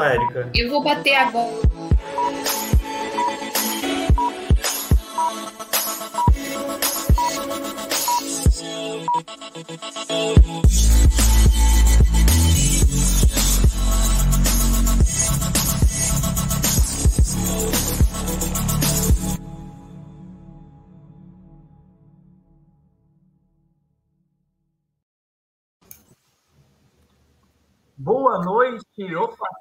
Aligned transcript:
Érica. 0.00 0.48
Eu 0.54 0.70
vou 0.70 0.80
bater 0.80 1.16
agora. 1.16 1.50
Boa 27.96 28.38
noite. 28.44 28.78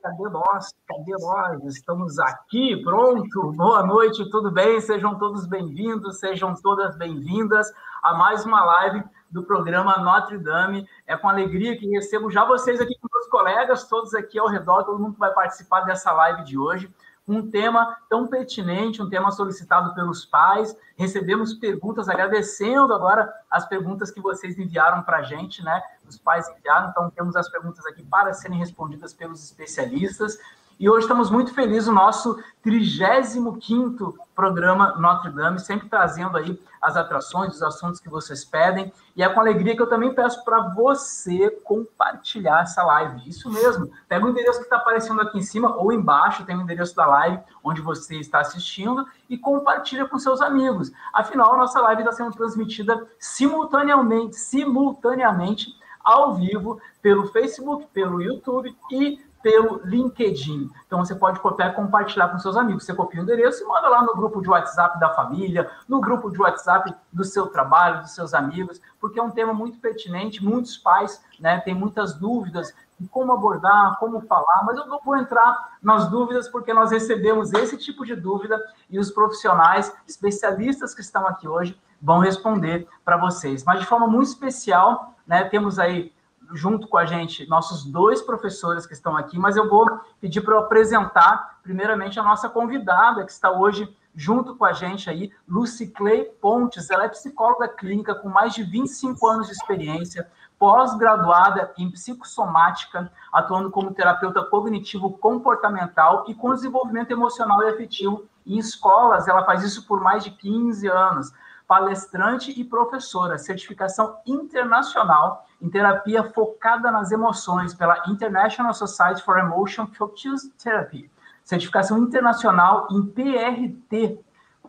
Cadê 0.01 0.29
nós? 0.29 0.73
Cadê 0.87 1.15
nós? 1.19 1.63
Estamos 1.75 2.19
aqui, 2.19 2.81
pronto. 2.83 3.51
Boa 3.53 3.83
noite, 3.85 4.29
tudo 4.29 4.51
bem? 4.51 4.79
Sejam 4.79 5.17
todos 5.17 5.47
bem-vindos, 5.47 6.19
sejam 6.19 6.53
todas 6.53 6.95
bem-vindas 6.97 7.71
a 8.03 8.13
mais 8.13 8.45
uma 8.45 8.63
live 8.63 9.03
do 9.31 9.43
programa 9.43 9.97
Notre 9.97 10.37
Dame. 10.37 10.87
É 11.05 11.17
com 11.17 11.27
alegria 11.27 11.77
que 11.77 11.87
recebo 11.87 12.29
já 12.29 12.45
vocês 12.45 12.79
aqui 12.79 12.95
com 13.01 13.07
meus 13.11 13.27
colegas, 13.27 13.87
todos 13.87 14.13
aqui 14.13 14.37
ao 14.37 14.47
redor, 14.47 14.83
todo 14.83 14.99
mundo 14.99 15.13
que 15.13 15.19
vai 15.19 15.33
participar 15.33 15.81
dessa 15.81 16.11
live 16.11 16.43
de 16.43 16.57
hoje 16.57 16.93
um 17.27 17.49
tema 17.49 17.97
tão 18.09 18.25
pertinente, 18.25 19.01
um 19.01 19.09
tema 19.09 19.31
solicitado 19.31 19.93
pelos 19.93 20.25
pais. 20.25 20.75
Recebemos 20.95 21.53
perguntas, 21.53 22.07
agradecendo 22.07 22.93
agora 22.93 23.31
as 23.51 23.67
perguntas 23.67 24.09
que 24.09 24.21
vocês 24.21 24.57
enviaram 24.57 25.03
para 25.03 25.17
a 25.17 25.23
gente, 25.23 25.61
né? 25.63 25.81
Os 26.07 26.17
pais 26.17 26.47
enviaram, 26.49 26.89
então 26.89 27.09
temos 27.09 27.35
as 27.35 27.49
perguntas 27.49 27.85
aqui 27.85 28.03
para 28.03 28.33
serem 28.33 28.57
respondidas 28.57 29.13
pelos 29.13 29.43
especialistas. 29.43 30.37
E 30.79 30.87
hoje 30.87 31.05
estamos 31.05 31.31
muito 31.31 31.55
felizes, 31.55 31.89
o 31.89 31.91
nosso 31.91 32.39
35º 32.63 34.13
programa 34.35 34.95
Notre 34.99 35.31
Dame, 35.31 35.59
sempre 35.59 35.89
trazendo 35.89 36.37
aí 36.37 36.61
as 36.79 36.95
atrações, 36.95 37.55
os 37.55 37.63
assuntos 37.63 37.99
que 37.99 38.07
vocês 38.07 38.45
pedem. 38.45 38.93
E 39.15 39.23
é 39.23 39.27
com 39.29 39.39
alegria 39.39 39.75
que 39.75 39.81
eu 39.81 39.89
também 39.89 40.13
peço 40.13 40.45
para 40.45 40.69
você 40.75 41.49
compartilhar 41.63 42.61
essa 42.61 42.83
live. 42.83 43.27
Isso 43.27 43.49
mesmo. 43.49 43.89
Pega 44.07 44.23
o 44.23 44.29
endereço 44.29 44.59
que 44.59 44.65
está 44.65 44.77
aparecendo 44.77 45.19
aqui 45.19 45.39
em 45.39 45.41
cima 45.41 45.75
ou 45.75 45.91
embaixo, 45.91 46.45
tem 46.45 46.55
o 46.55 46.61
endereço 46.61 46.95
da 46.95 47.07
live 47.07 47.39
onde 47.63 47.81
você 47.81 48.17
está 48.17 48.41
assistindo 48.41 49.03
e 49.27 49.35
compartilha 49.35 50.05
com 50.05 50.19
seus 50.19 50.41
amigos. 50.41 50.91
Afinal, 51.11 51.55
a 51.55 51.57
nossa 51.57 51.81
live 51.81 52.03
está 52.03 52.11
sendo 52.11 52.33
transmitida 52.33 53.07
simultaneamente, 53.17 54.35
simultaneamente 54.35 55.75
ao 56.07 56.35
vivo 56.35 56.79
pelo 57.01 57.27
Facebook, 57.27 57.85
pelo 57.93 58.21
YouTube 58.21 58.73
e 58.89 59.19
pelo 59.43 59.81
LinkedIn. 59.83 60.69
Então 60.85 61.03
você 61.03 61.13
pode 61.13 61.39
copiar 61.41 61.71
e 61.71 61.75
compartilhar 61.75 62.29
com 62.29 62.39
seus 62.39 62.55
amigos. 62.55 62.85
Você 62.85 62.93
copia 62.93 63.19
o 63.19 63.23
endereço 63.23 63.61
e 63.61 63.67
manda 63.67 63.89
lá 63.89 64.01
no 64.01 64.15
grupo 64.15 64.41
de 64.41 64.49
WhatsApp 64.49 64.97
da 64.99 65.13
família, 65.13 65.69
no 65.87 65.99
grupo 65.99 66.31
de 66.31 66.39
WhatsApp 66.41 66.95
do 67.11 67.25
seu 67.25 67.47
trabalho, 67.47 68.01
dos 68.01 68.11
seus 68.11 68.33
amigos, 68.33 68.81
porque 69.01 69.19
é 69.19 69.23
um 69.23 69.31
tema 69.31 69.53
muito 69.53 69.79
pertinente. 69.79 70.43
Muitos 70.43 70.77
pais 70.77 71.21
né, 71.41 71.59
têm 71.59 71.75
muitas 71.75 72.13
dúvidas 72.13 72.73
de 72.97 73.07
como 73.09 73.33
abordar, 73.33 73.99
como 73.99 74.21
falar, 74.21 74.63
mas 74.65 74.77
eu 74.77 74.87
não 74.87 74.99
vou 75.03 75.17
entrar 75.17 75.77
nas 75.83 76.09
dúvidas 76.09 76.47
porque 76.47 76.73
nós 76.73 76.89
recebemos 76.89 77.53
esse 77.53 77.77
tipo 77.77 78.05
de 78.05 78.15
dúvida 78.15 78.59
e 78.89 78.97
os 78.97 79.11
profissionais, 79.11 79.93
especialistas 80.07 80.95
que 80.95 81.01
estão 81.01 81.27
aqui 81.27 81.47
hoje, 81.47 81.79
vão 82.01 82.19
responder 82.19 82.87
para 83.03 83.17
vocês. 83.17 83.63
Mas 83.63 83.79
de 83.79 83.85
forma 83.85 84.07
muito 84.07 84.27
especial, 84.27 85.15
né, 85.25 85.43
temos 85.43 85.79
aí 85.79 86.13
junto 86.53 86.87
com 86.87 86.97
a 86.97 87.05
gente 87.05 87.47
nossos 87.49 87.85
dois 87.85 88.21
professores 88.21 88.85
que 88.85 88.93
estão 88.93 89.17
aqui, 89.17 89.37
mas 89.37 89.57
eu 89.57 89.69
vou 89.69 89.85
pedir 90.21 90.41
para 90.41 90.57
apresentar 90.59 91.59
primeiramente 91.61 92.19
a 92.19 92.23
nossa 92.23 92.47
convidada 92.47 93.25
que 93.25 93.31
está 93.31 93.51
hoje 93.51 93.93
junto 94.15 94.55
com 94.55 94.65
a 94.65 94.73
gente 94.73 95.09
aí, 95.09 95.31
Lucy 95.47 95.87
Clay 95.87 96.25
Pontes. 96.41 96.89
Ela 96.89 97.05
é 97.05 97.09
psicóloga 97.09 97.67
clínica 97.67 98.15
com 98.15 98.29
mais 98.29 98.53
de 98.53 98.63
25 98.63 99.27
anos 99.27 99.47
de 99.47 99.53
experiência, 99.53 100.27
pós-graduada 100.57 101.71
em 101.77 101.91
psicossomática, 101.91 103.11
atuando 103.31 103.69
como 103.69 103.93
terapeuta 103.93 104.43
cognitivo 104.43 105.11
comportamental 105.19 106.25
e 106.27 106.33
com 106.33 106.53
desenvolvimento 106.53 107.11
emocional 107.11 107.61
e 107.61 107.69
afetivo 107.69 108.25
em 108.43 108.57
escolas. 108.57 109.27
Ela 109.27 109.45
faz 109.45 109.63
isso 109.63 109.85
por 109.85 110.01
mais 110.01 110.23
de 110.23 110.31
15 110.31 110.87
anos 110.87 111.31
palestrante 111.67 112.51
e 112.51 112.63
professora, 112.63 113.37
certificação 113.37 114.19
internacional 114.25 115.45
em 115.61 115.69
terapia 115.69 116.23
focada 116.31 116.89
nas 116.89 117.11
emoções 117.11 117.73
pela 117.73 118.03
International 118.07 118.73
Society 118.73 119.21
for 119.23 119.37
Emotion 119.37 119.87
Focused 119.87 120.51
Therapy, 120.63 121.11
certificação 121.43 121.97
internacional 121.97 122.87
em 122.91 123.05
PRT, 123.05 124.19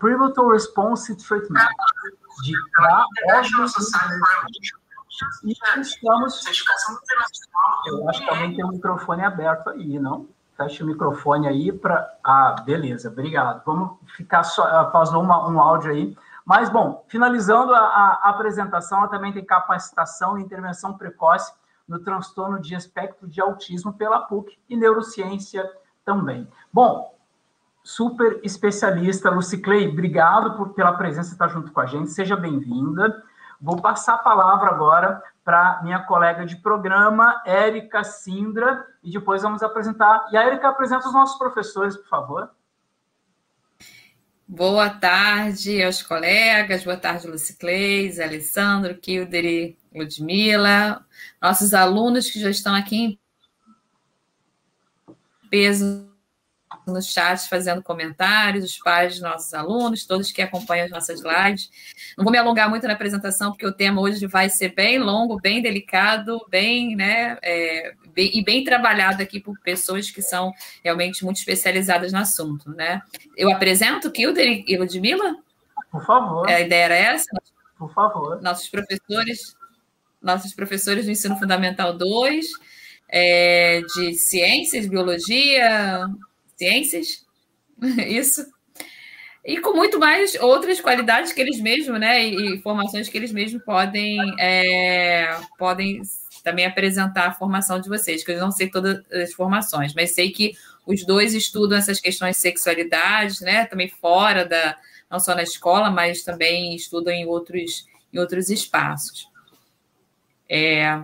Pivotal 0.01 0.49
Response 0.49 1.15
Treatment, 1.17 1.67
de 2.43 2.53
e 5.45 5.53
estamos. 5.81 6.45
Eu 7.87 8.09
acho 8.09 8.21
que 8.21 8.27
também 8.27 8.55
tem 8.55 8.65
um 8.65 8.71
microfone 8.71 9.25
aberto 9.25 9.71
aí, 9.71 9.99
não? 9.99 10.29
Fecha 10.57 10.85
o 10.85 10.87
microfone 10.87 11.49
aí 11.49 11.73
para. 11.73 12.09
Ah, 12.23 12.57
beleza, 12.65 13.09
obrigado. 13.09 13.63
Vamos 13.65 13.99
ficar 14.17 14.43
só. 14.43 14.85
Pausou 14.87 15.23
uma, 15.23 15.49
um 15.49 15.61
áudio 15.61 15.91
aí. 15.91 16.17
Mas, 16.49 16.71
bom, 16.71 17.05
finalizando 17.09 17.75
a, 17.75 17.79
a 17.79 18.31
apresentação, 18.31 19.01
ela 19.01 19.09
também 19.09 19.35
tem 19.35 19.45
capacitação 19.45 20.39
e 20.39 20.43
intervenção 20.43 20.97
precoce 20.97 21.53
no 21.87 21.99
transtorno 21.99 22.59
de 22.59 22.75
espectro 22.75 23.29
de 23.29 23.39
autismo 23.39 23.93
pela 23.93 24.21
PUC 24.21 24.59
e 24.67 24.75
neurociência 24.75 25.71
também. 26.07 26.49
Bom, 26.73 27.15
super 27.85 28.41
especialista, 28.43 29.29
Lucy 29.29 29.61
Clay, 29.61 29.89
obrigado 29.89 30.57
por, 30.57 30.71
pela 30.71 30.95
presença 30.95 31.33
estar 31.33 31.49
junto 31.49 31.71
com 31.71 31.81
a 31.81 31.87
gente, 31.87 32.09
seja 32.13 32.35
bem-vinda. 32.35 33.23
Vou 33.61 33.83
passar 33.83 34.15
a 34.15 34.19
palavra 34.19 34.71
agora 34.71 35.23
para 35.45 35.83
minha 35.83 35.99
colega 35.99 36.47
de 36.47 36.57
programa, 36.57 37.43
Érica 37.45 38.03
Sindra, 38.03 38.87
e 39.03 39.11
depois 39.11 39.43
vamos 39.43 39.63
apresentar. 39.63 40.27
E 40.33 40.37
a 40.39 40.45
Érica 40.45 40.71
apresenta 40.71 41.09
os 41.09 41.13
nossos 41.13 41.37
professores, 41.37 41.95
por 41.95 42.09
favor. 42.09 42.51
Boa 44.51 44.89
tarde 44.89 45.83
aos 45.83 46.03
colegas, 46.03 46.83
boa 46.83 46.97
tarde, 46.97 47.27
Lucicleis, 47.27 48.19
Alessandro, 48.19 48.97
Kilder 48.97 49.45
e 49.45 49.77
Ludmila, 49.95 51.05
nossos 51.41 51.75
alunos 51.75 52.31
que 52.31 52.41
já 52.41 52.49
estão 52.49 52.75
aqui 52.75 52.97
em 52.97 53.19
peso 55.51 56.09
no 56.87 57.03
chat 57.03 57.47
fazendo 57.47 57.83
comentários, 57.83 58.65
os 58.65 58.79
pais 58.79 59.13
dos 59.13 59.23
nossos 59.23 59.53
alunos, 59.53 60.07
todos 60.07 60.33
que 60.33 60.41
acompanham 60.41 60.87
as 60.87 60.91
nossas 60.91 61.21
lives. 61.21 61.71
Não 62.17 62.25
vou 62.25 62.33
me 62.33 62.39
alongar 62.39 62.71
muito 62.71 62.87
na 62.87 62.95
apresentação, 62.95 63.51
porque 63.51 63.67
o 63.67 63.73
tema 63.73 64.01
hoje 64.01 64.27
vai 64.27 64.49
ser 64.49 64.75
bem 64.75 64.99
longo, 64.99 65.39
bem 65.39 65.61
delicado, 65.61 66.41
bem, 66.49 66.97
né, 66.97 67.37
é, 67.43 67.95
bem, 68.19 68.31
e 68.35 68.43
bem 68.43 68.65
trabalhado 68.65 69.23
aqui 69.23 69.39
por 69.39 69.57
pessoas 69.61 70.11
que 70.11 70.21
são 70.21 70.53
realmente 70.83 71.25
muito 71.25 71.37
especializadas 71.37 72.13
no 72.13 72.19
assunto, 72.19 72.69
né? 72.71 73.01
Eu 73.37 73.49
apresento 73.53 74.11
Kilder 74.11 74.65
e 74.67 74.77
Ludmila? 74.77 75.37
Por 75.89 76.05
favor. 76.05 76.49
A 76.49 76.61
ideia 76.61 76.85
era 76.85 76.95
essa? 76.97 77.31
Por 77.79 77.95
favor. 77.95 78.43
Nossos 78.43 78.69
professores, 78.69 79.57
nossos 80.21 80.53
professores 80.53 81.05
do 81.05 81.13
Ensino 81.13 81.39
Fundamental 81.39 81.97
2, 81.97 82.47
é, 83.09 83.83
de 83.95 84.15
Ciências, 84.15 84.89
Biologia, 84.89 86.09
Ciências, 86.57 87.25
isso. 88.05 88.45
E 89.45 89.61
com 89.61 89.75
muito 89.75 90.01
mais 90.01 90.35
outras 90.35 90.81
qualidades 90.81 91.33
que 91.33 91.41
eles 91.41 91.61
mesmos, 91.61 92.01
né? 92.01 92.27
E 92.27 92.57
informações 92.57 93.09
que 93.09 93.17
eles 93.17 93.31
mesmos 93.31 93.63
podem, 93.63 94.19
é, 94.41 95.39
podem 95.57 96.03
também 96.49 96.65
apresentar 96.65 97.27
a 97.27 97.33
formação 97.33 97.79
de 97.79 97.91
vocês, 97.91 98.25
que 98.25 98.33
eu 98.33 98.41
não 98.41 98.51
sei 98.51 98.71
todas 98.71 99.05
as 99.13 99.35
formações, 99.35 99.93
mas 99.95 100.15
sei 100.15 100.31
que 100.31 100.57
os 100.87 101.05
dois 101.05 101.35
estudam 101.35 101.77
essas 101.77 102.01
questões 102.01 102.37
de 102.37 102.43
sexualidade, 102.43 103.43
né? 103.43 103.67
Também 103.67 103.91
fora 103.91 104.47
da, 104.47 104.79
não 105.11 105.21
só 105.21 105.35
na 105.35 105.43
escola, 105.43 105.91
mas 105.91 106.23
também 106.23 106.75
estudam 106.75 107.13
em 107.13 107.27
outros, 107.27 107.87
em 108.11 108.19
outros 108.19 108.49
espaços. 108.49 109.29
É... 110.49 111.03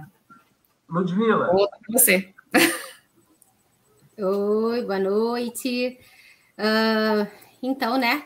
Ludmila. 0.88 1.50
você. 1.90 2.32
Oi, 4.16 4.82
boa 4.82 4.98
noite. 4.98 5.98
Uh, 6.56 7.28
então, 7.62 7.98
né? 7.98 8.24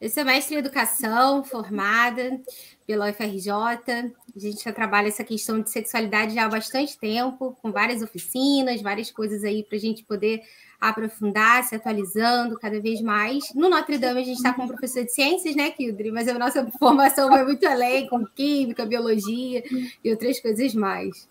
Eu 0.00 0.08
sou 0.08 0.24
mestre 0.24 0.54
em 0.54 0.58
educação, 0.58 1.44
formada 1.44 2.40
pela 2.86 3.10
UFRJ. 3.10 3.52
A 3.52 4.38
gente 4.38 4.64
já 4.64 4.72
trabalha 4.72 5.08
essa 5.08 5.22
questão 5.22 5.60
de 5.60 5.68
sexualidade 5.68 6.34
já 6.34 6.46
há 6.46 6.48
bastante 6.48 6.98
tempo, 6.98 7.54
com 7.60 7.70
várias 7.70 8.00
oficinas, 8.00 8.80
várias 8.80 9.10
coisas 9.10 9.44
aí 9.44 9.62
para 9.62 9.76
a 9.76 9.80
gente 9.80 10.02
poder 10.02 10.40
aprofundar, 10.80 11.64
se 11.64 11.74
atualizando 11.74 12.58
cada 12.58 12.80
vez 12.80 13.02
mais. 13.02 13.52
No 13.54 13.68
Notre 13.68 13.98
Dame, 13.98 14.22
a 14.22 14.24
gente 14.24 14.38
está 14.38 14.54
com 14.54 14.62
um 14.62 14.68
professor 14.68 15.04
de 15.04 15.12
ciências, 15.12 15.54
né, 15.54 15.70
Kildre? 15.70 16.10
Mas 16.10 16.26
a 16.28 16.38
nossa 16.38 16.66
formação 16.80 17.28
vai 17.28 17.44
muito 17.44 17.66
além, 17.66 18.08
com 18.08 18.24
química, 18.24 18.86
biologia 18.86 19.62
e 20.02 20.10
outras 20.10 20.40
coisas 20.40 20.74
mais. 20.74 21.28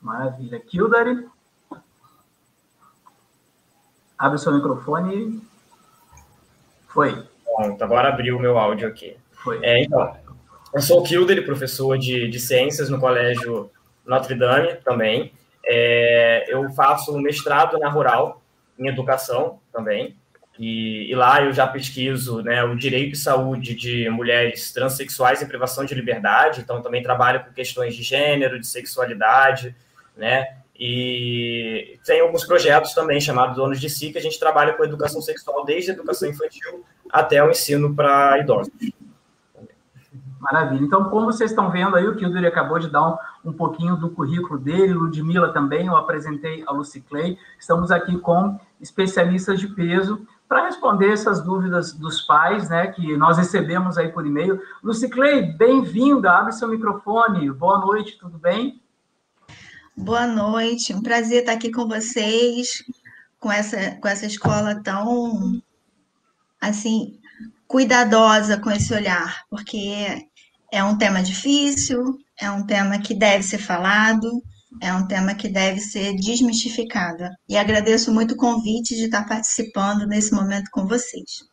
Maravilha. 0.00 0.58
Kildare? 0.60 1.28
Abre 4.16 4.36
o 4.36 4.38
seu 4.38 4.54
microfone. 4.54 5.42
Foi. 6.88 7.30
Pronto, 7.56 7.82
agora 7.82 8.08
abriu 8.08 8.36
o 8.36 8.40
meu 8.40 8.58
áudio 8.58 8.88
aqui. 8.88 9.16
É, 9.62 9.82
então, 9.82 10.16
eu 10.74 10.80
sou 10.80 11.00
o 11.00 11.02
Kilder, 11.02 11.44
professor 11.44 11.98
de, 11.98 12.28
de 12.28 12.40
ciências 12.40 12.88
no 12.88 12.98
Colégio 12.98 13.70
Notre 14.06 14.34
Dame 14.34 14.74
também. 14.84 15.32
É, 15.64 16.46
eu 16.48 16.70
faço 16.70 17.16
mestrado 17.18 17.78
na 17.78 17.88
Rural, 17.88 18.42
em 18.78 18.88
educação 18.88 19.60
também. 19.72 20.16
E, 20.58 21.10
e, 21.10 21.14
lá 21.14 21.42
eu 21.42 21.52
já 21.52 21.66
pesquiso 21.66 22.42
né, 22.42 22.62
o 22.62 22.76
direito 22.76 23.14
e 23.14 23.18
saúde 23.18 23.74
de 23.74 24.08
mulheres 24.10 24.72
transexuais 24.72 25.40
em 25.40 25.46
privação 25.46 25.84
de 25.84 25.94
liberdade, 25.94 26.60
então 26.60 26.82
também 26.82 27.02
trabalho 27.02 27.42
com 27.44 27.52
questões 27.52 27.96
de 27.96 28.02
gênero, 28.02 28.60
de 28.60 28.66
sexualidade, 28.66 29.74
né? 30.14 30.58
E 30.78 31.98
tem 32.04 32.20
alguns 32.20 32.44
projetos 32.44 32.94
também 32.94 33.20
chamados 33.20 33.56
Donos 33.56 33.80
de 33.80 33.90
Si, 33.90 34.10
que 34.10 34.18
a 34.18 34.22
gente 34.22 34.38
trabalha 34.38 34.72
com 34.72 34.84
educação 34.84 35.20
sexual 35.20 35.64
desde 35.64 35.90
a 35.90 35.94
educação 35.94 36.28
infantil 36.28 36.84
até 37.10 37.42
o 37.44 37.50
ensino 37.50 37.94
para 37.94 38.38
idosos. 38.38 38.72
Maravilha. 40.42 40.82
Então, 40.82 41.04
como 41.04 41.26
vocês 41.26 41.52
estão 41.52 41.70
vendo 41.70 41.94
aí, 41.94 42.04
o 42.08 42.16
Kilder 42.16 42.44
acabou 42.46 42.76
de 42.76 42.90
dar 42.90 43.06
um, 43.06 43.16
um 43.44 43.52
pouquinho 43.52 43.94
do 43.96 44.10
currículo 44.10 44.58
dele, 44.58 44.92
Ludmilla 44.92 45.52
também, 45.52 45.86
eu 45.86 45.96
apresentei 45.96 46.64
a 46.66 46.72
Lucy 46.72 47.00
Clay. 47.00 47.38
Estamos 47.60 47.92
aqui 47.92 48.18
com 48.18 48.58
especialistas 48.80 49.60
de 49.60 49.68
peso 49.68 50.26
para 50.48 50.66
responder 50.66 51.12
essas 51.12 51.40
dúvidas 51.40 51.92
dos 51.92 52.22
pais, 52.22 52.68
né, 52.68 52.88
que 52.88 53.16
nós 53.16 53.38
recebemos 53.38 53.96
aí 53.96 54.08
por 54.08 54.26
e-mail. 54.26 54.60
Lucy 54.82 55.08
Clay, 55.08 55.42
bem-vinda, 55.42 56.32
abre 56.32 56.52
seu 56.52 56.66
microfone. 56.66 57.48
Boa 57.52 57.78
noite, 57.78 58.18
tudo 58.18 58.36
bem? 58.36 58.81
Boa 59.96 60.26
noite, 60.26 60.94
um 60.94 61.02
prazer 61.02 61.40
estar 61.40 61.52
aqui 61.52 61.70
com 61.70 61.86
vocês, 61.86 62.82
com 63.38 63.52
essa, 63.52 63.94
com 64.00 64.08
essa 64.08 64.24
escola 64.24 64.82
tão, 64.82 65.62
assim, 66.58 67.20
cuidadosa 67.68 68.58
com 68.58 68.70
esse 68.70 68.94
olhar, 68.94 69.44
porque 69.50 70.26
é 70.72 70.82
um 70.82 70.96
tema 70.96 71.22
difícil, 71.22 72.18
é 72.40 72.50
um 72.50 72.64
tema 72.64 73.00
que 73.00 73.14
deve 73.14 73.42
ser 73.42 73.58
falado, 73.58 74.42
é 74.80 74.94
um 74.94 75.06
tema 75.06 75.34
que 75.34 75.46
deve 75.46 75.78
ser 75.78 76.16
desmistificado. 76.16 77.24
E 77.46 77.58
agradeço 77.58 78.10
muito 78.10 78.32
o 78.32 78.38
convite 78.38 78.96
de 78.96 79.04
estar 79.04 79.28
participando 79.28 80.06
nesse 80.06 80.34
momento 80.34 80.70
com 80.70 80.86
vocês. 80.86 81.46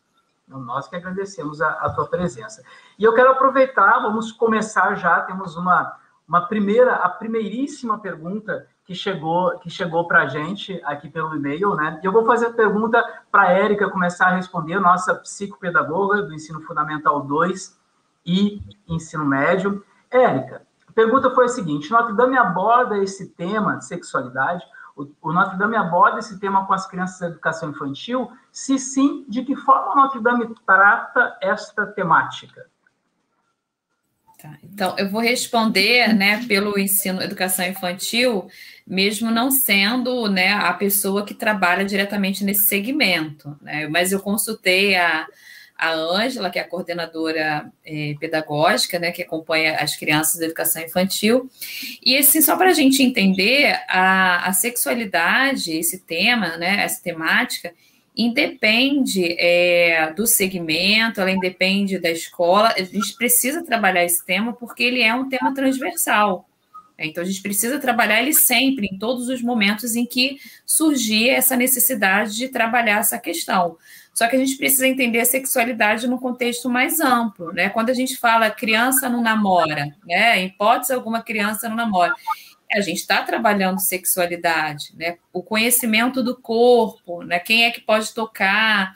Nós 0.48 0.88
que 0.88 0.96
agradecemos 0.96 1.60
a, 1.60 1.68
a 1.72 1.90
tua 1.94 2.08
presença. 2.08 2.62
E 2.98 3.04
eu 3.04 3.14
quero 3.14 3.32
aproveitar, 3.32 4.00
vamos 4.00 4.32
começar 4.32 4.94
já, 4.94 5.20
temos 5.20 5.56
uma 5.56 5.99
uma 6.30 6.46
primeira, 6.46 6.94
a 6.94 7.08
primeiríssima 7.08 7.98
pergunta 7.98 8.64
que 8.84 8.94
chegou, 8.94 9.58
que 9.58 9.68
chegou 9.68 10.06
para 10.06 10.22
a 10.22 10.28
gente 10.28 10.80
aqui 10.84 11.10
pelo 11.10 11.34
e-mail, 11.34 11.74
né? 11.74 11.98
E 12.00 12.06
eu 12.06 12.12
vou 12.12 12.24
fazer 12.24 12.46
a 12.46 12.52
pergunta 12.52 13.02
para 13.32 13.48
a 13.48 13.50
Érica 13.50 13.90
começar 13.90 14.26
a 14.26 14.36
responder, 14.36 14.78
nossa 14.78 15.12
psicopedagoga 15.16 16.22
do 16.22 16.32
ensino 16.32 16.60
fundamental 16.60 17.20
2 17.22 17.76
e 18.24 18.60
ensino 18.86 19.26
médio. 19.26 19.84
Érica, 20.08 20.62
a 20.88 20.92
pergunta 20.92 21.32
foi 21.32 21.46
a 21.46 21.48
seguinte: 21.48 21.90
Notre 21.90 22.14
Dame 22.14 22.38
aborda 22.38 22.96
esse 22.98 23.30
tema 23.30 23.78
de 23.78 23.84
sexualidade, 23.84 24.64
o, 24.96 25.08
o 25.20 25.32
Notre 25.32 25.58
Dame 25.58 25.74
aborda 25.74 26.20
esse 26.20 26.38
tema 26.38 26.64
com 26.64 26.72
as 26.72 26.86
crianças 26.86 27.18
da 27.18 27.26
educação 27.26 27.70
infantil? 27.70 28.30
Se 28.52 28.78
sim, 28.78 29.24
de 29.28 29.42
que 29.42 29.56
forma 29.56 29.96
Notre 29.96 30.20
Dame 30.20 30.54
trata 30.64 31.36
esta 31.42 31.86
temática? 31.86 32.70
Tá. 34.40 34.58
Então, 34.64 34.96
eu 34.98 35.10
vou 35.10 35.20
responder, 35.20 36.14
né, 36.14 36.42
pelo 36.46 36.78
ensino 36.78 37.22
educação 37.22 37.66
infantil, 37.66 38.48
mesmo 38.86 39.30
não 39.30 39.50
sendo, 39.50 40.28
né, 40.28 40.52
a 40.52 40.72
pessoa 40.72 41.26
que 41.26 41.34
trabalha 41.34 41.84
diretamente 41.84 42.42
nesse 42.42 42.66
segmento, 42.66 43.54
né, 43.60 43.86
mas 43.88 44.12
eu 44.12 44.20
consultei 44.20 44.96
a 44.96 45.26
a 45.80 45.94
Ângela, 45.94 46.50
que 46.50 46.58
é 46.58 46.62
a 46.62 46.68
coordenadora 46.68 47.72
é, 47.82 48.14
pedagógica, 48.20 48.98
né, 48.98 49.10
que 49.10 49.22
acompanha 49.22 49.76
as 49.76 49.96
crianças 49.96 50.38
da 50.38 50.44
educação 50.44 50.82
infantil. 50.82 51.48
E 52.04 52.18
assim, 52.18 52.42
só 52.42 52.54
para 52.54 52.68
a 52.68 52.74
gente 52.74 53.02
entender 53.02 53.80
a, 53.88 54.46
a 54.46 54.52
sexualidade, 54.52 55.72
esse 55.72 56.00
tema, 56.00 56.58
né, 56.58 56.84
essa 56.84 57.02
temática, 57.02 57.72
independe 58.16 59.36
é, 59.38 60.12
do 60.12 60.26
segmento, 60.26 61.20
ela 61.20 61.30
independe 61.30 61.98
da 61.98 62.10
escola. 62.10 62.74
A 62.76 62.82
gente 62.82 63.14
precisa 63.16 63.64
trabalhar 63.64 64.04
esse 64.04 64.24
tema 64.24 64.52
porque 64.52 64.82
ele 64.82 65.00
é 65.00 65.14
um 65.14 65.28
tema 65.28 65.54
transversal. 65.54 66.46
Então, 66.98 67.22
a 67.22 67.26
gente 67.26 67.40
precisa 67.40 67.78
trabalhar 67.78 68.20
ele 68.20 68.34
sempre, 68.34 68.86
em 68.92 68.98
todos 68.98 69.28
os 69.28 69.40
momentos 69.40 69.96
em 69.96 70.04
que 70.04 70.38
surgir 70.66 71.30
essa 71.30 71.56
necessidade 71.56 72.36
de 72.36 72.48
trabalhar 72.48 72.98
essa 72.98 73.18
questão. 73.18 73.78
Só 74.12 74.26
que 74.26 74.36
a 74.36 74.38
gente 74.38 74.58
precisa 74.58 74.86
entender 74.86 75.20
a 75.20 75.24
sexualidade 75.24 76.06
no 76.06 76.18
contexto 76.18 76.68
mais 76.68 77.00
amplo, 77.00 77.52
né? 77.52 77.70
Quando 77.70 77.88
a 77.88 77.94
gente 77.94 78.18
fala 78.18 78.50
criança 78.50 79.08
não 79.08 79.22
namora, 79.22 79.96
né? 80.04 80.40
Em 80.40 80.46
hipótese 80.48 80.92
alguma, 80.92 81.22
criança 81.22 81.70
não 81.70 81.76
namora 81.76 82.12
a 82.72 82.80
gente 82.80 82.98
está 82.98 83.22
trabalhando 83.22 83.80
sexualidade, 83.80 84.92
né? 84.96 85.18
O 85.32 85.42
conhecimento 85.42 86.22
do 86.22 86.36
corpo, 86.40 87.22
né? 87.22 87.38
Quem 87.38 87.64
é 87.64 87.70
que 87.70 87.80
pode 87.80 88.14
tocar 88.14 88.94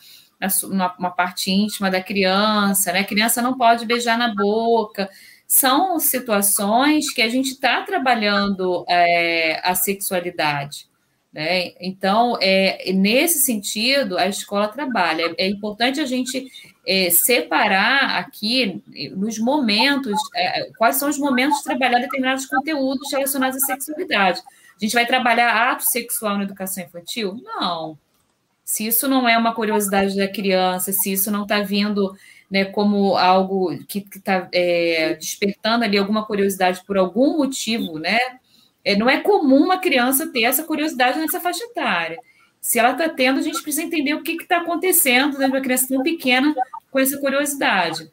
uma, 0.64 0.94
uma 0.98 1.10
parte 1.10 1.50
íntima 1.50 1.90
da 1.90 2.02
criança, 2.02 2.92
né? 2.92 3.00
A 3.00 3.04
criança 3.04 3.42
não 3.42 3.56
pode 3.56 3.86
beijar 3.86 4.18
na 4.18 4.34
boca. 4.34 5.08
São 5.46 5.98
situações 5.98 7.12
que 7.12 7.22
a 7.22 7.28
gente 7.28 7.50
está 7.50 7.82
trabalhando 7.82 8.84
é, 8.88 9.60
a 9.62 9.74
sexualidade. 9.74 10.88
Né? 11.34 11.72
Então, 11.80 12.38
é, 12.40 12.92
nesse 12.92 13.40
sentido, 13.40 14.16
a 14.16 14.28
escola 14.28 14.68
trabalha. 14.68 15.34
É 15.36 15.48
importante 15.48 16.00
a 16.00 16.06
gente 16.06 16.46
é, 16.86 17.10
separar 17.10 18.20
aqui 18.20 18.80
nos 19.16 19.36
momentos, 19.40 20.16
é, 20.36 20.70
quais 20.78 20.94
são 20.94 21.08
os 21.08 21.18
momentos 21.18 21.58
de 21.58 21.64
trabalhar 21.64 21.98
determinados 21.98 22.46
conteúdos 22.46 23.10
relacionados 23.10 23.56
à 23.56 23.66
sexualidade. 23.66 24.42
A 24.80 24.84
gente 24.84 24.94
vai 24.94 25.06
trabalhar 25.06 25.72
ato 25.72 25.82
sexual 25.82 26.38
na 26.38 26.44
educação 26.44 26.84
infantil? 26.84 27.40
Não. 27.42 27.98
Se 28.64 28.86
isso 28.86 29.08
não 29.08 29.28
é 29.28 29.36
uma 29.36 29.54
curiosidade 29.54 30.16
da 30.16 30.28
criança, 30.28 30.92
se 30.92 31.12
isso 31.12 31.32
não 31.32 31.42
está 31.42 31.60
vindo 31.62 32.16
né, 32.48 32.64
como 32.64 33.16
algo 33.16 33.76
que 33.88 33.98
está 33.98 34.48
é, 34.52 35.14
despertando 35.14 35.84
ali 35.84 35.98
alguma 35.98 36.24
curiosidade 36.24 36.80
por 36.86 36.96
algum 36.96 37.38
motivo, 37.38 37.98
né? 37.98 38.18
É, 38.84 38.94
não 38.94 39.08
é 39.08 39.20
comum 39.20 39.64
uma 39.64 39.78
criança 39.78 40.30
ter 40.30 40.42
essa 40.42 40.64
curiosidade 40.64 41.18
nessa 41.18 41.40
faixa 41.40 41.64
etária. 41.64 42.18
Se 42.60 42.78
ela 42.78 42.92
está 42.92 43.08
tendo, 43.08 43.38
a 43.38 43.42
gente 43.42 43.62
precisa 43.62 43.84
entender 43.84 44.14
o 44.14 44.22
que 44.22 44.32
está 44.32 44.58
acontecendo 44.58 45.38
de 45.38 45.44
uma 45.44 45.60
criança 45.60 45.88
tão 45.88 46.02
pequena 46.02 46.54
com 46.90 46.98
essa 46.98 47.18
curiosidade. 47.18 48.10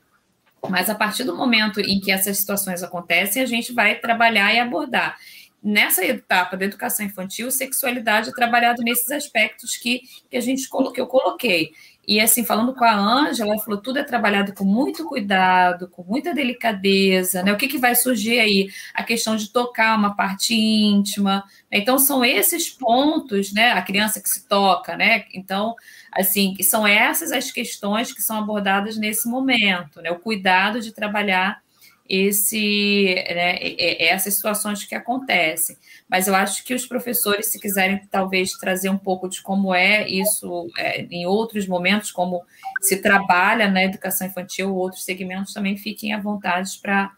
Mas 0.70 0.90
a 0.90 0.96
partir 0.96 1.24
do 1.24 1.36
momento 1.36 1.80
em 1.80 2.00
que 2.00 2.12
essas 2.12 2.38
situações 2.38 2.84
acontecem, 2.84 3.42
a 3.42 3.46
gente 3.46 3.74
vai 3.74 3.96
trabalhar 3.96 4.54
e 4.54 4.60
abordar. 4.60 5.18
Nessa 5.63 6.04
etapa 6.04 6.58
da 6.58 6.66
educação 6.66 7.06
infantil, 7.06 7.51
sexualidade 7.51 8.30
é 8.30 8.34
trabalhado 8.34 8.82
nesses 8.82 9.12
aspectos 9.12 9.78
que, 9.78 10.01
que 10.30 10.36
a 10.36 10.42
gente 10.42 10.68
que 10.68 11.01
eu 11.01 11.08
coloquei. 11.08 11.72
E 12.08 12.20
assim, 12.20 12.43
falando 12.43 12.74
com 12.74 12.84
a 12.84 12.93
Ângela, 12.96 13.53
ela 13.53 13.62
falou: 13.62 13.79
tudo 13.79 14.00
é 14.00 14.03
trabalhado 14.03 14.53
com 14.53 14.65
muito 14.65 15.05
cuidado, 15.05 15.88
com 15.88 16.03
muita 16.03 16.34
delicadeza, 16.34 17.43
né? 17.43 17.53
O 17.53 17.58
que, 17.58 17.67
que 17.67 17.77
vai 17.77 17.96
surgir 17.96 18.39
aí? 18.39 18.70
A 18.93 19.03
questão 19.03 19.36
de 19.36 19.50
tocar 19.50 19.98
uma 19.98 20.15
parte 20.15 20.55
íntima. 20.55 21.43
Então, 21.72 22.00
são 22.00 22.25
esses 22.25 22.70
pontos, 22.70 23.53
né? 23.53 23.72
A 23.72 23.81
criança 23.81 24.22
que 24.22 24.29
se 24.29 24.48
toca, 24.48 24.98
né? 24.98 25.25
Então, 25.34 25.75
assim, 26.12 26.55
são 26.63 26.86
essas 26.88 27.31
as 27.31 27.51
questões 27.51 28.12
que 28.12 28.22
são 28.22 28.38
abordadas 28.39 28.98
nesse 28.98 29.29
momento, 29.29 30.01
né? 30.01 30.12
O 30.12 30.20
cuidado 30.20 30.81
de 30.81 30.91
trabalhar 30.91 31.62
esse, 32.08 33.15
né, 33.15 33.58
essas 34.00 34.36
situações 34.36 34.84
que 34.84 34.96
acontecem. 34.96 35.77
Mas 36.10 36.27
eu 36.27 36.36
acho 36.36 36.63
que 36.63 36.74
os 36.74 36.86
professores, 36.86 37.51
se 37.51 37.60
quiserem 37.60 38.01
talvez 38.10 38.51
trazer 38.51 38.89
um 38.89 38.98
pouco 38.98 39.29
de 39.29 39.41
como 39.41 39.74
é 39.74 40.08
isso 40.10 40.70
é, 40.77 41.03
em 41.03 41.25
outros 41.25 41.67
momentos, 41.67 42.12
como 42.12 42.43
se 42.81 42.98
trabalha 42.98 43.70
na 43.70 43.84
educação 43.84 44.27
infantil, 44.27 44.75
outros 44.75 45.03
segmentos 45.03 45.53
também 45.53 45.77
fiquem 45.77 46.13
à 46.13 46.20
vontade 46.20 46.77
para 46.81 47.12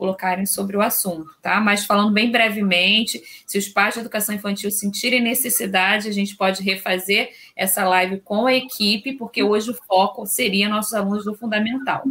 colocarem 0.00 0.46
sobre 0.46 0.78
o 0.78 0.80
assunto, 0.80 1.30
tá? 1.42 1.60
Mas 1.60 1.84
falando 1.84 2.10
bem 2.10 2.32
brevemente, 2.32 3.22
se 3.46 3.58
os 3.58 3.68
pais 3.68 3.92
de 3.92 4.00
educação 4.00 4.34
infantil 4.34 4.70
sentirem 4.70 5.20
necessidade, 5.20 6.08
a 6.08 6.12
gente 6.12 6.34
pode 6.34 6.62
refazer 6.62 7.30
essa 7.54 7.84
live 7.84 8.18
com 8.20 8.46
a 8.46 8.54
equipe, 8.54 9.12
porque 9.12 9.42
hoje 9.42 9.70
o 9.70 9.78
foco 9.86 10.24
seria 10.24 10.70
nossos 10.70 10.94
alunos 10.94 11.26
do 11.26 11.34
fundamental. 11.34 12.02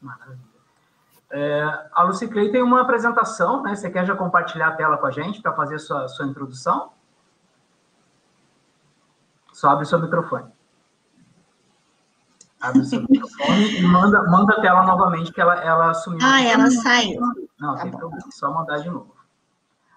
Maravilha. 0.00 0.45
É, 1.30 1.88
a 1.92 2.02
Lucy 2.04 2.28
Clay 2.28 2.52
tem 2.52 2.62
uma 2.62 2.82
apresentação, 2.82 3.62
né? 3.62 3.74
Você 3.74 3.90
quer 3.90 4.06
já 4.06 4.14
compartilhar 4.14 4.68
a 4.68 4.76
tela 4.76 4.96
com 4.96 5.06
a 5.06 5.10
gente 5.10 5.42
para 5.42 5.52
fazer 5.52 5.78
sua, 5.78 6.08
sua 6.08 6.26
introdução? 6.26 6.92
Só 9.52 9.70
abre 9.70 9.86
seu 9.86 9.98
microfone. 9.98 10.52
Abre 12.60 12.84
seu 12.84 13.00
microfone 13.08 13.78
e 13.78 13.82
manda, 13.82 14.22
manda 14.24 14.54
a 14.54 14.60
tela 14.60 14.82
novamente, 14.84 15.32
que 15.32 15.40
ela, 15.40 15.54
ela 15.62 15.94
sumiu. 15.94 16.20
Ah, 16.22 16.42
ela 16.42 16.70
saiu. 16.70 17.20
Não, 17.58 17.74
tá 17.74 17.82
tem 17.82 17.90
problema, 17.90 18.30
só 18.30 18.52
mandar 18.52 18.78
de 18.78 18.90
novo. 18.90 19.16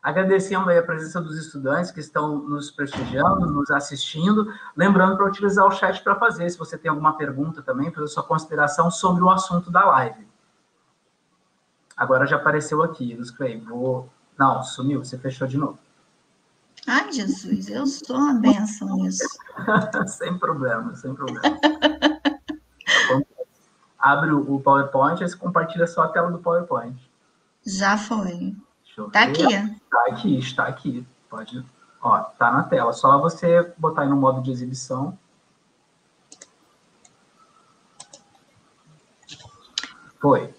Agradecendo 0.01 0.71
a 0.71 0.81
presença 0.81 1.19
dos 1.19 1.37
estudantes 1.37 1.91
que 1.91 1.99
estão 1.99 2.37
nos 2.37 2.71
prestigiando, 2.71 3.45
nos 3.47 3.69
assistindo. 3.69 4.47
Lembrando 4.75 5.17
para 5.17 5.25
utilizar 5.25 5.65
o 5.65 5.71
chat 5.71 6.01
para 6.01 6.15
fazer, 6.15 6.49
se 6.49 6.57
você 6.57 6.77
tem 6.77 6.89
alguma 6.89 7.17
pergunta 7.17 7.61
também, 7.61 7.91
fazer 7.91 8.07
sua 8.07 8.23
consideração 8.23 8.89
sobre 8.89 9.21
o 9.21 9.29
assunto 9.29 9.69
da 9.69 9.83
live. 9.83 10.28
Agora 11.99 12.25
já 12.25 12.37
apareceu 12.37 12.81
aqui, 12.81 13.13
Luz 13.13 13.29
Clay. 13.29 13.59
Vou... 13.59 14.09
Não, 14.37 14.63
sumiu, 14.63 15.03
você 15.03 15.17
fechou 15.17 15.45
de 15.45 15.57
novo. 15.57 15.77
Ai, 16.87 17.11
Jesus, 17.11 17.67
eu 17.67 17.85
sou 17.85 18.15
uma 18.15 18.35
benção 18.35 18.95
nisso. 18.95 19.27
sem 20.07 20.39
problema, 20.39 20.95
sem 20.95 21.13
problema. 21.13 21.41
Abre 23.99 24.31
o 24.31 24.61
PowerPoint 24.61 25.21
e 25.21 25.35
compartilha 25.35 25.85
só 25.85 26.03
a 26.03 26.07
tela 26.07 26.31
do 26.31 26.39
PowerPoint. 26.39 26.97
Já 27.65 27.97
foi. 27.97 28.55
Está 28.85 29.23
aqui. 29.23 29.43
Está 29.43 30.05
aqui, 30.07 30.39
está 30.39 30.63
aqui. 30.67 31.05
Pode. 31.29 31.65
Ó, 32.01 32.17
tá 32.17 32.49
na 32.49 32.63
tela. 32.63 32.93
Só 32.93 33.19
você 33.19 33.73
botar 33.77 34.03
aí 34.03 34.09
no 34.09 34.15
modo 34.15 34.41
de 34.41 34.51
exibição. 34.51 35.19
Foi. 40.21 40.57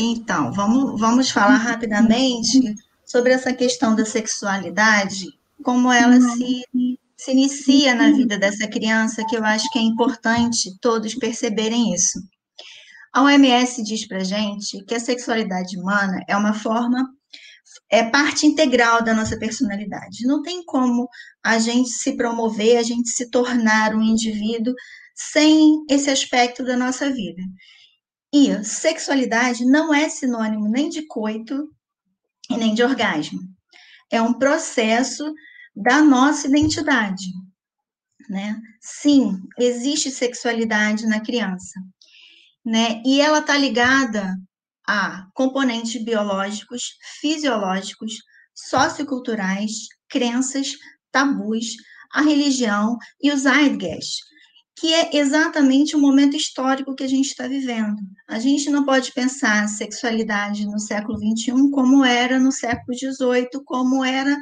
Então, 0.00 0.52
vamos, 0.52 1.00
vamos 1.00 1.28
falar 1.28 1.56
rapidamente 1.56 2.74
sobre 3.04 3.32
essa 3.32 3.52
questão 3.52 3.96
da 3.96 4.04
sexualidade, 4.04 5.26
como 5.64 5.92
ela 5.92 6.20
se, 6.20 6.62
se 7.16 7.32
inicia 7.32 7.96
na 7.96 8.12
vida 8.12 8.38
dessa 8.38 8.68
criança, 8.68 9.26
que 9.28 9.36
eu 9.36 9.44
acho 9.44 9.68
que 9.72 9.78
é 9.80 9.82
importante 9.82 10.78
todos 10.80 11.16
perceberem 11.16 11.92
isso. 11.92 12.20
A 13.12 13.22
OMS 13.22 13.82
diz 13.82 14.06
para 14.06 14.22
gente 14.22 14.84
que 14.84 14.94
a 14.94 15.00
sexualidade 15.00 15.76
humana 15.76 16.22
é 16.28 16.36
uma 16.36 16.54
forma 16.54 17.04
é 17.90 18.04
parte 18.04 18.46
integral 18.46 19.02
da 19.02 19.14
nossa 19.14 19.36
personalidade. 19.38 20.26
Não 20.26 20.42
tem 20.42 20.62
como 20.64 21.08
a 21.42 21.58
gente 21.58 21.88
se 21.88 22.16
promover, 22.16 22.76
a 22.76 22.82
gente 22.82 23.08
se 23.08 23.30
tornar 23.30 23.94
um 23.94 24.02
indivíduo 24.02 24.74
sem 25.14 25.84
esse 25.90 26.08
aspecto 26.10 26.62
da 26.62 26.76
nossa 26.76 27.10
vida. 27.10 27.42
E 28.32 28.62
sexualidade 28.62 29.64
não 29.64 29.92
é 29.92 30.08
sinônimo 30.08 30.68
nem 30.68 30.88
de 30.88 31.06
coito 31.06 31.68
e 32.50 32.56
nem 32.56 32.74
de 32.74 32.82
orgasmo. 32.82 33.40
É 34.10 34.20
um 34.20 34.34
processo 34.34 35.32
da 35.74 36.02
nossa 36.02 36.46
identidade, 36.46 37.24
né? 38.28 38.60
Sim, 38.80 39.40
existe 39.58 40.10
sexualidade 40.10 41.06
na 41.06 41.20
criança, 41.20 41.80
né? 42.64 43.02
E 43.04 43.20
ela 43.20 43.38
está 43.38 43.56
ligada 43.56 44.36
a 44.86 45.26
componentes 45.34 46.02
biológicos, 46.02 46.96
fisiológicos, 47.20 48.14
socioculturais, 48.54 49.72
crenças, 50.08 50.72
tabus, 51.12 51.76
a 52.12 52.22
religião 52.22 52.96
e 53.20 53.30
o 53.30 53.36
zeitgeist, 53.36 54.22
que 54.78 54.94
é 54.94 55.16
exatamente 55.16 55.96
o 55.96 56.00
momento 56.00 56.36
histórico 56.36 56.94
que 56.94 57.02
a 57.02 57.08
gente 57.08 57.26
está 57.26 57.48
vivendo. 57.48 57.96
A 58.28 58.38
gente 58.38 58.70
não 58.70 58.84
pode 58.84 59.12
pensar 59.12 59.64
a 59.64 59.68
sexualidade 59.68 60.66
no 60.66 60.78
século 60.78 61.18
XXI 61.18 61.70
como 61.72 62.04
era 62.04 62.38
no 62.38 62.52
século 62.52 62.96
XVIII, 62.96 63.48
como 63.64 64.04
era 64.04 64.36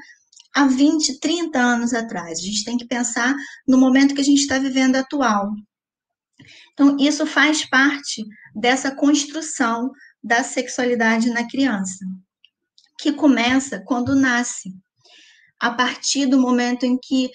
há 0.54 0.66
20, 0.66 1.20
30 1.20 1.58
anos 1.58 1.94
atrás. 1.94 2.38
A 2.38 2.42
gente 2.42 2.64
tem 2.64 2.76
que 2.76 2.86
pensar 2.86 3.34
no 3.66 3.78
momento 3.78 4.14
que 4.14 4.20
a 4.20 4.24
gente 4.24 4.40
está 4.40 4.58
vivendo 4.58 4.96
atual. 4.96 5.50
Então, 6.74 6.96
isso 7.00 7.24
faz 7.24 7.64
parte 7.64 8.22
dessa 8.54 8.94
construção 8.94 9.90
da 10.22 10.42
sexualidade 10.42 11.30
na 11.30 11.48
criança, 11.48 12.04
que 13.00 13.12
começa 13.12 13.82
quando 13.86 14.14
nasce, 14.14 14.70
a 15.58 15.70
partir 15.70 16.26
do 16.26 16.38
momento 16.38 16.84
em 16.84 16.98
que 16.98 17.30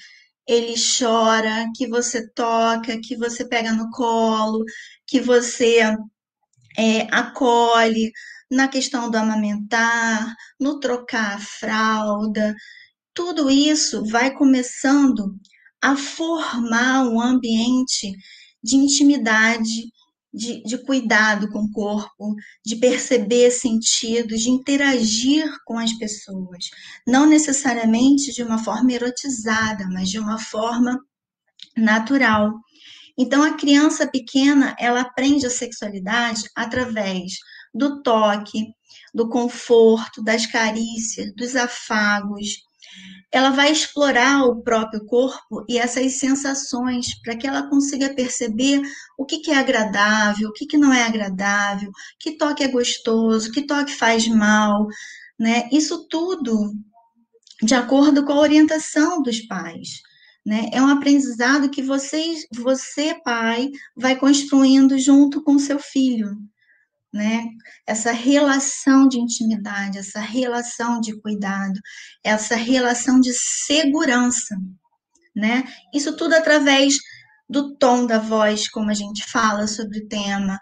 ele 0.52 0.76
chora, 0.76 1.70
que 1.76 1.88
você 1.88 2.28
toca, 2.34 3.00
que 3.02 3.16
você 3.16 3.48
pega 3.48 3.72
no 3.72 3.90
colo, 3.92 4.64
que 5.08 5.22
você 5.22 5.80
é, 6.78 7.02
acolhe, 7.12 8.12
na 8.50 8.68
questão 8.68 9.10
do 9.10 9.16
amamentar, 9.16 10.36
no 10.60 10.78
trocar 10.80 11.36
a 11.36 11.40
fralda, 11.40 12.54
tudo 13.14 13.50
isso 13.50 14.04
vai 14.06 14.34
começando 14.34 15.36
a 15.82 15.96
formar 15.96 17.04
um 17.08 17.22
ambiente 17.22 18.12
de 18.62 18.76
intimidade, 18.76 19.90
de, 20.34 20.64
de 20.64 20.78
cuidado 20.78 21.50
com 21.50 21.60
o 21.60 21.72
corpo, 21.72 22.36
de 22.66 22.76
perceber 22.78 23.52
sentidos, 23.52 24.42
de 24.42 24.50
interagir 24.50 25.46
com 25.66 25.78
as 25.78 25.94
pessoas. 25.94 26.70
Não 27.06 27.26
necessariamente 27.26 28.34
de 28.34 28.44
uma 28.44 28.58
forma 28.58 28.94
erotizada, 28.94 29.88
mas 29.90 30.10
de 30.10 30.20
uma 30.20 30.40
forma 30.40 30.98
natural. 31.76 32.54
Então, 33.18 33.44
a 33.44 33.56
criança 33.56 34.08
pequena, 34.08 34.76
ela 34.80 35.02
aprende 35.02 35.46
a 35.46 35.50
sexualidade 35.50 36.44
através 36.56 37.34
do 37.74 38.02
toque, 38.02 38.68
do 39.14 39.30
conforto, 39.30 40.24
das 40.24 40.46
carícias, 40.46 41.34
dos 41.36 41.56
afagos, 41.56 42.64
ela 43.32 43.52
vai 43.52 43.72
explorar 43.72 44.44
o 44.44 44.62
próprio 44.62 45.06
corpo 45.06 45.66
e 45.70 45.78
essas 45.78 46.20
sensações 46.20 47.20
para 47.22 47.36
que 47.36 47.48
ela 47.48 47.70
consiga 47.70 48.14
perceber 48.14 48.82
o 49.18 49.26
que, 49.26 49.40
que 49.40 49.52
é 49.52 49.58
agradável, 49.58 50.50
o 50.50 50.54
que, 50.54 50.66
que 50.66 50.78
não 50.78 50.94
é 50.94 51.04
agradável, 51.04 51.92
que 52.20 52.38
toque 52.38 52.64
é 52.64 52.68
gostoso, 52.68 53.52
que 53.52 53.62
toque 53.62 53.94
faz 53.94 54.28
mal, 54.28 54.88
né? 55.40 55.70
Isso 55.72 56.08
tudo 56.10 56.74
de 57.64 57.76
acordo 57.76 58.26
com 58.26 58.34
a 58.34 58.40
orientação 58.40 59.22
dos 59.22 59.40
pais. 59.42 60.02
Né? 60.44 60.70
É 60.74 60.82
um 60.82 60.88
aprendizado 60.88 61.70
que 61.70 61.84
vocês, 61.84 62.48
você, 62.52 63.14
pai, 63.24 63.70
vai 63.96 64.16
construindo 64.16 64.98
junto 64.98 65.44
com 65.44 65.60
seu 65.60 65.78
filho 65.78 66.36
né? 67.14 67.46
Essa 67.86 68.12
relação 68.12 69.08
de 69.08 69.20
intimidade, 69.20 69.98
essa 69.98 70.20
relação 70.20 71.02
de 71.02 71.20
cuidado, 71.20 71.80
essa 72.24 72.56
relação 72.56 73.20
de 73.20 73.34
segurança, 73.34 74.56
né? 75.36 75.64
Isso 75.94 76.16
tudo 76.16 76.34
através 76.34 76.96
do 77.50 77.76
tom 77.76 78.06
da 78.06 78.18
voz, 78.18 78.70
como 78.70 78.90
a 78.90 78.94
gente 78.94 79.30
fala 79.30 79.68
sobre 79.68 80.00
o 80.00 80.08
tema, 80.08 80.58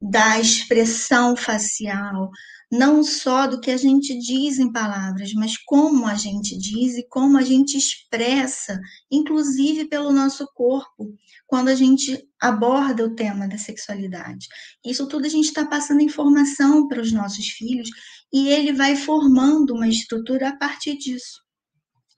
da 0.00 0.40
expressão 0.40 1.36
facial, 1.36 2.28
não 2.72 3.04
só 3.04 3.46
do 3.46 3.60
que 3.60 3.70
a 3.70 3.76
gente 3.76 4.18
diz 4.18 4.58
em 4.58 4.72
palavras, 4.72 5.34
mas 5.34 5.58
como 5.58 6.06
a 6.06 6.14
gente 6.14 6.56
diz 6.56 6.96
e 6.96 7.06
como 7.06 7.36
a 7.36 7.42
gente 7.42 7.76
expressa, 7.76 8.80
inclusive 9.10 9.84
pelo 9.84 10.10
nosso 10.10 10.48
corpo, 10.54 11.14
quando 11.46 11.68
a 11.68 11.74
gente 11.74 12.26
aborda 12.40 13.04
o 13.04 13.14
tema 13.14 13.46
da 13.46 13.58
sexualidade. 13.58 14.48
Isso 14.82 15.06
tudo 15.06 15.26
a 15.26 15.28
gente 15.28 15.44
está 15.44 15.66
passando 15.66 16.00
informação 16.00 16.88
para 16.88 17.02
os 17.02 17.12
nossos 17.12 17.46
filhos 17.48 17.90
e 18.32 18.48
ele 18.48 18.72
vai 18.72 18.96
formando 18.96 19.74
uma 19.74 19.86
estrutura 19.86 20.48
a 20.48 20.56
partir 20.56 20.96
disso. 20.96 21.42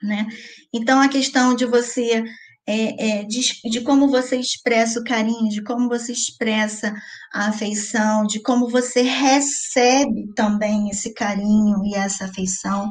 Né? 0.00 0.28
Então, 0.72 1.00
a 1.00 1.08
questão 1.08 1.56
de 1.56 1.66
você 1.66 2.22
é, 2.66 3.20
é, 3.20 3.24
de, 3.24 3.40
de, 3.68 3.80
como 3.82 4.08
você 4.08 4.36
expressa 4.36 4.98
o 4.98 5.04
carinho, 5.04 5.50
de 5.50 5.62
como 5.62 5.88
você 5.88 6.12
expressa 6.12 6.94
a 7.32 7.48
afeição, 7.48 8.24
de 8.26 8.40
como 8.40 8.68
você 8.68 9.02
recebe 9.02 10.32
também 10.34 10.88
esse 10.88 11.12
carinho 11.12 11.84
e 11.84 11.94
essa 11.94 12.24
afeição, 12.24 12.88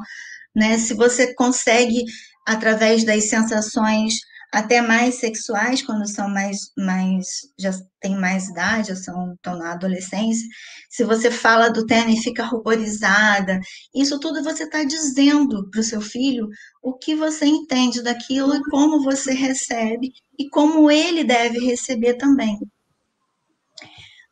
né? 0.55 0.77
Se 0.77 0.93
você 0.93 1.33
consegue, 1.33 2.03
através 2.45 3.03
das 3.03 3.29
sensações 3.29 4.19
até 4.53 4.81
mais 4.81 5.15
sexuais, 5.15 5.81
quando 5.81 6.07
são 6.07 6.29
mais, 6.29 6.71
mais 6.77 7.25
já 7.57 7.71
têm 7.99 8.15
mais 8.15 8.49
idade, 8.49 8.89
já 8.89 8.95
são, 8.95 9.33
estão 9.33 9.57
na 9.57 9.71
adolescência, 9.71 10.47
se 10.87 11.03
você 11.03 11.31
fala 11.31 11.69
do 11.69 11.83
e 11.91 12.21
fica 12.21 12.45
ruborizada, 12.45 13.59
isso 13.95 14.19
tudo 14.19 14.43
você 14.43 14.65
está 14.65 14.83
dizendo 14.83 15.67
para 15.71 15.79
o 15.79 15.83
seu 15.83 15.99
filho 15.99 16.47
o 16.83 16.93
que 16.93 17.15
você 17.15 17.47
entende 17.47 18.03
daquilo 18.03 18.55
e 18.55 18.63
como 18.65 19.01
você 19.01 19.33
recebe 19.33 20.13
e 20.37 20.47
como 20.47 20.91
ele 20.91 21.23
deve 21.23 21.57
receber 21.57 22.13
também. 22.13 22.59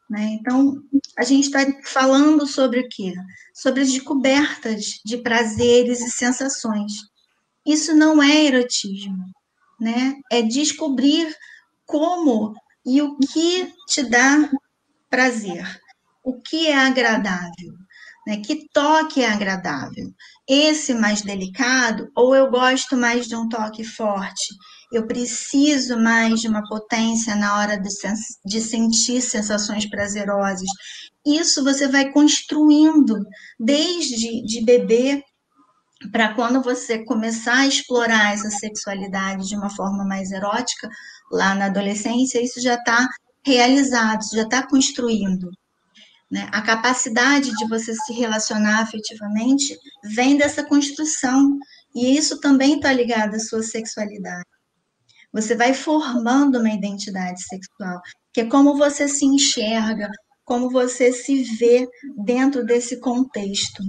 Né? 0.07 0.37
Então, 0.39 0.83
a 1.17 1.23
gente 1.23 1.45
está 1.45 1.61
falando 1.85 2.45
sobre 2.45 2.81
o 2.81 2.87
quê? 2.89 3.11
Sobre 3.55 3.81
as 3.81 3.91
descobertas 3.91 5.01
de 5.03 5.17
prazeres 5.17 5.99
e 6.01 6.11
sensações. 6.11 6.91
Isso 7.65 7.95
não 7.95 8.21
é 8.21 8.45
erotismo 8.45 9.31
né? 9.81 10.13
É 10.31 10.43
descobrir 10.43 11.35
como 11.85 12.53
e 12.85 13.01
o 13.01 13.17
que 13.17 13.73
te 13.87 14.03
dá 14.03 14.49
prazer, 15.09 15.65
o 16.23 16.39
que 16.39 16.67
é 16.67 16.77
agradável, 16.77 17.73
né? 18.27 18.37
Que 18.37 18.69
toque 18.71 19.21
é 19.21 19.29
agradável. 19.29 20.13
Esse 20.47 20.93
mais 20.93 21.21
delicado, 21.23 22.09
ou 22.15 22.35
eu 22.35 22.49
gosto 22.51 22.95
mais 22.95 23.27
de 23.27 23.35
um 23.35 23.49
toque 23.49 23.83
forte, 23.83 24.53
eu 24.91 25.07
preciso 25.07 25.97
mais 25.97 26.41
de 26.41 26.47
uma 26.47 26.63
potência 26.67 27.35
na 27.35 27.57
hora 27.57 27.77
de, 27.77 27.89
de 28.45 28.61
sentir 28.61 29.21
sensações 29.21 29.89
prazerosas. 29.89 30.67
Isso 31.25 31.63
você 31.63 31.87
vai 31.87 32.11
construindo 32.11 33.15
desde 33.59 34.43
de 34.43 34.63
bebê 34.63 35.23
para 36.09 36.33
quando 36.33 36.61
você 36.61 37.03
começar 37.03 37.59
a 37.59 37.67
explorar 37.67 38.33
essa 38.33 38.49
sexualidade 38.49 39.47
de 39.47 39.55
uma 39.55 39.69
forma 39.69 40.03
mais 40.05 40.31
erótica, 40.31 40.89
lá 41.31 41.53
na 41.53 41.65
adolescência, 41.65 42.43
isso 42.43 42.61
já 42.61 42.75
está 42.75 43.07
realizado, 43.45 44.21
já 44.33 44.43
está 44.43 44.67
construindo. 44.67 45.49
Né? 46.29 46.47
A 46.51 46.61
capacidade 46.61 47.51
de 47.51 47.67
você 47.67 47.93
se 47.93 48.13
relacionar 48.13 48.81
afetivamente 48.81 49.77
vem 50.15 50.37
dessa 50.37 50.63
construção, 50.63 51.57
e 51.93 52.17
isso 52.17 52.39
também 52.39 52.75
está 52.75 52.91
ligado 52.93 53.35
à 53.35 53.39
sua 53.39 53.61
sexualidade. 53.61 54.45
Você 55.33 55.55
vai 55.55 55.73
formando 55.73 56.59
uma 56.59 56.69
identidade 56.69 57.41
sexual, 57.43 58.01
que 58.33 58.41
é 58.41 58.45
como 58.45 58.77
você 58.77 59.07
se 59.07 59.25
enxerga, 59.25 60.09
como 60.45 60.69
você 60.69 61.11
se 61.11 61.43
vê 61.43 61.87
dentro 62.25 62.65
desse 62.65 62.99
contexto. 62.99 63.83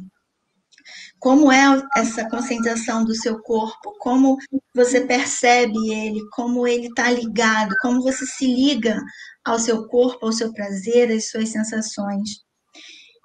Como 1.23 1.53
é 1.53 1.63
essa 1.97 2.29
conscientização 2.29 3.05
do 3.05 3.15
seu 3.15 3.41
corpo, 3.43 3.95
como 4.01 4.37
você 4.75 5.03
percebe 5.03 5.79
ele, 5.89 6.21
como 6.33 6.67
ele 6.67 6.89
está 6.89 7.09
ligado, 7.13 7.77
como 7.81 8.03
você 8.03 8.27
se 8.27 8.45
liga 8.45 9.01
ao 9.45 9.57
seu 9.57 9.87
corpo, 9.87 10.27
ao 10.27 10.33
seu 10.33 10.53
prazer, 10.53 11.13
às 11.13 11.31
suas 11.31 11.51
sensações. 11.51 12.43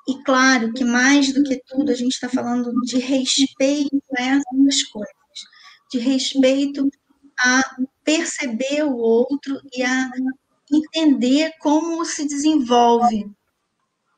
E 0.07 0.23
claro 0.23 0.71
que 0.73 0.85
mais 0.85 1.33
do 1.33 1.41
que 1.41 1.59
tudo 1.65 1.91
a 1.91 1.95
gente 1.95 2.13
está 2.13 2.29
falando 2.29 2.71
de 2.81 2.99
respeito 2.99 3.99
a 4.15 4.21
essas 4.21 4.83
coisas, 4.91 5.15
de 5.91 5.97
respeito 5.97 6.87
a 7.39 7.63
perceber 8.03 8.83
o 8.83 8.95
outro 8.95 9.59
e 9.75 9.81
a 9.81 10.07
entender 10.71 11.51
como 11.59 12.05
se 12.05 12.27
desenvolve 12.27 13.25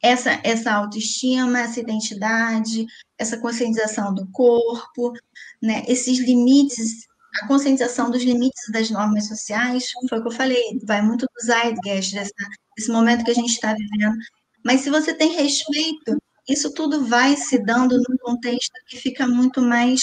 essa, 0.02 0.40
essa 0.44 0.74
autoestima, 0.74 1.62
essa 1.62 1.80
identidade, 1.80 2.86
essa 3.18 3.38
conscientização 3.38 4.14
do 4.14 4.28
corpo, 4.32 5.14
né? 5.62 5.84
esses 5.88 6.20
limites, 6.20 7.06
a 7.42 7.48
conscientização 7.48 8.10
dos 8.10 8.24
limites 8.24 8.72
das 8.72 8.90
normas 8.90 9.28
sociais, 9.28 9.86
foi 10.10 10.20
o 10.20 10.22
que 10.22 10.28
eu 10.30 10.34
falei, 10.34 10.80
vai 10.86 11.02
muito 11.02 11.26
do 11.26 11.46
zeitgeist, 11.46 12.14
dessa, 12.14 12.32
desse 12.76 12.92
momento 12.92 13.26
que 13.26 13.32
a 13.32 13.36
gente 13.36 13.52
está 13.52 13.74
vivendo. 13.74 14.16
Mas 14.64 14.82
se 14.82 14.90
você 14.90 15.14
tem 15.14 15.34
respeito, 15.34 16.18
isso 16.48 16.74
tudo 16.74 17.06
vai 17.06 17.36
se 17.36 17.64
dando 17.64 17.98
num 17.98 18.18
contexto 18.22 18.74
que 18.88 18.98
fica 18.98 19.28
muito 19.28 19.62
mais 19.62 20.02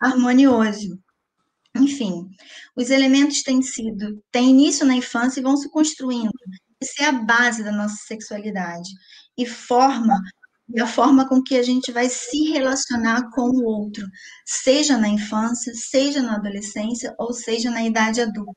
harmonioso. 0.00 0.98
Enfim, 1.74 2.28
os 2.76 2.90
elementos 2.90 3.42
têm 3.42 3.62
sido, 3.62 4.22
têm 4.30 4.50
início 4.50 4.86
na 4.86 4.94
infância 4.94 5.40
e 5.40 5.42
vão 5.42 5.56
se 5.56 5.70
construindo. 5.70 6.32
Isso 6.80 7.02
é 7.02 7.06
a 7.06 7.12
base 7.12 7.62
da 7.62 7.72
nossa 7.72 7.96
sexualidade 8.06 8.90
e 9.36 9.46
forma 9.46 10.20
e 10.74 10.80
a 10.80 10.86
forma 10.86 11.28
com 11.28 11.42
que 11.42 11.56
a 11.56 11.62
gente 11.62 11.92
vai 11.92 12.08
se 12.08 12.50
relacionar 12.50 13.30
com 13.30 13.42
o 13.42 13.64
outro, 13.64 14.06
seja 14.46 14.96
na 14.96 15.08
infância, 15.08 15.72
seja 15.74 16.22
na 16.22 16.36
adolescência 16.36 17.14
ou 17.18 17.32
seja 17.32 17.70
na 17.70 17.82
idade 17.82 18.20
adulta. 18.22 18.52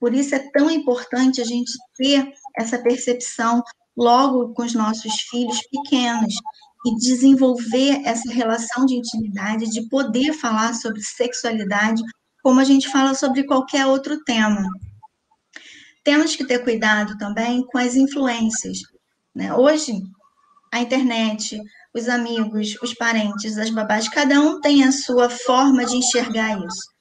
Por 0.00 0.14
isso 0.14 0.34
é 0.34 0.50
tão 0.52 0.70
importante 0.70 1.40
a 1.40 1.44
gente 1.44 1.72
ter 1.96 2.32
essa 2.56 2.78
percepção 2.78 3.62
logo 3.96 4.54
com 4.54 4.62
os 4.62 4.74
nossos 4.74 5.12
filhos 5.30 5.60
pequenos 5.70 6.34
e 6.86 6.96
desenvolver 6.96 8.02
essa 8.04 8.30
relação 8.32 8.84
de 8.86 8.94
intimidade, 8.94 9.70
de 9.70 9.88
poder 9.88 10.32
falar 10.34 10.74
sobre 10.74 11.00
sexualidade 11.02 12.02
como 12.42 12.60
a 12.60 12.64
gente 12.64 12.88
fala 12.90 13.14
sobre 13.14 13.44
qualquer 13.44 13.86
outro 13.86 14.22
tema. 14.24 14.62
Temos 16.02 16.36
que 16.36 16.46
ter 16.46 16.62
cuidado 16.62 17.16
também 17.16 17.64
com 17.66 17.78
as 17.78 17.94
influências. 17.94 18.78
Né? 19.34 19.52
Hoje, 19.52 20.00
a 20.72 20.80
internet, 20.80 21.60
os 21.94 22.08
amigos, 22.08 22.76
os 22.82 22.94
parentes, 22.94 23.58
as 23.58 23.70
babás, 23.70 24.08
cada 24.08 24.40
um 24.40 24.60
tem 24.60 24.84
a 24.84 24.92
sua 24.92 25.28
forma 25.28 25.84
de 25.84 25.96
enxergar 25.96 26.58
isso. 26.58 26.94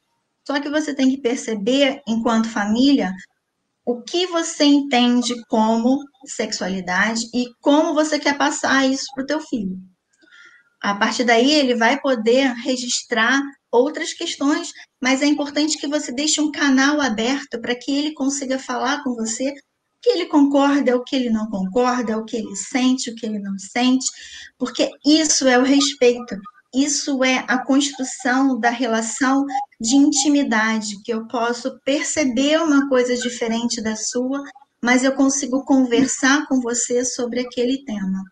Só 0.46 0.60
que 0.60 0.70
você 0.70 0.94
tem 0.94 1.10
que 1.10 1.22
perceber, 1.22 2.02
enquanto 2.08 2.50
família, 2.50 3.14
o 3.86 4.02
que 4.02 4.28
você 4.28 4.64
entende 4.64 5.34
como 5.48 6.00
sexualidade 6.26 7.22
e 7.34 7.48
como 7.62 7.94
você 7.94 8.20
quer 8.20 8.38
passar 8.38 8.86
isso 8.86 9.06
para 9.14 9.24
o 9.24 9.28
teu 9.28 9.40
filho. 9.42 9.78
A 10.82 10.96
partir 10.96 11.24
daí, 11.24 11.52
ele 11.52 11.76
vai 11.76 12.00
poder 12.00 12.54
registrar 12.56 13.42
outras 13.72 14.14
questões, 14.14 14.72
mas 15.02 15.22
é 15.22 15.26
importante 15.26 15.78
que 15.78 15.88
você 15.88 16.12
deixe 16.12 16.42
um 16.42 16.52
canal 16.52 17.02
aberto 17.02 17.60
para 17.62 17.76
que 17.76 17.92
ele 17.92 18.14
consiga 18.14 18.60
falar 18.60 19.04
com 19.04 19.16
você 19.16 19.54
que 20.04 20.10
ele 20.10 20.26
concorda, 20.26 20.98
o 20.98 21.04
que 21.04 21.16
ele 21.16 21.30
não 21.30 21.50
concorda, 21.50 22.18
o 22.18 22.26
que 22.26 22.36
ele 22.36 22.56
sente, 22.58 23.10
o 23.10 23.16
que 23.16 23.26
ele 23.26 23.40
não 23.40 23.58
sente, 23.58 24.06
porque 24.58 24.92
isso 25.06 25.48
é 25.48 25.58
o 25.58 25.64
respeito, 25.64 26.36
isso 26.76 27.24
é 27.24 27.46
a 27.48 27.64
construção 27.64 28.60
da 28.60 28.70
relação 28.70 29.46
de 29.80 29.96
intimidade, 29.96 31.02
que 31.04 31.14
eu 31.14 31.26
posso 31.28 31.80
perceber 31.86 32.62
uma 32.62 32.90
coisa 32.90 33.16
diferente 33.16 33.82
da 33.82 33.96
sua, 33.96 34.44
mas 34.82 35.06
eu 35.06 35.16
consigo 35.16 35.64
conversar 35.64 36.46
com 36.48 36.60
você 36.60 37.06
sobre 37.06 37.40
aquele 37.40 37.86
tema. 37.86 38.24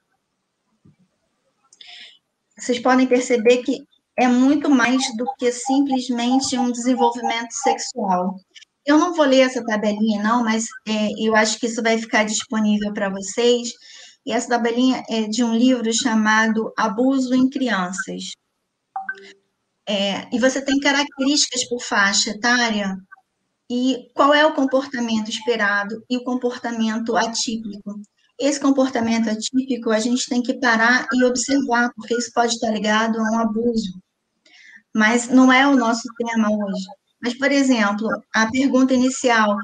Vocês 2.59 2.79
podem 2.79 3.07
perceber 3.07 3.63
que 3.63 3.77
é 4.17 4.27
muito 4.27 4.69
mais 4.69 5.01
do 5.15 5.25
que 5.39 5.49
simplesmente 5.53 6.57
um 6.57 6.69
desenvolvimento 6.69 7.53
sexual. 7.53 8.35
Eu 8.85 8.97
não 8.97 9.13
vou 9.13 9.25
ler 9.25 9.41
essa 9.41 9.63
tabelinha, 9.63 10.23
não, 10.23 10.43
mas 10.43 10.65
é, 10.87 11.09
eu 11.19 11.35
acho 11.35 11.59
que 11.59 11.67
isso 11.67 11.81
vai 11.83 11.97
ficar 11.97 12.23
disponível 12.23 12.91
para 12.93 13.09
vocês. 13.09 13.69
E 14.25 14.31
essa 14.31 14.49
tabelinha 14.49 15.03
é 15.09 15.23
de 15.23 15.43
um 15.43 15.55
livro 15.55 15.91
chamado 15.93 16.73
Abuso 16.77 17.33
em 17.33 17.49
Crianças. 17.49 18.31
É, 19.87 20.27
e 20.33 20.39
você 20.39 20.63
tem 20.63 20.79
características 20.79 21.67
por 21.67 21.81
faixa 21.81 22.31
etária 22.31 22.95
e 23.69 24.09
qual 24.13 24.33
é 24.33 24.45
o 24.45 24.53
comportamento 24.53 25.29
esperado 25.29 26.03
e 26.09 26.17
o 26.17 26.23
comportamento 26.23 27.15
atípico. 27.17 28.01
Esse 28.39 28.59
comportamento 28.59 29.29
atípico 29.29 29.91
a 29.91 29.99
gente 29.99 30.27
tem 30.27 30.41
que 30.41 30.55
parar 30.59 31.07
e 31.13 31.23
observar, 31.23 31.91
porque 31.95 32.15
isso 32.15 32.31
pode 32.33 32.53
estar 32.53 32.71
ligado 32.71 33.19
a 33.19 33.23
um 33.23 33.39
abuso. 33.39 34.01
Mas 34.95 35.27
não 35.29 35.51
é 35.51 35.67
o 35.67 35.75
nosso 35.75 36.07
tema 36.17 36.49
hoje. 36.49 37.00
Mas, 37.21 37.37
por 37.37 37.51
exemplo, 37.51 38.07
a 38.33 38.49
pergunta 38.49 38.93
inicial, 38.93 39.55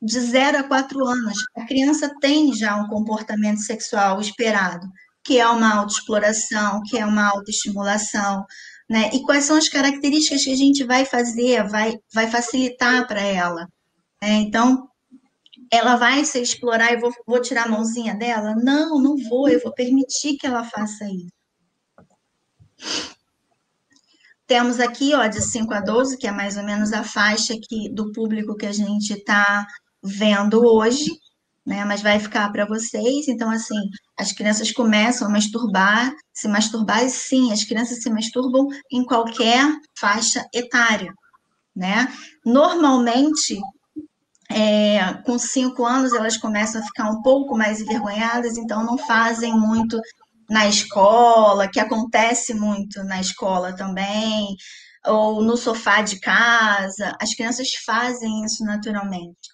de 0.00 0.18
0 0.18 0.58
a 0.58 0.64
4 0.64 1.06
anos, 1.06 1.38
a 1.56 1.64
criança 1.64 2.12
tem 2.20 2.52
já 2.54 2.76
um 2.76 2.88
comportamento 2.88 3.60
sexual 3.60 4.20
esperado, 4.20 4.86
que 5.24 5.38
é 5.38 5.46
uma 5.46 5.76
autoexploração, 5.76 6.82
que 6.82 6.98
é 6.98 7.06
uma 7.06 7.28
autoestimulação, 7.28 8.44
né? 8.90 9.10
E 9.14 9.22
quais 9.22 9.44
são 9.44 9.56
as 9.56 9.68
características 9.68 10.44
que 10.44 10.52
a 10.52 10.56
gente 10.56 10.84
vai 10.84 11.04
fazer, 11.04 11.66
vai, 11.68 11.94
vai 12.12 12.28
facilitar 12.28 13.06
para 13.06 13.20
ela. 13.20 13.66
Né? 14.20 14.34
Então, 14.34 14.88
ela 15.70 15.96
vai 15.96 16.24
se 16.24 16.40
explorar 16.40 16.92
e 16.92 16.98
vou, 16.98 17.12
vou 17.26 17.40
tirar 17.40 17.66
a 17.66 17.70
mãozinha 17.70 18.14
dela? 18.14 18.54
Não, 18.56 19.00
não 19.00 19.16
vou, 19.16 19.48
eu 19.48 19.60
vou 19.60 19.72
permitir 19.72 20.36
que 20.36 20.46
ela 20.46 20.64
faça 20.64 21.04
isso. 21.06 21.32
Temos 24.52 24.80
aqui, 24.80 25.14
ó, 25.14 25.26
de 25.28 25.40
5 25.40 25.72
a 25.72 25.80
12, 25.80 26.18
que 26.18 26.26
é 26.26 26.30
mais 26.30 26.58
ou 26.58 26.62
menos 26.62 26.92
a 26.92 27.02
faixa 27.02 27.54
aqui 27.54 27.88
do 27.90 28.12
público 28.12 28.54
que 28.54 28.66
a 28.66 28.72
gente 28.72 29.14
está 29.14 29.66
vendo 30.02 30.62
hoje, 30.62 31.10
né? 31.64 31.86
Mas 31.86 32.02
vai 32.02 32.20
ficar 32.20 32.52
para 32.52 32.66
vocês. 32.66 33.28
Então, 33.28 33.48
assim, 33.48 33.80
as 34.14 34.30
crianças 34.30 34.70
começam 34.70 35.26
a 35.26 35.30
masturbar, 35.30 36.12
se 36.34 36.48
masturbar, 36.48 37.02
e 37.02 37.08
sim, 37.08 37.50
as 37.50 37.64
crianças 37.64 38.02
se 38.02 38.10
masturbam 38.10 38.68
em 38.92 39.02
qualquer 39.06 39.64
faixa 39.98 40.44
etária, 40.52 41.14
né? 41.74 42.12
Normalmente, 42.44 43.58
é, 44.50 45.14
com 45.24 45.38
cinco 45.38 45.82
anos 45.82 46.12
elas 46.12 46.36
começam 46.36 46.82
a 46.82 46.84
ficar 46.84 47.08
um 47.08 47.22
pouco 47.22 47.56
mais 47.56 47.80
envergonhadas, 47.80 48.58
então 48.58 48.84
não 48.84 48.98
fazem 48.98 49.58
muito 49.58 49.98
na 50.48 50.68
escola, 50.68 51.68
que 51.68 51.80
acontece 51.80 52.54
muito 52.54 53.02
na 53.04 53.20
escola 53.20 53.74
também, 53.74 54.56
ou 55.06 55.42
no 55.42 55.56
sofá 55.56 56.02
de 56.02 56.20
casa. 56.20 57.16
As 57.20 57.34
crianças 57.34 57.74
fazem 57.84 58.44
isso 58.44 58.64
naturalmente. 58.64 59.48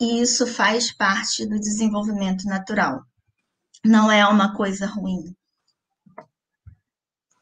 E 0.00 0.20
isso 0.20 0.46
faz 0.46 0.94
parte 0.94 1.46
do 1.46 1.58
desenvolvimento 1.58 2.44
natural. 2.44 3.00
Não 3.84 4.10
é 4.10 4.26
uma 4.26 4.54
coisa 4.54 4.86
ruim. 4.86 5.34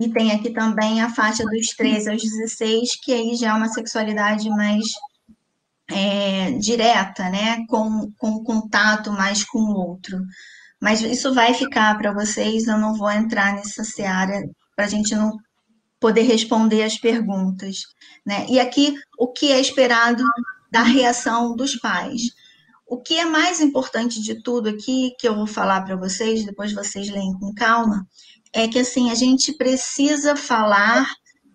E 0.01 0.11
tem 0.11 0.33
aqui 0.33 0.53
também 0.53 1.01
a 1.01 1.09
faixa 1.09 1.45
dos 1.45 1.69
13 1.77 2.11
aos 2.11 2.23
16, 2.23 2.97
que 3.03 3.13
aí 3.13 3.37
já 3.37 3.51
é 3.51 3.53
uma 3.55 3.69
sexualidade 3.69 4.49
mais 4.51 4.85
é, 5.89 6.53
direta, 6.53 7.31
né? 7.31 7.65
Com, 7.69 8.11
com 8.19 8.43
contato 8.43 9.13
mais 9.13 9.45
com 9.45 9.59
o 9.59 9.75
outro. 9.75 10.19
Mas 10.83 11.01
isso 11.01 11.33
vai 11.33 11.55
ficar 11.55 11.97
para 11.97 12.13
vocês, 12.13 12.67
eu 12.67 12.77
não 12.77 12.97
vou 12.97 13.09
entrar 13.09 13.55
nessa 13.55 13.85
seara 13.85 14.43
para 14.75 14.87
a 14.87 14.89
gente 14.89 15.15
não 15.15 15.31
poder 16.01 16.23
responder 16.23 16.83
as 16.83 16.99
perguntas. 16.99 17.83
Né? 18.27 18.47
E 18.49 18.59
aqui, 18.59 18.93
o 19.17 19.29
que 19.29 19.53
é 19.53 19.61
esperado 19.61 20.25
da 20.73 20.83
reação 20.83 21.55
dos 21.55 21.77
pais? 21.77 22.23
O 22.85 23.01
que 23.01 23.15
é 23.15 23.25
mais 23.25 23.61
importante 23.61 24.21
de 24.21 24.43
tudo 24.43 24.71
aqui, 24.71 25.13
que 25.21 25.29
eu 25.29 25.37
vou 25.37 25.47
falar 25.47 25.83
para 25.83 25.95
vocês, 25.95 26.45
depois 26.45 26.73
vocês 26.73 27.09
leem 27.09 27.33
com 27.39 27.55
calma, 27.55 28.05
é 28.53 28.67
que 28.67 28.81
assim, 28.81 29.09
a 29.09 29.15
gente 29.15 29.53
precisa 29.53 30.35
falar 30.35 31.07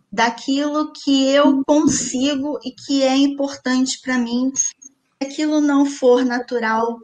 daquilo 0.10 0.94
que 0.94 1.28
eu 1.28 1.62
consigo 1.68 2.58
e 2.64 2.72
que 2.72 3.04
é 3.04 3.18
importante 3.18 4.00
para 4.02 4.18
mim. 4.18 4.54
Se 4.56 4.72
aquilo 5.22 5.60
não 5.60 5.86
for 5.86 6.24
natural, 6.24 6.98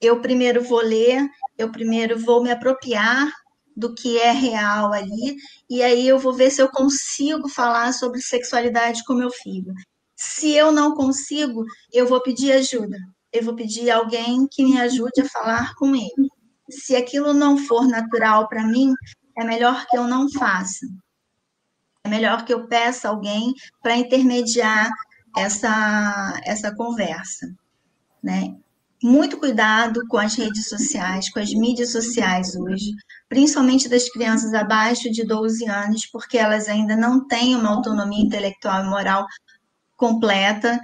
eu 0.00 0.20
primeiro 0.20 0.62
vou 0.62 0.80
ler, 0.80 1.26
eu 1.56 1.70
primeiro 1.70 2.18
vou 2.18 2.42
me 2.42 2.50
apropriar 2.50 3.30
do 3.76 3.94
que 3.94 4.18
é 4.18 4.32
real 4.32 4.92
ali, 4.92 5.36
e 5.68 5.82
aí 5.82 6.08
eu 6.08 6.18
vou 6.18 6.32
ver 6.32 6.50
se 6.50 6.62
eu 6.62 6.68
consigo 6.70 7.48
falar 7.48 7.92
sobre 7.92 8.20
sexualidade 8.20 9.04
com 9.04 9.12
meu 9.14 9.30
filho. 9.30 9.72
Se 10.16 10.52
eu 10.52 10.72
não 10.72 10.94
consigo, 10.94 11.64
eu 11.92 12.06
vou 12.06 12.22
pedir 12.22 12.52
ajuda. 12.52 12.96
Eu 13.30 13.42
vou 13.42 13.54
pedir 13.54 13.90
alguém 13.90 14.46
que 14.50 14.64
me 14.64 14.80
ajude 14.80 15.20
a 15.20 15.28
falar 15.28 15.74
com 15.74 15.94
ele. 15.94 16.28
Se 16.70 16.96
aquilo 16.96 17.34
não 17.34 17.58
for 17.58 17.86
natural 17.86 18.48
para 18.48 18.66
mim, 18.66 18.94
é 19.36 19.44
melhor 19.44 19.84
que 19.86 19.96
eu 19.98 20.04
não 20.04 20.30
faça. 20.30 20.86
É 22.02 22.08
melhor 22.08 22.44
que 22.46 22.54
eu 22.54 22.66
peça 22.66 23.10
alguém 23.10 23.52
para 23.82 23.96
intermediar 23.96 24.90
essa, 25.36 26.40
essa 26.44 26.74
conversa. 26.74 27.46
Né? 28.22 28.56
Muito 29.08 29.38
cuidado 29.38 30.00
com 30.08 30.18
as 30.18 30.34
redes 30.34 30.68
sociais, 30.68 31.30
com 31.30 31.38
as 31.38 31.54
mídias 31.54 31.92
sociais 31.92 32.56
hoje, 32.56 32.90
principalmente 33.28 33.88
das 33.88 34.08
crianças 34.08 34.52
abaixo 34.52 35.08
de 35.12 35.24
12 35.24 35.64
anos, 35.64 36.06
porque 36.06 36.36
elas 36.36 36.68
ainda 36.68 36.96
não 36.96 37.24
têm 37.24 37.54
uma 37.54 37.70
autonomia 37.70 38.24
intelectual 38.24 38.82
e 38.82 38.88
moral 38.88 39.24
completa, 39.96 40.80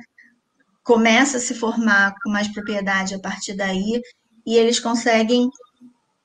começa 0.84 1.38
a 1.38 1.40
se 1.40 1.52
formar 1.52 2.14
com 2.22 2.30
mais 2.30 2.46
propriedade 2.46 3.12
a 3.12 3.18
partir 3.18 3.54
daí, 3.54 4.00
e 4.46 4.54
eles 4.54 4.78
conseguem, 4.78 5.50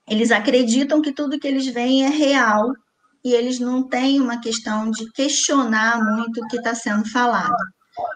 eles 0.08 0.30
acreditam 0.30 1.02
que 1.02 1.12
tudo 1.12 1.40
que 1.40 1.48
eles 1.48 1.66
veem 1.66 2.06
é 2.06 2.10
real, 2.10 2.74
e 3.26 3.34
eles 3.34 3.60
não 3.60 3.82
têm 3.82 4.22
uma 4.22 4.40
questão 4.40 4.92
de 4.92 5.12
questionar 5.14 6.00
muito 6.14 6.44
o 6.44 6.48
que 6.48 6.58
está 6.58 6.76
sendo 6.76 7.10
falado. 7.10 7.56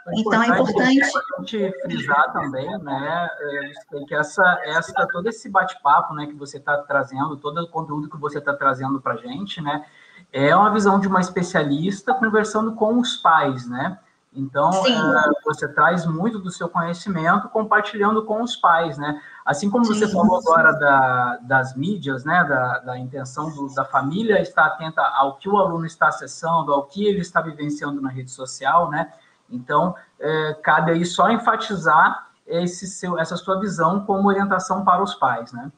É 0.08 0.20
então 0.20 0.44
é 0.44 0.48
importante, 0.48 1.02
é 1.02 1.08
importante 1.08 1.82
frisar 1.82 2.34
também, 2.34 2.78
né, 2.80 3.30
é, 3.40 4.06
que 4.06 4.16
essa, 4.16 4.62
essa 4.64 5.08
todo 5.08 5.28
esse 5.28 5.50
bate-papo, 5.50 6.14
né, 6.14 6.28
que 6.28 6.34
você 6.34 6.58
está 6.58 6.78
trazendo, 6.78 7.38
todo 7.38 7.62
o 7.62 7.68
conteúdo 7.68 8.10
que 8.10 8.18
você 8.18 8.40
está 8.40 8.54
trazendo 8.54 9.02
para 9.02 9.14
a 9.14 9.18
gente, 9.18 9.62
né, 9.62 9.86
é 10.32 10.56
uma 10.56 10.72
visão 10.72 11.00
de 11.00 11.08
uma 11.08 11.20
especialista 11.20 12.14
conversando 12.14 12.74
com 12.74 13.00
os 13.00 13.18
pais, 13.18 13.68
né? 13.68 14.00
Então, 14.34 14.70
uh, 14.70 15.34
você 15.44 15.68
traz 15.68 16.06
muito 16.06 16.40
do 16.40 16.50
seu 16.50 16.70
conhecimento 16.70 17.50
compartilhando 17.50 18.24
com 18.24 18.42
os 18.42 18.56
pais, 18.56 18.98
né? 18.98 19.22
Assim 19.46 19.70
como 19.70 19.84
Sim. 19.84 19.94
você 19.94 20.08
falou 20.08 20.38
agora 20.38 20.72
da, 20.72 21.38
das 21.42 21.76
mídias, 21.76 22.24
né? 22.24 22.46
Da, 22.46 22.80
da 22.80 22.98
intenção 22.98 23.54
do, 23.54 23.74
da 23.76 23.84
família 23.84 24.42
estar 24.42 24.68
atenta 24.68 25.02
ao 25.02 25.36
que 25.36 25.50
o 25.50 25.58
aluno 25.58 25.86
está 25.86 26.08
acessando, 26.08 26.72
ao 26.74 26.86
que 26.86 27.06
ele 27.06 27.20
está 27.20 27.42
vivenciando 27.42 28.00
na 28.00 28.10
rede 28.10 28.32
social, 28.32 28.90
né? 28.90 29.12
Então, 29.52 29.96
é, 30.20 30.54
cabe 30.64 30.92
aí 30.92 31.06
só 31.06 31.30
enfatizar 31.30 32.32
seu, 32.68 33.18
essa 33.18 33.38
sua 33.38 33.60
visão 33.60 34.06
como 34.06 34.28
orientação 34.28 34.84
para 34.84 35.04
os 35.04 35.16
pais, 35.16 35.52
né? 35.52 35.72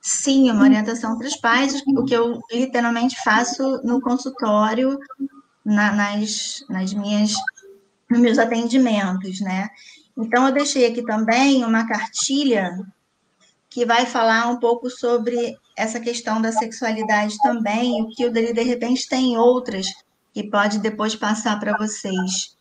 Sim, 0.00 0.50
uma 0.50 0.64
orientação 0.64 1.16
para 1.16 1.26
os 1.26 1.36
pais, 1.36 1.82
o 1.96 2.04
que 2.04 2.14
eu 2.14 2.40
literalmente 2.52 3.16
faço 3.22 3.80
no 3.82 4.00
consultório, 4.00 4.98
na, 5.64 5.92
nas, 5.92 6.62
nas 6.68 6.92
minhas 6.92 7.32
nos 8.10 8.20
meus 8.20 8.38
atendimentos, 8.38 9.40
né? 9.40 9.68
Então, 10.16 10.46
eu 10.46 10.52
deixei 10.52 10.86
aqui 10.86 11.02
também 11.02 11.64
uma 11.64 11.86
cartilha 11.86 12.70
que 13.68 13.84
vai 13.84 14.06
falar 14.06 14.46
um 14.48 14.60
pouco 14.60 14.88
sobre 14.88 15.56
essa 15.76 15.98
questão 15.98 16.40
da 16.40 16.52
sexualidade 16.52 17.36
também, 17.38 18.00
o 18.02 18.08
que 18.08 18.26
o 18.26 18.30
Deli, 18.30 18.52
de 18.52 18.62
repente, 18.62 19.08
tem 19.08 19.36
outras 19.36 19.86
que 20.32 20.48
pode 20.48 20.78
depois 20.78 21.16
passar 21.16 21.58
para 21.58 21.76
vocês. 21.76 22.53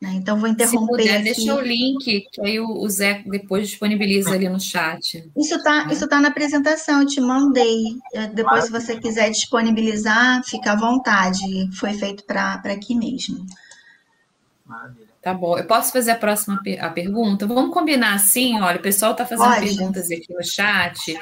Né? 0.00 0.12
Então, 0.14 0.38
vou 0.38 0.48
interromper. 0.48 0.78
Se 0.78 0.86
puder, 0.86 1.14
aqui. 1.14 1.24
deixa 1.24 1.54
o 1.54 1.60
link, 1.60 2.28
que 2.30 2.40
aí 2.42 2.60
o 2.60 2.88
Zé 2.88 3.22
depois 3.26 3.68
disponibiliza 3.68 4.30
ali 4.30 4.48
no 4.48 4.60
chat. 4.60 5.28
Isso 5.36 5.54
está 5.54 5.86
né? 5.86 5.92
isso 5.92 6.06
tá 6.06 6.20
na 6.20 6.28
apresentação, 6.28 7.00
eu 7.00 7.06
te 7.06 7.20
mandei. 7.20 7.96
Depois, 8.34 8.64
se 8.64 8.70
você 8.70 8.98
quiser 9.00 9.30
disponibilizar, 9.30 10.44
fica 10.44 10.72
à 10.72 10.76
vontade. 10.76 11.40
Foi 11.78 11.94
feito 11.94 12.24
para 12.24 12.60
aqui 12.64 12.94
mesmo. 12.94 13.46
Maravilha. 14.66 15.06
Tá 15.22 15.34
bom. 15.34 15.58
Eu 15.58 15.66
posso 15.66 15.92
fazer 15.92 16.12
a 16.12 16.16
próxima 16.16 16.60
a 16.78 16.88
pergunta? 16.90 17.48
Vamos 17.48 17.74
combinar 17.74 18.14
assim, 18.14 18.60
olha, 18.60 18.78
o 18.78 18.82
pessoal 18.82 19.10
está 19.10 19.26
fazendo 19.26 19.54
Pode. 19.54 19.74
perguntas 19.74 20.08
aqui 20.08 20.32
no 20.32 20.44
chat. 20.44 21.18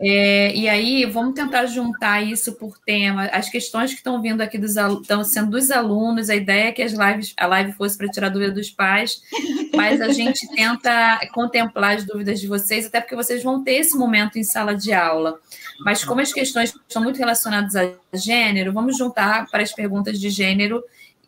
É, 0.00 0.54
e 0.54 0.68
aí, 0.68 1.04
vamos 1.06 1.34
tentar 1.34 1.66
juntar 1.66 2.22
isso 2.22 2.52
por 2.52 2.78
tema. 2.78 3.24
As 3.26 3.48
questões 3.48 3.90
que 3.90 3.96
estão 3.96 4.22
vindo 4.22 4.40
aqui 4.40 4.56
dos 4.56 4.76
estão 4.76 5.24
sendo 5.24 5.50
dos 5.50 5.72
alunos, 5.72 6.30
a 6.30 6.36
ideia 6.36 6.68
é 6.68 6.72
que 6.72 6.82
as 6.82 6.92
lives, 6.92 7.34
a 7.36 7.46
live 7.46 7.72
fosse 7.72 7.98
para 7.98 8.08
tirar 8.08 8.28
dúvida 8.28 8.52
dos 8.52 8.70
pais, 8.70 9.20
mas 9.74 10.00
a 10.00 10.10
gente 10.10 10.46
tenta 10.54 11.18
contemplar 11.32 11.96
as 11.96 12.04
dúvidas 12.04 12.40
de 12.40 12.46
vocês, 12.46 12.86
até 12.86 13.00
porque 13.00 13.16
vocês 13.16 13.42
vão 13.42 13.64
ter 13.64 13.74
esse 13.74 13.96
momento 13.96 14.38
em 14.38 14.44
sala 14.44 14.76
de 14.76 14.92
aula. 14.92 15.40
Mas 15.80 16.04
como 16.04 16.20
as 16.20 16.32
questões 16.32 16.72
estão 16.88 17.02
muito 17.02 17.18
relacionadas 17.18 17.74
a 17.74 17.90
gênero, 18.14 18.72
vamos 18.72 18.96
juntar 18.96 19.46
para 19.50 19.64
as 19.64 19.72
perguntas 19.72 20.20
de 20.20 20.30
gênero 20.30 20.82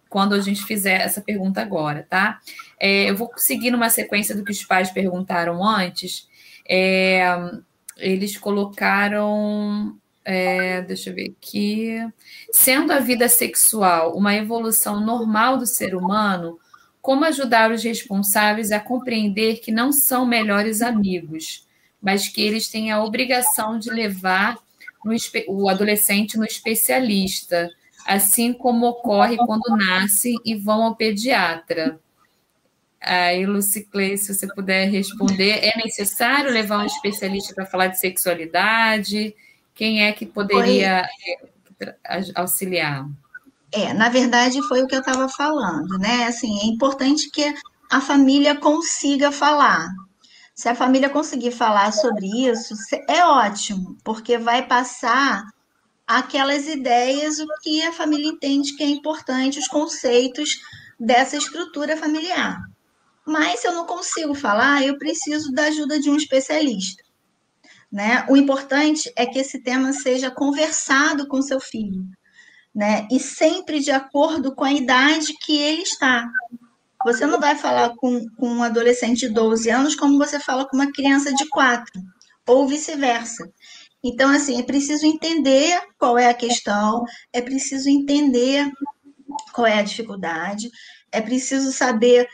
quando 0.08 0.34
a 0.34 0.40
gente 0.40 0.62
fizer 0.64 1.00
essa 1.00 1.20
pergunta 1.20 1.60
agora, 1.60 2.06
tá? 2.08 2.38
É, 2.78 3.10
eu 3.10 3.16
vou 3.16 3.30
seguir 3.36 3.72
numa 3.72 3.90
sequência 3.90 4.34
do 4.34 4.44
que 4.44 4.52
os 4.52 4.64
pais 4.64 4.90
perguntaram 4.90 5.64
antes. 5.64 6.28
É, 6.68 7.24
eles 8.00 8.36
colocaram. 8.36 9.96
É, 10.24 10.82
deixa 10.82 11.10
eu 11.10 11.14
ver 11.14 11.34
aqui. 11.36 11.96
Sendo 12.52 12.92
a 12.92 12.98
vida 12.98 13.28
sexual 13.28 14.16
uma 14.16 14.34
evolução 14.34 15.00
normal 15.00 15.56
do 15.58 15.66
ser 15.66 15.94
humano, 15.94 16.58
como 17.00 17.24
ajudar 17.24 17.70
os 17.70 17.82
responsáveis 17.82 18.70
a 18.72 18.80
compreender 18.80 19.60
que 19.60 19.72
não 19.72 19.92
são 19.92 20.26
melhores 20.26 20.82
amigos, 20.82 21.66
mas 22.00 22.28
que 22.28 22.42
eles 22.42 22.68
têm 22.68 22.90
a 22.90 23.02
obrigação 23.02 23.78
de 23.78 23.90
levar 23.90 24.58
no, 25.04 25.14
o 25.48 25.68
adolescente 25.68 26.36
no 26.36 26.44
especialista, 26.44 27.70
assim 28.06 28.52
como 28.52 28.86
ocorre 28.86 29.36
quando 29.36 29.76
nascem 29.76 30.36
e 30.44 30.54
vão 30.54 30.82
ao 30.82 30.96
pediatra. 30.96 31.98
Aí, 33.00 33.46
Luciclei, 33.46 34.16
se 34.18 34.34
você 34.34 34.46
puder 34.46 34.90
responder, 34.90 35.64
é 35.64 35.76
necessário 35.76 36.50
levar 36.50 36.78
um 36.78 36.86
especialista 36.86 37.54
para 37.54 37.64
falar 37.64 37.86
de 37.86 37.98
sexualidade? 37.98 39.34
Quem 39.74 40.04
é 40.04 40.12
que 40.12 40.26
poderia 40.26 41.08
foi... 41.78 41.94
auxiliar? 42.34 43.08
É, 43.72 43.94
na 43.94 44.08
verdade, 44.08 44.60
foi 44.68 44.82
o 44.82 44.86
que 44.86 44.94
eu 44.94 45.00
estava 45.00 45.28
falando, 45.28 45.96
né? 45.98 46.24
Assim, 46.26 46.60
é 46.60 46.66
importante 46.66 47.30
que 47.30 47.54
a 47.90 48.00
família 48.00 48.54
consiga 48.54 49.32
falar. 49.32 49.88
Se 50.54 50.68
a 50.68 50.74
família 50.74 51.08
conseguir 51.08 51.52
falar 51.52 51.92
sobre 51.92 52.26
isso, 52.26 52.74
é 53.08 53.24
ótimo, 53.24 53.96
porque 54.04 54.36
vai 54.36 54.66
passar 54.66 55.42
aquelas 56.06 56.66
ideias, 56.66 57.38
o 57.38 57.46
que 57.62 57.82
a 57.82 57.92
família 57.92 58.26
entende 58.26 58.76
que 58.76 58.82
é 58.82 58.86
importante, 58.86 59.58
os 59.58 59.68
conceitos 59.68 60.50
dessa 60.98 61.36
estrutura 61.36 61.96
familiar. 61.96 62.60
Mas 63.30 63.60
se 63.60 63.68
eu 63.68 63.72
não 63.72 63.86
consigo 63.86 64.34
falar, 64.34 64.84
eu 64.84 64.98
preciso 64.98 65.52
da 65.52 65.66
ajuda 65.66 66.00
de 66.00 66.10
um 66.10 66.16
especialista. 66.16 67.00
Né? 67.90 68.26
O 68.28 68.36
importante 68.36 69.08
é 69.14 69.24
que 69.24 69.38
esse 69.38 69.62
tema 69.62 69.92
seja 69.92 70.32
conversado 70.32 71.28
com 71.28 71.40
seu 71.40 71.60
filho, 71.60 72.04
né? 72.74 73.06
E 73.08 73.20
sempre 73.20 73.78
de 73.78 73.92
acordo 73.92 74.52
com 74.52 74.64
a 74.64 74.72
idade 74.72 75.32
que 75.44 75.56
ele 75.56 75.82
está. 75.82 76.28
Você 77.04 77.24
não 77.24 77.38
vai 77.38 77.54
falar 77.54 77.90
com, 77.94 78.26
com 78.36 78.48
um 78.48 78.62
adolescente 78.64 79.20
de 79.20 79.28
12 79.28 79.70
anos 79.70 79.94
como 79.94 80.18
você 80.18 80.40
fala 80.40 80.68
com 80.68 80.76
uma 80.76 80.90
criança 80.90 81.32
de 81.32 81.48
4, 81.50 82.02
ou 82.48 82.66
vice-versa. 82.66 83.48
Então, 84.02 84.28
assim, 84.28 84.58
é 84.58 84.62
preciso 84.64 85.06
entender 85.06 85.80
qual 85.96 86.18
é 86.18 86.28
a 86.28 86.34
questão, 86.34 87.04
é 87.32 87.40
preciso 87.40 87.88
entender 87.88 88.68
qual 89.52 89.68
é 89.68 89.78
a 89.78 89.82
dificuldade, 89.82 90.68
é 91.12 91.20
preciso 91.20 91.70
saber 91.70 92.28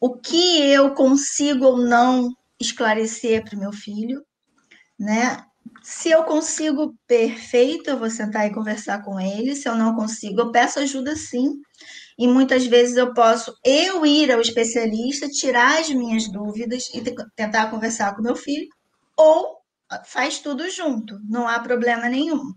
o 0.00 0.16
que 0.16 0.62
eu 0.62 0.94
consigo 0.94 1.66
ou 1.66 1.76
não 1.76 2.30
esclarecer 2.58 3.44
para 3.44 3.56
o 3.56 3.60
meu 3.60 3.72
filho, 3.72 4.24
né? 4.98 5.44
Se 5.82 6.10
eu 6.10 6.24
consigo, 6.24 6.94
perfeito, 7.06 7.90
eu 7.90 7.98
vou 7.98 8.10
sentar 8.10 8.46
e 8.46 8.52
conversar 8.52 9.02
com 9.04 9.20
ele. 9.20 9.54
Se 9.54 9.68
eu 9.68 9.74
não 9.74 9.94
consigo, 9.94 10.40
eu 10.40 10.50
peço 10.50 10.78
ajuda 10.78 11.14
sim. 11.16 11.54
E 12.18 12.26
muitas 12.26 12.66
vezes 12.66 12.96
eu 12.96 13.14
posso 13.14 13.54
eu 13.64 14.04
ir 14.04 14.30
ao 14.32 14.40
especialista, 14.40 15.28
tirar 15.28 15.80
as 15.80 15.88
minhas 15.90 16.30
dúvidas 16.30 16.90
e 16.94 17.02
tentar 17.34 17.70
conversar 17.70 18.14
com 18.14 18.22
meu 18.22 18.36
filho, 18.36 18.68
ou 19.16 19.60
faz 20.04 20.38
tudo 20.38 20.68
junto, 20.70 21.18
não 21.28 21.48
há 21.48 21.58
problema 21.58 22.08
nenhum, 22.08 22.52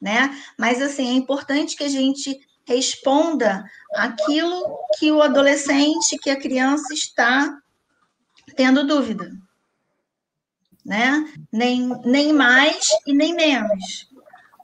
né? 0.00 0.36
Mas 0.58 0.82
assim, 0.82 1.08
é 1.08 1.12
importante 1.12 1.76
que 1.76 1.84
a 1.84 1.88
gente 1.88 2.38
responda 2.66 3.64
aquilo 3.94 4.78
que 4.98 5.12
o 5.12 5.22
adolescente, 5.22 6.18
que 6.18 6.30
a 6.30 6.40
criança 6.40 6.92
está 6.92 7.56
tendo 8.56 8.86
dúvida, 8.86 9.30
né? 10.84 11.24
Nem, 11.52 11.88
nem 12.04 12.32
mais 12.32 12.88
e 13.06 13.12
nem 13.12 13.34
menos. 13.34 14.08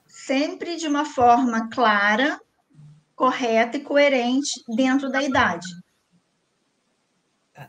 Sempre 0.07 0.77
de 0.77 0.87
uma 0.87 1.05
forma 1.05 1.69
clara, 1.71 2.41
correta 3.15 3.77
e 3.77 3.81
coerente 3.81 4.63
dentro 4.69 5.11
da 5.11 5.23
idade. 5.23 5.67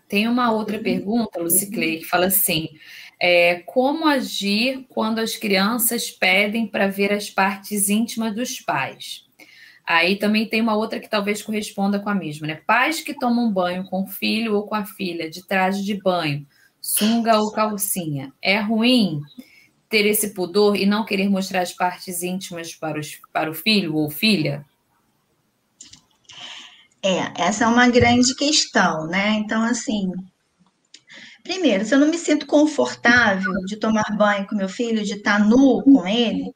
Tem 0.08 0.28
uma 0.28 0.52
outra 0.52 0.80
pergunta, 0.80 1.40
Lucy 1.40 1.70
Clay, 1.70 2.00
que 2.00 2.06
fala 2.06 2.28
assim: 2.28 2.70
é, 3.20 3.60
como 3.66 4.08
agir 4.08 4.86
quando 4.90 5.20
as 5.20 5.36
crianças 5.36 6.10
pedem 6.10 6.66
para 6.66 6.88
ver 6.88 7.12
as 7.12 7.30
partes 7.30 7.90
íntimas 7.90 8.34
dos 8.34 8.60
pais? 8.60 9.26
Aí 9.86 10.16
também 10.16 10.48
tem 10.48 10.62
uma 10.62 10.76
outra 10.76 11.00
que 11.00 11.10
talvez 11.10 11.42
corresponda 11.42 12.00
com 12.00 12.10
a 12.10 12.16
mesma, 12.16 12.48
né? 12.48 12.62
Pais 12.66 13.02
que 13.02 13.18
tomam 13.18 13.52
banho 13.52 13.84
com 13.86 14.04
o 14.04 14.08
filho 14.08 14.56
ou 14.56 14.66
com 14.66 14.76
a 14.76 14.86
filha 14.86 15.30
de 15.30 15.46
traje 15.46 15.84
de 15.84 15.96
banho, 15.96 16.46
sunga 16.80 17.40
ou 17.40 17.52
calcinha. 17.52 18.32
É 18.42 18.60
ruim 18.60 19.22
ter 19.90 20.06
esse 20.06 20.34
pudor 20.34 20.76
e 20.78 20.86
não 20.86 21.04
querer 21.04 21.30
mostrar 21.30 21.62
as 21.62 21.74
partes 21.74 22.24
íntimas 22.24 22.74
para, 22.74 23.00
os, 23.00 23.20
para 23.34 23.52
o 23.52 23.54
filho 23.54 23.96
ou 23.96 24.10
filha? 24.10 24.66
É, 27.04 27.44
essa 27.44 27.66
é 27.66 27.68
uma 27.68 27.90
grande 27.90 28.34
questão, 28.36 29.08
né? 29.08 29.32
Então, 29.32 29.64
assim, 29.64 30.12
primeiro, 31.44 31.84
se 31.84 31.94
eu 31.94 32.00
não 32.00 32.08
me 32.08 32.18
sinto 32.18 32.46
confortável 32.46 33.52
de 33.66 33.76
tomar 33.76 34.06
banho 34.16 34.48
com 34.48 34.56
meu 34.56 34.70
filho, 34.70 35.04
de 35.04 35.16
estar 35.16 35.40
nu 35.40 35.82
com 35.84 36.08
ele, 36.08 36.54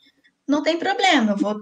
não 0.47 0.61
tem 0.61 0.77
problema, 0.77 1.31
eu 1.31 1.37
vou 1.37 1.59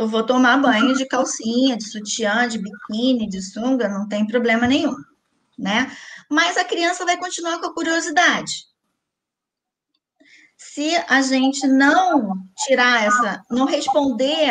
eu 0.00 0.08
vou 0.08 0.24
tomar 0.24 0.56
banho 0.56 0.94
de 0.94 1.06
calcinha, 1.06 1.76
de 1.76 1.84
sutiã, 1.84 2.48
de 2.48 2.58
biquíni, 2.58 3.28
de 3.28 3.42
sunga, 3.42 3.86
não 3.86 4.08
tem 4.08 4.26
problema 4.26 4.66
nenhum, 4.66 4.94
né? 5.58 5.94
Mas 6.30 6.56
a 6.56 6.64
criança 6.64 7.04
vai 7.04 7.18
continuar 7.18 7.58
com 7.60 7.66
a 7.66 7.74
curiosidade. 7.74 8.64
Se 10.56 10.96
a 11.06 11.20
gente 11.20 11.66
não 11.66 12.32
tirar 12.64 13.04
essa, 13.04 13.42
não 13.50 13.66
responder 13.66 14.50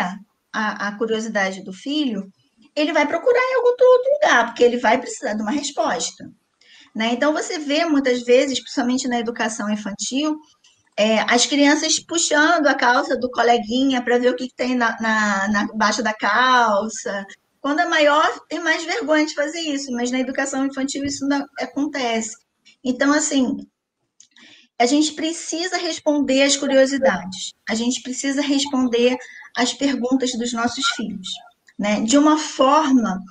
a, 0.54 0.88
a 0.88 0.98
curiosidade 1.00 1.64
do 1.64 1.74
filho, 1.74 2.32
ele 2.76 2.94
vai 2.94 3.08
procurar 3.08 3.42
em 3.42 3.56
algum 3.56 3.70
outro 3.70 4.14
lugar, 4.14 4.46
porque 4.46 4.64
ele 4.64 4.78
vai 4.78 5.00
precisar 5.00 5.34
de 5.34 5.42
uma 5.42 5.52
resposta. 5.52 6.32
Né? 6.96 7.14
Então, 7.14 7.34
você 7.34 7.58
vê 7.58 7.86
muitas 7.86 8.22
vezes, 8.22 8.60
principalmente 8.60 9.08
na 9.08 9.20
educação 9.20 9.68
infantil, 9.68 10.38
é, 11.00 11.22
as 11.34 11.46
crianças 11.46 11.98
puxando 11.98 12.68
a 12.68 12.76
calça 12.76 13.18
do 13.18 13.32
coleguinha 13.32 14.04
para 14.04 14.18
ver 14.18 14.32
o 14.32 14.36
que, 14.36 14.50
que 14.50 14.54
tem 14.54 14.76
na, 14.76 15.00
na, 15.00 15.48
na 15.48 15.68
baixa 15.74 16.04
da 16.04 16.14
calça. 16.14 17.26
Quando 17.62 17.80
é 17.80 17.86
maior, 17.86 18.28
tem 18.50 18.60
mais 18.60 18.84
vergonha 18.84 19.26
de 19.26 19.34
fazer 19.34 19.62
isso, 19.62 19.94
mas 19.94 20.12
na 20.12 20.20
educação 20.20 20.66
infantil 20.66 21.06
isso 21.06 21.26
não 21.26 21.46
acontece. 21.58 22.36
Então, 22.84 23.14
assim, 23.14 23.66
a 24.78 24.86
gente 24.86 25.14
precisa 25.14 25.78
responder 25.78 26.42
às 26.42 26.58
curiosidades, 26.58 27.54
a 27.70 27.76
gente 27.76 28.02
precisa 28.02 28.42
responder 28.42 29.16
às 29.56 29.72
perguntas 29.74 30.34
dos 30.34 30.52
nossos 30.52 30.86
filhos, 30.98 31.30
né? 31.78 32.02
De 32.02 32.18
uma 32.18 32.38
forma 32.38 33.22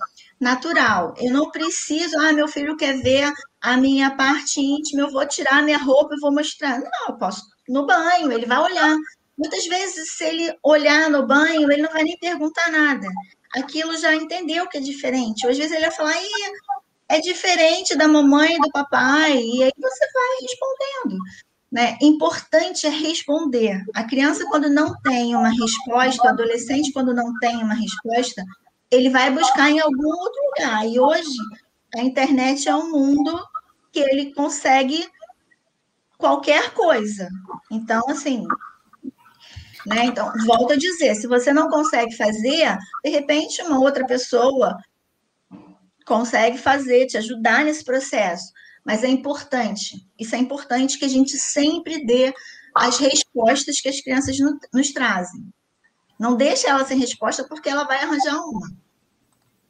natural. 0.40 1.12
Eu 1.18 1.35
não 1.35 1.50
preciso, 1.50 2.18
ah, 2.18 2.33
meu 2.33 2.48
filho 2.48 2.78
quer 2.78 3.02
ver 3.02 3.31
a 3.61 3.76
minha 3.76 4.11
parte 4.16 4.59
íntima, 4.59 5.02
eu 5.02 5.11
vou 5.11 5.26
tirar 5.28 5.62
minha 5.62 5.78
roupa 5.78 6.14
e 6.14 6.20
vou 6.20 6.33
mostrar. 6.33 6.78
Não, 6.78 7.09
eu 7.11 7.18
posso 7.18 7.42
no 7.68 7.87
banho, 7.87 8.33
ele 8.33 8.46
vai 8.46 8.59
olhar. 8.59 8.96
Muitas 9.37 9.66
vezes, 9.66 10.16
se 10.16 10.24
ele 10.24 10.59
olhar 10.62 11.09
no 11.11 11.26
banho, 11.26 11.70
ele 11.70 11.83
não 11.83 11.92
vai 11.92 12.02
nem 12.02 12.18
perguntar 12.18 12.70
nada. 12.70 13.07
Aquilo 13.54 13.96
já 13.96 14.14
entendeu 14.14 14.66
que 14.66 14.78
é 14.78 14.81
diferente. 14.81 15.44
Ou 15.46 15.52
às 15.52 15.59
vezes 15.59 15.72
ele 15.72 15.87
vai 15.87 15.90
falar, 15.90 16.14
é 17.09 17.20
diferente 17.20 17.96
da 17.96 18.09
mamãe 18.09 18.57
e 18.57 18.61
do 18.61 18.70
papai, 18.70 19.38
e 19.38 19.62
aí 19.62 19.72
você 19.78 20.07
vai 20.12 20.37
respondendo. 20.42 21.18
Né? 21.70 21.98
Importante 22.00 22.87
é 22.87 22.90
responder. 22.90 23.83
A 23.94 24.04
criança, 24.04 24.44
quando 24.48 24.68
não 24.68 24.94
tem 25.02 25.37
uma 25.37 25.50
resposta, 25.50 26.26
o 26.26 26.31
adolescente, 26.31 26.92
quando 26.92 27.14
não 27.14 27.33
tem 27.38 27.57
uma 27.57 27.74
resposta, 27.74 28.42
ele 28.90 29.11
vai 29.11 29.31
buscar 29.31 29.70
em 29.70 29.78
algum 29.78 30.09
outro 30.09 30.40
lugar. 30.46 30.87
E 30.87 30.98
hoje, 30.98 31.37
a 31.96 32.00
internet 32.00 32.68
é 32.68 32.74
um 32.74 32.90
mundo 32.90 33.38
que 33.92 34.00
ele 34.00 34.35
consegue 34.35 35.07
qualquer 36.18 36.74
coisa. 36.74 37.28
Então, 37.70 38.02
assim, 38.11 38.44
né? 39.87 40.04
Então, 40.04 40.31
volto 40.44 40.72
a 40.74 40.76
dizer, 40.76 41.14
se 41.14 41.26
você 41.26 41.52
não 41.52 41.70
consegue 41.70 42.14
fazer, 42.14 42.76
de 43.02 43.11
repente 43.11 43.62
uma 43.62 43.78
outra 43.81 44.04
pessoa 44.07 44.76
consegue 46.04 46.59
fazer, 46.59 47.07
te 47.07 47.16
ajudar 47.16 47.64
nesse 47.64 47.85
processo. 47.85 48.52
Mas 48.85 49.04
é 49.04 49.09
importante, 49.09 50.07
isso 50.18 50.35
é 50.35 50.38
importante 50.38 50.98
que 50.98 51.04
a 51.04 51.09
gente 51.09 51.38
sempre 51.38 52.04
dê 52.04 52.35
as 52.74 52.98
respostas 52.98 53.81
que 53.81 53.88
as 53.88 54.00
crianças 54.00 54.37
nos 54.72 54.92
trazem. 54.92 55.52
Não 56.18 56.37
deixe 56.37 56.66
ela 56.66 56.85
sem 56.85 56.98
resposta, 56.98 57.44
porque 57.44 57.68
ela 57.68 57.85
vai 57.85 58.02
arranjar 58.02 58.37
uma. 58.37 58.68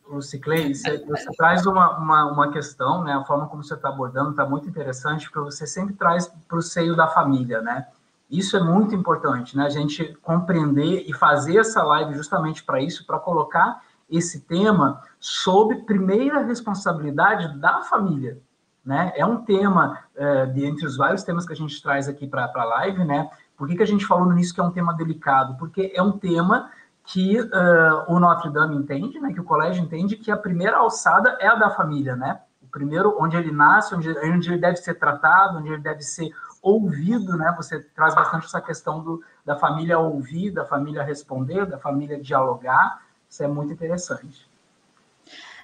Luciclei, 0.09 0.75
você, 0.75 1.05
você 1.05 1.27
traz 1.37 1.67
uma, 1.67 1.99
uma, 1.99 2.33
uma, 2.33 2.51
questão, 2.51 3.05
né? 3.05 3.13
A 3.13 3.25
forma 3.25 3.47
como 3.47 3.63
você 3.63 3.75
está 3.75 3.89
abordando 3.89 4.31
está 4.31 4.47
muito 4.47 4.69
interessante, 4.69 5.31
porque 5.31 5.41
você 5.41 5.67
sempre 5.67 5.95
traz 5.95 6.27
para 6.49 6.59
o 6.59 6.63
seio 6.63 6.97
da 6.97 7.07
família, 7.09 7.61
né? 7.61 7.87
Isso 8.31 8.57
é 8.57 8.63
muito 8.63 8.95
importante, 8.95 9.57
né? 9.57 9.67
A 9.67 9.71
gente 9.71 10.17
compreender 10.23 11.05
e 11.07 11.15
fazer 11.15 11.59
essa 11.59 11.83
live 11.83 12.15
justamente 12.15 12.65
para 12.65 12.81
isso, 12.81 13.07
para 13.07 13.19
colocar 13.19 13.83
esse 14.11 14.41
tema 14.41 15.03
sob 15.21 15.75
primeira 15.85 16.41
responsabilidade 16.41 17.59
da 17.59 17.83
família, 17.83 18.39
né? 18.85 19.13
É 19.15 19.25
um 19.25 19.43
tema, 19.45 19.99
é, 20.17 20.47
de 20.47 20.65
entre 20.65 20.87
os 20.87 20.97
vários 20.97 21.23
temas 21.23 21.47
que 21.47 21.53
a 21.53 21.57
gente 21.57 21.83
traz 21.83 22.09
aqui 22.09 22.27
para 22.27 22.51
a 22.55 22.65
live, 22.65 23.05
né? 23.05 23.31
Por 23.57 23.67
que, 23.67 23.77
que 23.77 23.83
a 23.83 23.87
gente 23.87 24.07
falou 24.07 24.31
início 24.33 24.55
que 24.55 24.61
é 24.61 24.65
um 24.65 24.71
tema 24.71 24.95
delicado? 24.95 25.57
Porque 25.59 25.93
é 25.95 26.03
um 26.03 26.13
tema 26.13 26.71
que 27.09 27.41
uh, 27.41 28.05
o 28.07 28.21
Notre 28.21 28.51
Dame 28.51 28.77
entende, 28.77 29.19
né, 29.19 29.33
que 29.33 29.41
o 29.41 29.45
colégio 29.45 29.83
entende 29.83 30.15
que 30.15 30.31
a 30.31 30.37
primeira 30.37 30.77
alçada 30.77 31.39
é 31.41 31.47
a 31.47 31.55
da 31.55 31.71
família, 31.71 32.15
né? 32.15 32.39
O 32.63 32.67
primeiro, 32.67 33.17
onde 33.19 33.35
ele 33.35 33.51
nasce, 33.51 33.95
onde, 33.95 34.11
onde 34.11 34.51
ele 34.51 34.61
deve 34.61 34.77
ser 34.77 34.93
tratado, 34.95 35.57
onde 35.57 35.69
ele 35.69 35.81
deve 35.81 36.03
ser 36.03 36.31
ouvido, 36.61 37.35
né? 37.35 37.55
Você 37.57 37.81
traz 37.81 38.15
bastante 38.15 38.45
essa 38.45 38.61
questão 38.61 39.03
do, 39.03 39.25
da 39.43 39.57
família 39.57 39.99
ouvir, 39.99 40.51
da 40.51 40.67
família 40.67 41.03
responder, 41.03 41.65
da 41.65 41.79
família 41.79 42.21
dialogar. 42.21 43.01
Isso 43.27 43.43
é 43.43 43.49
muito 43.49 43.73
interessante. 43.73 44.47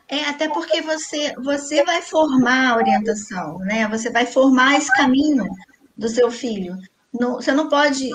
É, 0.08 0.26
até 0.30 0.48
porque 0.48 0.80
você, 0.80 1.34
você 1.34 1.84
vai 1.84 2.00
formar 2.00 2.70
a 2.70 2.76
orientação, 2.76 3.58
né? 3.58 3.86
Você 3.88 4.10
vai 4.10 4.24
formar 4.24 4.76
esse 4.76 4.90
caminho 4.96 5.46
do 5.94 6.08
seu 6.08 6.30
filho. 6.30 6.78
No, 7.12 7.34
você 7.34 7.52
não 7.52 7.68
pode 7.68 8.08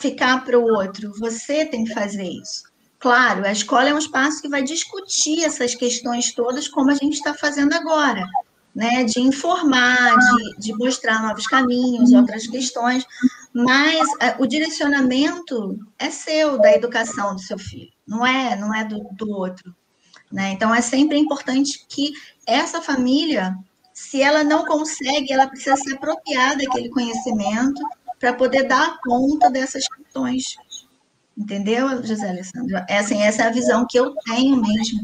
ficar 0.00 0.44
para 0.44 0.58
o 0.58 0.64
outro, 0.64 1.12
você 1.18 1.64
tem 1.64 1.84
que 1.84 1.94
fazer 1.94 2.24
isso. 2.24 2.64
Claro, 2.98 3.46
a 3.46 3.52
escola 3.52 3.90
é 3.90 3.94
um 3.94 3.98
espaço 3.98 4.42
que 4.42 4.48
vai 4.48 4.62
discutir 4.62 5.44
essas 5.44 5.74
questões 5.74 6.32
todas, 6.32 6.68
como 6.68 6.90
a 6.90 6.94
gente 6.94 7.14
está 7.14 7.32
fazendo 7.32 7.72
agora, 7.74 8.26
né? 8.74 9.04
De 9.04 9.20
informar, 9.20 10.16
de, 10.18 10.58
de 10.58 10.74
mostrar 10.76 11.22
novos 11.22 11.46
caminhos, 11.46 12.12
outras 12.12 12.46
questões, 12.46 13.06
mas 13.52 14.06
é, 14.20 14.36
o 14.38 14.46
direcionamento 14.46 15.78
é 15.98 16.10
seu, 16.10 16.58
da 16.58 16.72
educação 16.72 17.34
do 17.34 17.40
seu 17.40 17.58
filho, 17.58 17.90
não 18.06 18.26
é, 18.26 18.56
não 18.56 18.74
é 18.74 18.84
do, 18.84 18.98
do 19.12 19.30
outro. 19.30 19.74
Né? 20.30 20.52
Então, 20.52 20.74
é 20.74 20.80
sempre 20.80 21.18
importante 21.18 21.84
que 21.88 22.12
essa 22.46 22.80
família, 22.80 23.56
se 23.92 24.22
ela 24.22 24.44
não 24.44 24.64
consegue, 24.64 25.32
ela 25.32 25.48
precisa 25.48 25.76
se 25.76 25.92
apropriar 25.92 26.56
daquele 26.56 26.88
conhecimento 26.90 27.82
para 28.20 28.34
poder 28.34 28.64
dar 28.64 28.98
conta 29.00 29.50
dessas 29.50 29.88
questões. 29.88 30.54
Entendeu, 31.36 31.88
José 32.04 32.28
Alessandro? 32.28 32.76
É, 32.86 32.98
assim, 32.98 33.22
essa 33.22 33.42
é 33.42 33.46
a 33.46 33.52
visão 33.52 33.86
que 33.88 33.98
eu 33.98 34.14
tenho 34.26 34.60
mesmo 34.60 35.00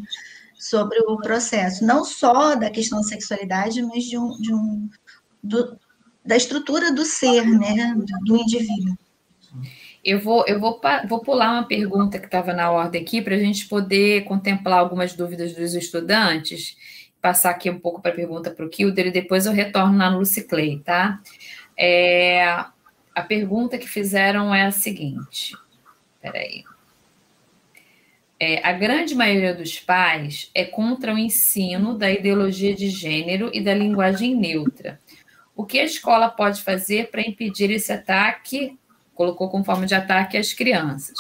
sobre 0.59 0.99
o 1.01 1.17
processo, 1.17 1.85
não 1.85 2.05
só 2.05 2.55
da 2.55 2.71
questão 2.71 2.99
da 2.99 3.05
sexualidade, 3.05 3.83
mas 3.83 4.05
de 4.05 4.19
um, 4.19 4.31
de 4.39 4.53
um 4.53 4.89
do, 5.43 5.79
da 6.25 6.37
estrutura 6.37 6.93
do 6.93 7.05
ser, 7.05 7.47
né, 7.47 7.95
do, 8.25 8.37
indivíduo. 8.37 8.97
Eu 10.05 10.21
vou, 10.21 10.45
eu 10.47 10.61
vou, 10.61 10.81
vou 11.09 11.21
pular 11.21 11.53
uma 11.53 11.67
pergunta 11.67 12.19
que 12.19 12.27
estava 12.27 12.53
na 12.53 12.71
ordem 12.71 13.01
aqui 13.01 13.23
para 13.23 13.35
a 13.35 13.39
gente 13.39 13.67
poder 13.67 14.25
contemplar 14.25 14.79
algumas 14.79 15.15
dúvidas 15.15 15.55
dos 15.55 15.75
estudantes, 15.75 16.77
passar 17.21 17.51
aqui 17.51 17.71
um 17.71 17.79
pouco 17.79 18.01
para 18.01 18.13
a 18.13 18.15
pergunta 18.15 18.51
para 18.51 18.67
o 18.67 18.69
Kilder 18.69 19.07
e 19.07 19.13
depois 19.13 19.47
eu 19.47 19.53
retorno 19.53 19.97
na 19.97 20.15
Lucy 20.15 20.43
Clay, 20.43 20.81
tá? 20.85 21.21
É, 21.77 22.65
a 23.17 23.23
pergunta 23.23 23.79
que 23.79 23.89
fizeram 23.89 24.55
é 24.55 24.67
a 24.67 24.71
seguinte: 24.71 25.57
peraí. 26.21 26.65
É, 28.39 28.69
a 28.69 28.75
grande 28.75 29.15
maioria 29.15 29.55
dos 29.55 29.81
pais 29.81 30.51
é 30.55 30.67
contra 30.67 31.15
o 31.15 31.19
ensino 31.19 31.97
da 31.97 32.11
ideologia 32.11 32.75
de 32.75 32.91
gênero 32.91 33.51
e 33.55 33.65
da 33.65 33.73
linguagem 33.73 34.37
neutra. 34.37 35.01
O 35.57 35.65
que 35.65 35.81
a 35.81 35.85
escola 35.85 36.29
pode 36.29 36.63
fazer 36.63 37.11
para 37.11 37.23
impedir 37.23 37.71
esse 37.71 37.91
ataque? 37.91 38.79
Colocou 39.15 39.49
como 39.49 39.65
forma 39.65 39.87
de 39.87 39.95
ataque 39.95 40.37
às 40.37 40.53
crianças. 40.53 41.17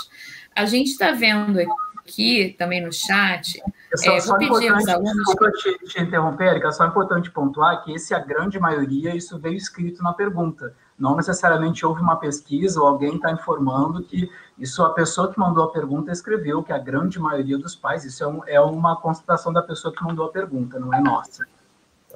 A 0.55 0.67
gente 0.67 0.89
está 0.89 1.13
vendo 1.13 1.59
aqui 1.99 2.55
também 2.59 2.85
no 2.85 2.93
chat. 2.93 3.59
É 3.91 3.97
só, 3.97 4.13
é, 4.15 4.21
só 4.21 4.37
importante, 4.37 4.91
alunos... 4.91 5.17
Desculpa 5.17 5.51
te, 5.53 5.87
te 5.87 6.03
interromper, 6.03 6.49
Erika, 6.49 6.71
só 6.71 6.85
importante 6.85 7.31
pontuar 7.31 7.83
que 7.83 7.95
esse 7.95 8.13
é 8.13 8.17
a 8.19 8.21
grande 8.21 8.61
maioria, 8.61 9.17
isso 9.17 9.39
veio 9.39 9.57
escrito 9.57 10.03
na 10.03 10.13
pergunta 10.13 10.75
Não 10.99 11.17
necessariamente 11.17 11.85
houve 11.85 12.01
uma 12.01 12.17
pesquisa 12.17 12.81
ou 12.81 12.87
alguém 12.87 13.17
está 13.17 13.31
informando 13.31 14.03
que 14.03 14.31
isso 14.59 14.83
a 14.83 14.95
pessoa 14.95 15.33
que 15.33 15.39
mandou 15.39 15.65
a 15.65 15.73
pergunta 15.73 16.11
escreveu, 16.11 16.63
que 16.63 16.73
a 16.73 16.79
grande 16.79 17.19
maioria 17.19 17.59
dos 17.59 17.77
pais, 17.77 18.05
isso 18.05 18.25
é, 18.25 18.27
um, 18.27 18.41
é 18.47 18.61
uma 18.61 18.97
constatação 18.97 19.53
da 19.53 19.63
pessoa 19.63 19.95
que 19.95 20.03
mandou 20.03 20.25
a 20.25 20.31
pergunta, 20.31 20.79
não 20.79 20.93
é 20.95 21.01
nossa. 21.01 21.47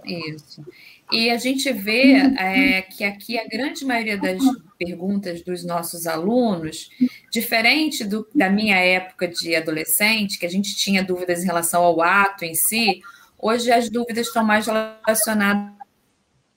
Isso. 0.05 0.65
E 1.13 1.29
a 1.29 1.37
gente 1.37 1.71
vê 1.73 2.13
é, 2.39 2.83
que 2.83 3.05
aqui 3.05 3.39
a 3.39 3.47
grande 3.47 3.85
maioria 3.85 4.17
das 4.17 4.41
perguntas 4.79 5.43
dos 5.43 5.65
nossos 5.65 6.07
alunos, 6.07 6.89
diferente 7.31 8.05
do, 8.05 8.27
da 8.35 8.49
minha 8.49 8.77
época 8.77 9.29
de 9.29 9.55
adolescente, 9.55 10.39
que 10.39 10.47
a 10.47 10.51
gente 10.51 10.75
tinha 10.77 11.03
dúvidas 11.03 11.43
em 11.43 11.47
relação 11.47 11.83
ao 11.83 12.01
ato 12.01 12.45
em 12.45 12.55
si, 12.55 13.03
hoje 13.39 13.71
as 13.71 13.91
dúvidas 13.91 14.29
estão 14.29 14.45
mais 14.45 14.67
relacionadas 14.67 15.80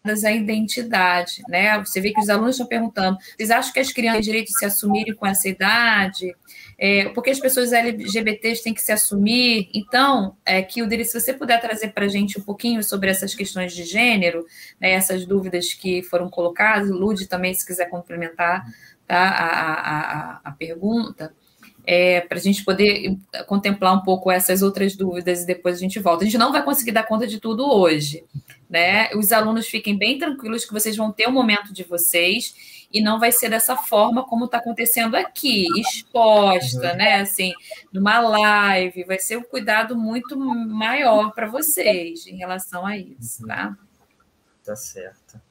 à 0.06 0.32
identidade, 0.34 1.42
né? 1.48 1.80
Você 1.80 2.02
vê 2.02 2.12
que 2.12 2.20
os 2.20 2.28
alunos 2.30 2.56
estão 2.56 2.68
perguntando: 2.68 3.18
vocês 3.38 3.50
acham 3.50 3.72
que 3.72 3.80
as 3.80 3.92
crianças 3.94 4.18
têm 4.18 4.26
direito 4.26 4.48
de 4.48 4.60
se 4.60 4.66
assumirem 4.66 5.16
com 5.16 5.26
essa 5.26 5.48
idade? 5.48 6.36
É, 6.78 7.08
porque 7.10 7.30
as 7.30 7.40
pessoas 7.40 7.72
LGBTs 7.72 8.62
têm 8.62 8.74
que 8.74 8.82
se 8.82 8.92
assumir? 8.92 9.70
Então, 9.74 10.36
é, 10.46 10.62
Kildere, 10.62 11.06
se 11.06 11.18
você 11.18 11.34
puder 11.34 11.62
trazer 11.62 11.94
para 11.94 12.04
a 12.04 12.10
gente 12.10 12.38
um 12.38 12.44
pouquinho 12.44 12.84
sobre 12.84 13.10
essas 13.10 13.34
questões 13.34 13.74
de 13.74 13.86
gênero, 13.86 14.46
né, 14.78 14.92
essas 14.92 15.26
dúvidas 15.26 15.74
que 15.74 16.04
foram 16.04 16.30
colocadas, 16.30 16.90
Lude 16.90 17.26
também, 17.26 17.54
se 17.54 17.66
quiser 17.66 17.90
complementar 17.90 18.66
tá, 19.08 19.18
a, 19.18 20.40
a, 20.40 20.42
a 20.44 20.52
pergunta 20.52 21.34
é, 21.86 22.22
para 22.22 22.38
a 22.38 22.42
gente 22.42 22.64
poder 22.64 23.18
contemplar 23.46 23.94
um 23.94 24.02
pouco 24.02 24.32
essas 24.32 24.62
outras 24.62 24.96
dúvidas 24.96 25.44
e 25.44 25.46
depois 25.46 25.78
a 25.78 25.80
gente 25.80 26.00
volta. 26.00 26.24
A 26.24 26.26
gente 26.26 26.38
não 26.38 26.52
vai 26.52 26.64
conseguir 26.64 26.92
dar 26.92 27.04
conta 27.04 27.28
de 27.28 27.40
tudo 27.40 27.70
hoje, 27.70 28.24
né? 28.70 29.10
Os 29.16 29.32
alunos 29.32 29.68
fiquem 29.68 29.98
bem 29.98 30.18
tranquilos 30.18 30.66
que 30.66 30.74
vocês 30.74 30.96
vão 30.96 31.12
ter 31.12 31.28
o 31.28 31.30
um 31.30 31.34
momento 31.34 31.74
de 31.74 31.84
vocês 31.84 32.88
e 32.92 33.02
não 33.02 33.20
vai 33.20 33.32
ser 33.32 33.50
dessa 33.50 33.76
forma 33.76 34.24
como 34.24 34.46
está 34.46 34.60
acontecendo 34.60 35.16
aqui, 35.16 35.66
exposta, 35.80 36.92
uhum. 36.92 36.98
né? 36.98 37.22
Assim, 37.22 37.52
numa 37.92 38.20
live, 38.20 39.04
vai 39.04 39.20
ser 39.20 39.38
um 39.38 39.44
cuidado 39.44 39.98
muito 39.98 40.38
maior 40.38 41.32
para 41.34 41.48
vocês 41.48 42.28
em 42.28 42.38
relação 42.38 42.86
a 42.86 42.98
isso, 42.98 43.42
uhum. 43.42 43.48
tá? 43.48 43.78
Tá 44.64 44.76
certo. 44.76 45.42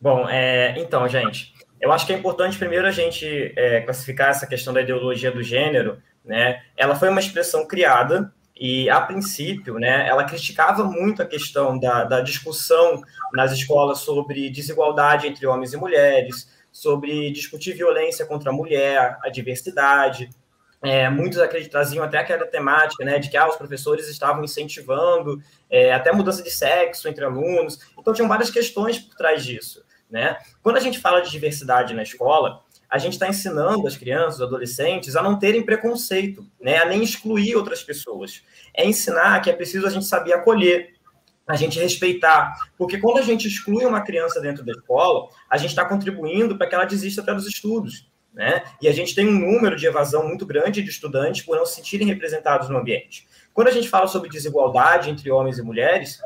Bom, 0.00 0.28
é, 0.28 0.74
então, 0.78 1.08
gente, 1.08 1.54
eu 1.82 1.92
acho 1.92 2.06
que 2.06 2.12
é 2.12 2.16
importante 2.16 2.56
primeiro 2.56 2.86
a 2.86 2.92
gente 2.92 3.52
é, 3.56 3.80
classificar 3.80 4.30
essa 4.30 4.46
questão 4.46 4.72
da 4.72 4.80
ideologia 4.80 5.32
do 5.32 5.42
gênero, 5.42 6.00
né? 6.24 6.62
Ela 6.76 6.94
foi 6.94 7.08
uma 7.08 7.18
expressão 7.18 7.66
criada 7.66 8.32
e, 8.56 8.88
a 8.88 9.00
princípio, 9.00 9.74
né, 9.74 10.06
ela 10.06 10.22
criticava 10.22 10.84
muito 10.84 11.20
a 11.20 11.26
questão 11.26 11.76
da, 11.76 12.04
da 12.04 12.20
discussão 12.20 13.02
nas 13.34 13.50
escolas 13.50 13.98
sobre 13.98 14.48
desigualdade 14.48 15.26
entre 15.26 15.44
homens 15.48 15.72
e 15.72 15.76
mulheres, 15.76 16.48
sobre 16.70 17.32
discutir 17.32 17.72
violência 17.72 18.24
contra 18.24 18.50
a 18.50 18.52
mulher, 18.52 19.18
a 19.24 19.28
diversidade. 19.28 20.30
É, 20.80 21.10
muitos 21.10 21.40
traziam 21.68 22.04
até 22.04 22.18
aquela 22.18 22.46
temática, 22.46 23.04
né, 23.04 23.18
de 23.18 23.28
que 23.28 23.36
ah, 23.36 23.48
os 23.48 23.56
professores 23.56 24.08
estavam 24.08 24.44
incentivando 24.44 25.42
é, 25.68 25.92
até 25.92 26.12
mudança 26.12 26.42
de 26.44 26.50
sexo 26.50 27.08
entre 27.08 27.24
alunos. 27.24 27.80
Então, 27.98 28.12
tinham 28.12 28.28
várias 28.28 28.50
questões 28.50 28.96
por 29.00 29.16
trás 29.16 29.44
disso. 29.44 29.84
Né? 30.12 30.36
Quando 30.62 30.76
a 30.76 30.80
gente 30.80 31.00
fala 31.00 31.22
de 31.22 31.30
diversidade 31.30 31.94
na 31.94 32.02
escola, 32.02 32.62
a 32.88 32.98
gente 32.98 33.14
está 33.14 33.26
ensinando 33.26 33.86
as 33.86 33.96
crianças, 33.96 34.34
os 34.34 34.42
adolescentes, 34.42 35.16
a 35.16 35.22
não 35.22 35.38
terem 35.38 35.62
preconceito, 35.62 36.46
né? 36.60 36.76
a 36.76 36.84
nem 36.84 37.02
excluir 37.02 37.56
outras 37.56 37.82
pessoas. 37.82 38.42
É 38.74 38.84
ensinar 38.84 39.40
que 39.40 39.48
é 39.48 39.54
preciso 39.54 39.86
a 39.86 39.90
gente 39.90 40.04
saber 40.04 40.34
acolher, 40.34 40.92
a 41.46 41.56
gente 41.56 41.80
respeitar. 41.80 42.54
Porque 42.76 42.98
quando 42.98 43.16
a 43.18 43.22
gente 43.22 43.48
exclui 43.48 43.86
uma 43.86 44.02
criança 44.02 44.38
dentro 44.38 44.62
da 44.62 44.72
escola, 44.72 45.30
a 45.48 45.56
gente 45.56 45.70
está 45.70 45.86
contribuindo 45.86 46.58
para 46.58 46.66
que 46.66 46.74
ela 46.74 46.84
desista 46.84 47.22
até 47.22 47.32
dos 47.32 47.46
estudos. 47.46 48.06
Né? 48.34 48.62
E 48.82 48.88
a 48.88 48.92
gente 48.92 49.14
tem 49.14 49.26
um 49.26 49.38
número 49.38 49.76
de 49.76 49.86
evasão 49.86 50.28
muito 50.28 50.44
grande 50.44 50.82
de 50.82 50.90
estudantes 50.90 51.40
por 51.40 51.56
não 51.56 51.64
se 51.64 51.76
sentirem 51.76 52.06
representados 52.06 52.68
no 52.68 52.76
ambiente. 52.76 53.26
Quando 53.54 53.68
a 53.68 53.72
gente 53.72 53.88
fala 53.88 54.06
sobre 54.06 54.28
desigualdade 54.28 55.08
entre 55.08 55.30
homens 55.30 55.58
e 55.58 55.62
mulheres, 55.62 56.20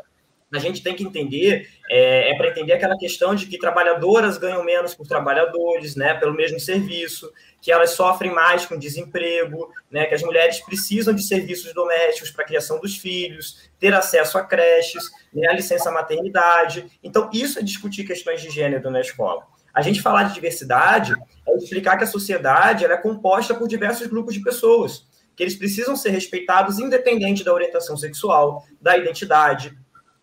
a 0.57 0.59
gente 0.59 0.83
tem 0.83 0.97
que 0.97 1.05
entender, 1.05 1.69
é, 1.89 2.33
é 2.33 2.37
para 2.37 2.49
entender 2.49 2.73
aquela 2.73 2.97
questão 2.99 3.35
de 3.35 3.47
que 3.47 3.59
trabalhadoras 3.59 4.39
ganham 4.39 4.65
menos 4.65 4.95
por 4.95 5.07
trabalhadores, 5.07 5.95
né, 5.95 6.15
pelo 6.15 6.35
mesmo 6.35 6.59
serviço, 6.59 7.31
que 7.61 7.71
elas 7.71 7.91
sofrem 7.91 8.33
mais 8.33 8.67
com 8.67 8.79
desemprego, 8.79 9.71
né, 9.91 10.07
que 10.07 10.15
as 10.15 10.23
mulheres 10.23 10.61
precisam 10.61 11.15
de 11.15 11.23
serviços 11.23 11.73
domésticos 11.73 12.31
para 12.31 12.45
a 12.45 12.47
criação 12.47 12.81
dos 12.81 12.97
filhos, 12.97 13.71
ter 13.79 13.95
acesso 13.95 14.39
a 14.39 14.45
creches, 14.45 15.05
né, 15.33 15.47
a 15.49 15.53
licença 15.53 15.91
maternidade. 15.91 16.87
Então, 17.03 17.31
isso 17.33 17.59
é 17.59 17.63
discutir 17.63 18.05
questões 18.05 18.41
de 18.41 18.51
gênero 18.51 18.91
na 18.91 19.01
escola. 19.01 19.47
A 19.73 19.83
gente 19.83 20.01
falar 20.01 20.25
de 20.25 20.35
diversidade 20.35 21.15
é 21.47 21.55
explicar 21.55 21.99
que 21.99 22.05
a 22.05 22.07
sociedade 22.07 22.85
é 22.85 22.97
composta 22.97 23.55
por 23.55 23.69
diversos 23.69 24.07
grupos 24.07 24.33
de 24.33 24.41
pessoas, 24.41 25.07
que 25.37 25.43
eles 25.43 25.55
precisam 25.55 25.95
ser 25.95 26.11
respeitados 26.11 26.79
independente 26.79 27.45
da 27.45 27.53
orientação 27.53 27.95
sexual, 27.95 28.65
da 28.81 28.97
identidade, 28.97 29.77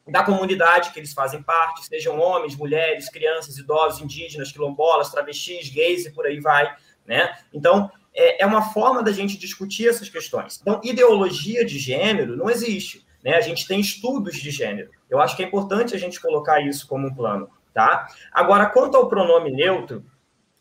da 0.07 0.23
comunidade 0.23 0.91
que 0.91 0.99
eles 0.99 1.13
fazem 1.13 1.41
parte, 1.41 1.85
sejam 1.85 2.19
homens, 2.19 2.55
mulheres, 2.55 3.09
crianças, 3.09 3.57
idosos, 3.57 4.01
indígenas, 4.01 4.51
quilombolas, 4.51 5.09
travestis, 5.09 5.69
gays 5.69 6.05
e 6.05 6.11
por 6.11 6.25
aí 6.25 6.39
vai, 6.39 6.69
né? 7.05 7.33
Então, 7.53 7.89
é, 8.13 8.43
é 8.43 8.45
uma 8.45 8.61
forma 8.61 9.01
da 9.01 9.11
gente 9.11 9.37
discutir 9.37 9.87
essas 9.87 10.09
questões. 10.09 10.59
Então, 10.61 10.81
ideologia 10.83 11.65
de 11.65 11.79
gênero 11.79 12.35
não 12.35 12.49
existe, 12.49 13.05
né? 13.23 13.35
A 13.35 13.41
gente 13.41 13.65
tem 13.65 13.79
estudos 13.79 14.35
de 14.35 14.51
gênero. 14.51 14.89
Eu 15.09 15.21
acho 15.21 15.35
que 15.35 15.43
é 15.43 15.47
importante 15.47 15.95
a 15.95 15.99
gente 15.99 16.19
colocar 16.19 16.59
isso 16.59 16.87
como 16.87 17.07
um 17.07 17.15
plano, 17.15 17.49
tá? 17.73 18.07
Agora, 18.31 18.65
quanto 18.67 18.97
ao 18.97 19.07
pronome 19.07 19.51
neutro, 19.51 20.03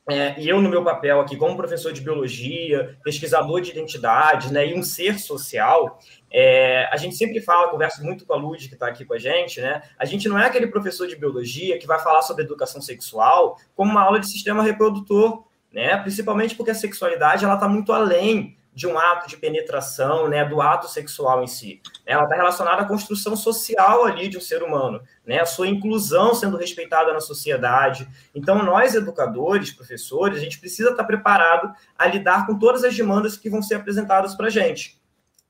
é, 0.08 0.40
e 0.40 0.48
eu, 0.48 0.60
no 0.60 0.68
meu 0.68 0.82
papel 0.82 1.20
aqui, 1.20 1.36
como 1.36 1.56
professor 1.56 1.92
de 1.92 2.00
biologia, 2.00 2.98
pesquisador 3.04 3.60
de 3.60 3.70
identidades, 3.70 4.50
né, 4.50 4.66
e 4.66 4.74
um 4.74 4.82
ser 4.82 5.18
social, 5.18 6.00
é, 6.32 6.88
a 6.90 6.96
gente 6.96 7.14
sempre 7.14 7.40
fala, 7.40 7.68
converso 7.68 8.02
muito 8.02 8.24
com 8.24 8.32
a 8.32 8.36
Lud, 8.36 8.66
que 8.66 8.74
está 8.74 8.86
aqui 8.86 9.04
com 9.04 9.12
a 9.12 9.18
gente, 9.18 9.60
né? 9.60 9.82
A 9.98 10.06
gente 10.06 10.28
não 10.28 10.38
é 10.38 10.46
aquele 10.46 10.66
professor 10.66 11.06
de 11.06 11.14
biologia 11.14 11.78
que 11.78 11.86
vai 11.86 11.98
falar 11.98 12.22
sobre 12.22 12.44
educação 12.44 12.80
sexual 12.80 13.58
como 13.76 13.90
uma 13.90 14.02
aula 14.02 14.18
de 14.18 14.26
sistema 14.26 14.62
reprodutor, 14.62 15.44
né? 15.70 15.96
Principalmente 15.98 16.54
porque 16.54 16.70
a 16.70 16.74
sexualidade 16.74 17.44
ela 17.44 17.54
está 17.54 17.68
muito 17.68 17.92
além 17.92 18.56
de 18.74 18.86
um 18.86 18.98
ato 18.98 19.28
de 19.28 19.36
penetração, 19.36 20.28
né, 20.28 20.44
do 20.46 20.60
ato 20.62 20.88
sexual 20.88 21.42
em 21.42 21.46
si. 21.46 21.82
Ela 22.06 22.24
está 22.24 22.36
relacionada 22.36 22.80
à 22.80 22.84
construção 22.86 23.36
social 23.36 24.06
ali 24.06 24.28
de 24.28 24.38
um 24.38 24.40
ser 24.40 24.62
humano, 24.62 25.02
né, 25.26 25.40
a 25.40 25.44
sua 25.44 25.68
inclusão 25.68 26.34
sendo 26.34 26.56
respeitada 26.56 27.12
na 27.12 27.20
sociedade. 27.20 28.08
Então, 28.34 28.62
nós 28.62 28.94
educadores, 28.94 29.72
professores, 29.72 30.38
a 30.38 30.40
gente 30.40 30.58
precisa 30.58 30.90
estar 30.90 31.04
preparado 31.04 31.70
a 31.98 32.06
lidar 32.06 32.46
com 32.46 32.58
todas 32.58 32.82
as 32.82 32.96
demandas 32.96 33.36
que 33.36 33.50
vão 33.50 33.60
ser 33.60 33.74
apresentadas 33.74 34.34
para 34.34 34.46
a 34.46 34.50
gente. 34.50 35.01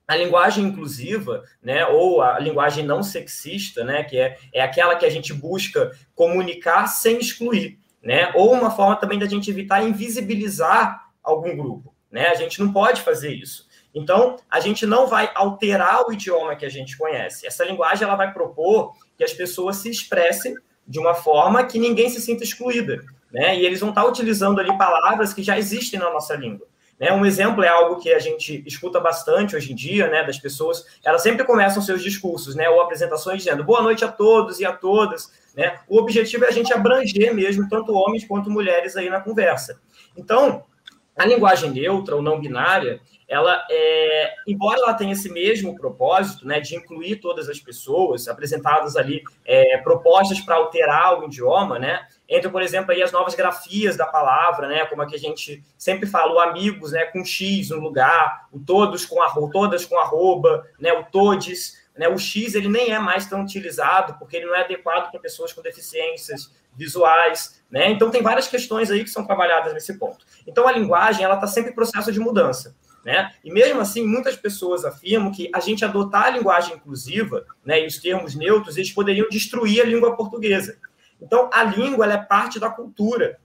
A 0.07 0.17
linguagem 0.17 0.65
inclusiva, 0.65 1.43
né, 1.63 1.87
ou 1.87 2.21
a 2.23 2.39
linguagem 2.39 2.85
não 2.85 3.03
sexista, 3.03 3.85
né, 3.85 4.03
que 4.03 4.19
é, 4.19 4.37
é 4.53 4.61
aquela 4.61 4.97
que 4.97 5.07
a 5.07 5.11
gente 5.11 5.33
busca 5.33 5.91
comunicar 6.15 6.87
sem 6.87 7.19
excluir, 7.19 7.79
né, 8.03 8.33
ou 8.35 8.53
uma 8.53 8.71
forma 8.71 8.97
também 8.97 9.19
da 9.19 9.27
gente 9.27 9.51
evitar 9.51 9.83
invisibilizar 9.83 11.09
algum 11.23 11.57
grupo. 11.57 11.95
Né? 12.11 12.27
A 12.27 12.35
gente 12.35 12.61
não 12.61 12.73
pode 12.73 13.01
fazer 13.01 13.33
isso. 13.33 13.67
Então, 13.95 14.37
a 14.51 14.61
gente 14.61 14.87
não 14.87 15.07
vai 15.07 15.31
alterar 15.35 16.07
o 16.07 16.13
idioma 16.13 16.57
que 16.57 16.67
a 16.67 16.69
gente 16.69 16.97
conhece. 16.97 17.47
Essa 17.47 17.65
linguagem 17.65 18.05
ela 18.05 18.17
vai 18.17 18.33
propor 18.33 18.95
que 19.17 19.25
as 19.25 19.33
pessoas 19.33 19.77
se 19.77 19.91
expressem 19.91 20.55
de 20.87 20.99
uma 20.99 21.15
forma 21.15 21.65
que 21.65 21.79
ninguém 21.79 22.11
se 22.11 22.21
sinta 22.21 22.43
excluída. 22.43 23.03
Né? 23.31 23.59
E 23.59 23.65
eles 23.65 23.81
vão 23.81 23.91
estar 23.91 24.05
utilizando 24.05 24.61
ali 24.61 24.77
palavras 24.77 25.33
que 25.33 25.43
já 25.43 25.59
existem 25.59 25.99
na 25.99 26.11
nossa 26.11 26.35
língua. 26.35 26.67
Né? 27.03 27.13
Um 27.13 27.27
exemplo 27.27 27.65
é 27.65 27.69
algo 27.69 28.01
que 28.01 28.13
a 28.13 28.21
gente 28.21 28.63
escuta 28.65 29.01
bastante 29.01 29.57
hoje 29.57 29.73
em 29.73 29.75
dia, 29.75 30.07
né, 30.07 30.23
das 30.23 30.39
pessoas, 30.39 30.87
elas 31.05 31.21
sempre 31.21 31.45
começam 31.45 31.83
seus 31.83 32.01
discursos, 32.01 32.55
né, 32.55 32.69
ou 32.69 32.81
apresentações 32.81 33.39
dizendo 33.39 33.65
boa 33.65 33.83
noite 33.83 34.05
a 34.05 34.09
todos 34.09 34.61
e 34.61 34.65
a 34.65 34.73
todas, 34.73 35.33
né? 35.57 35.81
O 35.89 35.99
objetivo 35.99 36.45
é 36.45 36.49
a 36.49 36.53
gente 36.53 36.73
abranger 36.73 37.35
mesmo 37.35 37.69
tanto 37.69 37.93
homens 37.93 38.25
quanto 38.25 38.49
mulheres 38.49 38.97
aí 38.97 39.11
na 39.11 39.21
conversa. 39.21 39.81
Então, 40.17 40.63
a 41.17 41.27
linguagem 41.27 41.73
neutra 41.73 42.15
ou 42.15 42.23
não 42.23 42.41
binária, 42.41 43.01
ela 43.33 43.65
é, 43.71 44.35
embora 44.47 44.79
ela 44.79 44.93
tenha 44.93 45.15
esse 45.15 45.31
mesmo 45.31 45.75
propósito, 45.75 46.47
né, 46.47 46.61
de 46.61 46.77
incluir 46.77 47.17
todas 47.17 47.49
as 47.49 47.59
pessoas, 47.59 48.29
apresentadas 48.29 48.95
ali 48.95 49.23
é, 49.43 49.79
propostas 49.79 50.39
para 50.39 50.57
alterar 50.57 51.19
o 51.19 51.25
idioma, 51.25 51.79
né, 51.79 52.07
entre, 52.29 52.51
por 52.51 52.61
exemplo, 52.61 52.93
aí 52.93 53.03
as 53.03 53.11
novas 53.11 53.35
grafias 53.35 53.97
da 53.97 54.05
palavra, 54.05 54.69
né, 54.69 54.85
como 54.85 55.01
a 55.01 55.07
que 55.07 55.17
a 55.17 55.19
gente 55.19 55.65
sempre 55.79 56.07
fala, 56.07 56.35
o 56.35 56.41
amigos, 56.41 56.93
né, 56.93 57.07
com 57.07 57.25
x 57.25 57.71
no 57.71 57.79
lugar, 57.79 58.49
o 58.53 58.61
todos 58.61 59.07
com 59.07 59.23
arroba, 59.23 59.51
todas 59.51 59.87
com 59.87 59.99
arroba, 59.99 60.67
né, 60.79 60.93
o 60.93 61.03
todes, 61.05 61.81
né, 61.97 62.09
o 62.09 62.19
x 62.19 62.55
ele 62.55 62.69
nem 62.69 62.93
é 62.93 62.99
mais 62.99 63.25
tão 63.25 63.41
utilizado 63.43 64.15
porque 64.19 64.37
ele 64.37 64.47
não 64.47 64.55
é 64.55 64.61
adequado 64.61 65.11
para 65.11 65.21
pessoas 65.21 65.55
com 65.55 65.63
deficiências 65.63 66.53
visuais, 66.75 67.63
né? 67.71 67.91
Então 67.91 68.11
tem 68.11 68.23
várias 68.23 68.49
questões 68.49 68.91
aí 68.91 69.05
que 69.05 69.11
são 69.11 69.27
trabalhadas 69.27 69.75
nesse 69.75 69.99
ponto. 69.99 70.25
Então 70.47 70.67
a 70.67 70.73
linguagem 70.73 71.25
ela 71.25 71.35
está 71.35 71.47
sempre 71.47 71.71
em 71.71 71.75
processo 71.75 72.11
de 72.11 72.19
mudança, 72.19 72.75
né? 73.05 73.33
E 73.45 73.53
mesmo 73.53 73.81
assim 73.81 74.07
muitas 74.07 74.37
pessoas 74.37 74.85
afirmam 74.85 75.33
que 75.33 75.51
a 75.53 75.61
gente 75.61 75.85
adotar 75.85 76.27
a 76.27 76.31
linguagem 76.31 76.77
inclusiva, 76.77 77.45
né, 77.65 77.83
e 77.83 77.87
os 77.87 77.99
termos 77.99 78.35
neutros 78.35 78.77
eles 78.77 78.93
poderiam 78.93 79.29
destruir 79.29 79.81
a 79.81 79.85
língua 79.85 80.17
portuguesa. 80.17 80.79
Então 81.21 81.51
a 81.53 81.65
língua 81.65 82.13
é 82.13 82.17
parte 82.17 82.59
da 82.59 82.71
cultura, 82.71 83.39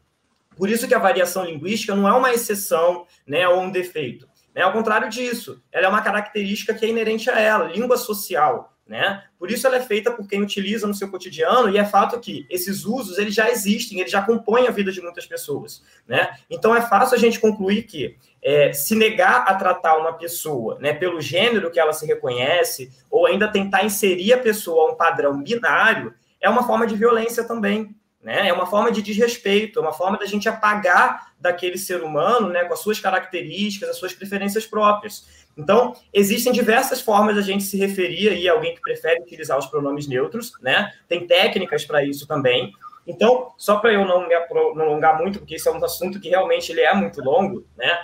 Por 0.56 0.70
isso 0.70 0.88
que 0.88 0.96
a 0.96 1.00
variação 1.00 1.46
linguística 1.46 1.96
não 1.96 2.08
é 2.08 2.14
uma 2.14 2.34
exceção 2.34 3.06
né, 3.28 3.48
ou 3.48 3.62
um 3.62 3.72
defeito. 3.72 4.28
Né? 4.56 4.64
Ao 4.64 4.74
contrário 4.74 5.08
disso, 5.08 5.62
ela 5.72 5.86
é 5.86 5.90
uma 5.90 6.02
característica 6.02 6.74
que 6.74 6.84
é 6.84 6.90
inerente 6.90 7.30
a 7.30 7.40
ela, 7.40 7.72
língua 7.72 7.96
social. 7.96 8.76
Né? 8.88 9.22
Por 9.38 9.52
isso 9.52 9.68
ela 9.68 9.76
é 9.76 9.82
feita 9.82 10.12
por 10.12 10.26
quem 10.30 10.42
utiliza 10.42 10.88
no 10.88 10.94
seu 10.94 11.12
cotidiano 11.12 11.70
e 11.70 11.78
é 11.78 11.84
fato 11.84 12.18
que 12.22 12.46
esses 12.50 12.86
usos 12.86 13.18
eles 13.18 13.36
já 13.36 13.50
existem, 13.50 14.00
eles 14.00 14.12
já 14.12 14.22
compõem 14.22 14.66
a 14.66 14.72
vida 14.72 14.94
de 14.94 15.02
muitas 15.02 15.26
pessoas, 15.26 15.84
né? 16.08 16.38
Então 16.50 16.74
é 16.74 16.80
fácil 16.80 17.16
a 17.16 17.20
gente 17.20 17.38
concluir 17.38 17.84
que 17.84 18.16
é, 18.42 18.72
se 18.72 18.96
negar 18.96 19.44
a 19.46 19.56
tratar 19.56 19.98
uma 19.98 20.14
pessoa, 20.14 20.78
né, 20.80 20.94
pelo 20.94 21.20
gênero 21.20 21.70
que 21.70 21.82
ela 21.82 21.92
se 21.92 22.06
reconhece 22.06 22.90
ou 23.12 23.26
ainda 23.26 23.50
tentar 23.50 23.84
inserir 23.84 24.32
a 24.32 24.38
pessoa 24.38 24.88
a 24.88 24.94
um 24.94 24.96
padrão 24.96 25.44
binário 25.44 26.14
é 26.40 26.50
uma 26.50 26.66
forma 26.66 26.88
de 26.88 26.96
violência 26.96 27.44
também, 27.44 27.94
né? 28.22 28.48
É 28.48 28.54
uma 28.54 28.66
forma 28.66 28.92
de 28.92 29.02
desrespeito, 29.02 29.80
é 29.80 29.82
uma 29.82 29.94
forma 29.94 30.18
da 30.18 30.26
gente 30.26 30.48
apagar 30.48 31.34
daquele 31.40 31.78
ser 31.78 32.04
humano, 32.04 32.50
né, 32.50 32.66
com 32.66 32.74
as 32.74 32.80
suas 32.80 33.00
características, 33.00 33.90
as 33.90 33.98
suas 33.98 34.14
preferências 34.14 34.66
próprias. 34.66 35.37
Então, 35.58 35.94
existem 36.14 36.54
diversas 36.54 37.02
formas 37.02 37.36
da 37.36 37.42
gente 37.42 37.64
se 37.64 37.78
referir 37.78 38.30
aí 38.30 38.48
a 38.48 38.54
alguém 38.54 38.76
que 38.76 38.82
prefere 38.82 39.22
utilizar 39.22 39.58
os 39.58 39.66
pronomes 39.66 40.08
neutros, 40.08 40.54
né? 40.62 40.94
Tem 41.08 41.26
técnicas 41.26 41.84
para 41.84 42.04
isso 42.04 42.28
também. 42.28 42.72
Então, 43.08 43.54
só 43.58 43.78
para 43.78 43.94
eu 43.94 44.06
não 44.06 44.28
me 44.28 44.36
alongar 44.36 45.18
muito, 45.18 45.40
porque 45.40 45.56
esse 45.56 45.68
é 45.68 45.72
um 45.72 45.84
assunto 45.84 46.20
que 46.20 46.30
realmente 46.30 46.72
ele 46.72 46.82
é 46.82 46.94
muito 46.94 47.22
longo, 47.24 47.66
né? 47.76 47.98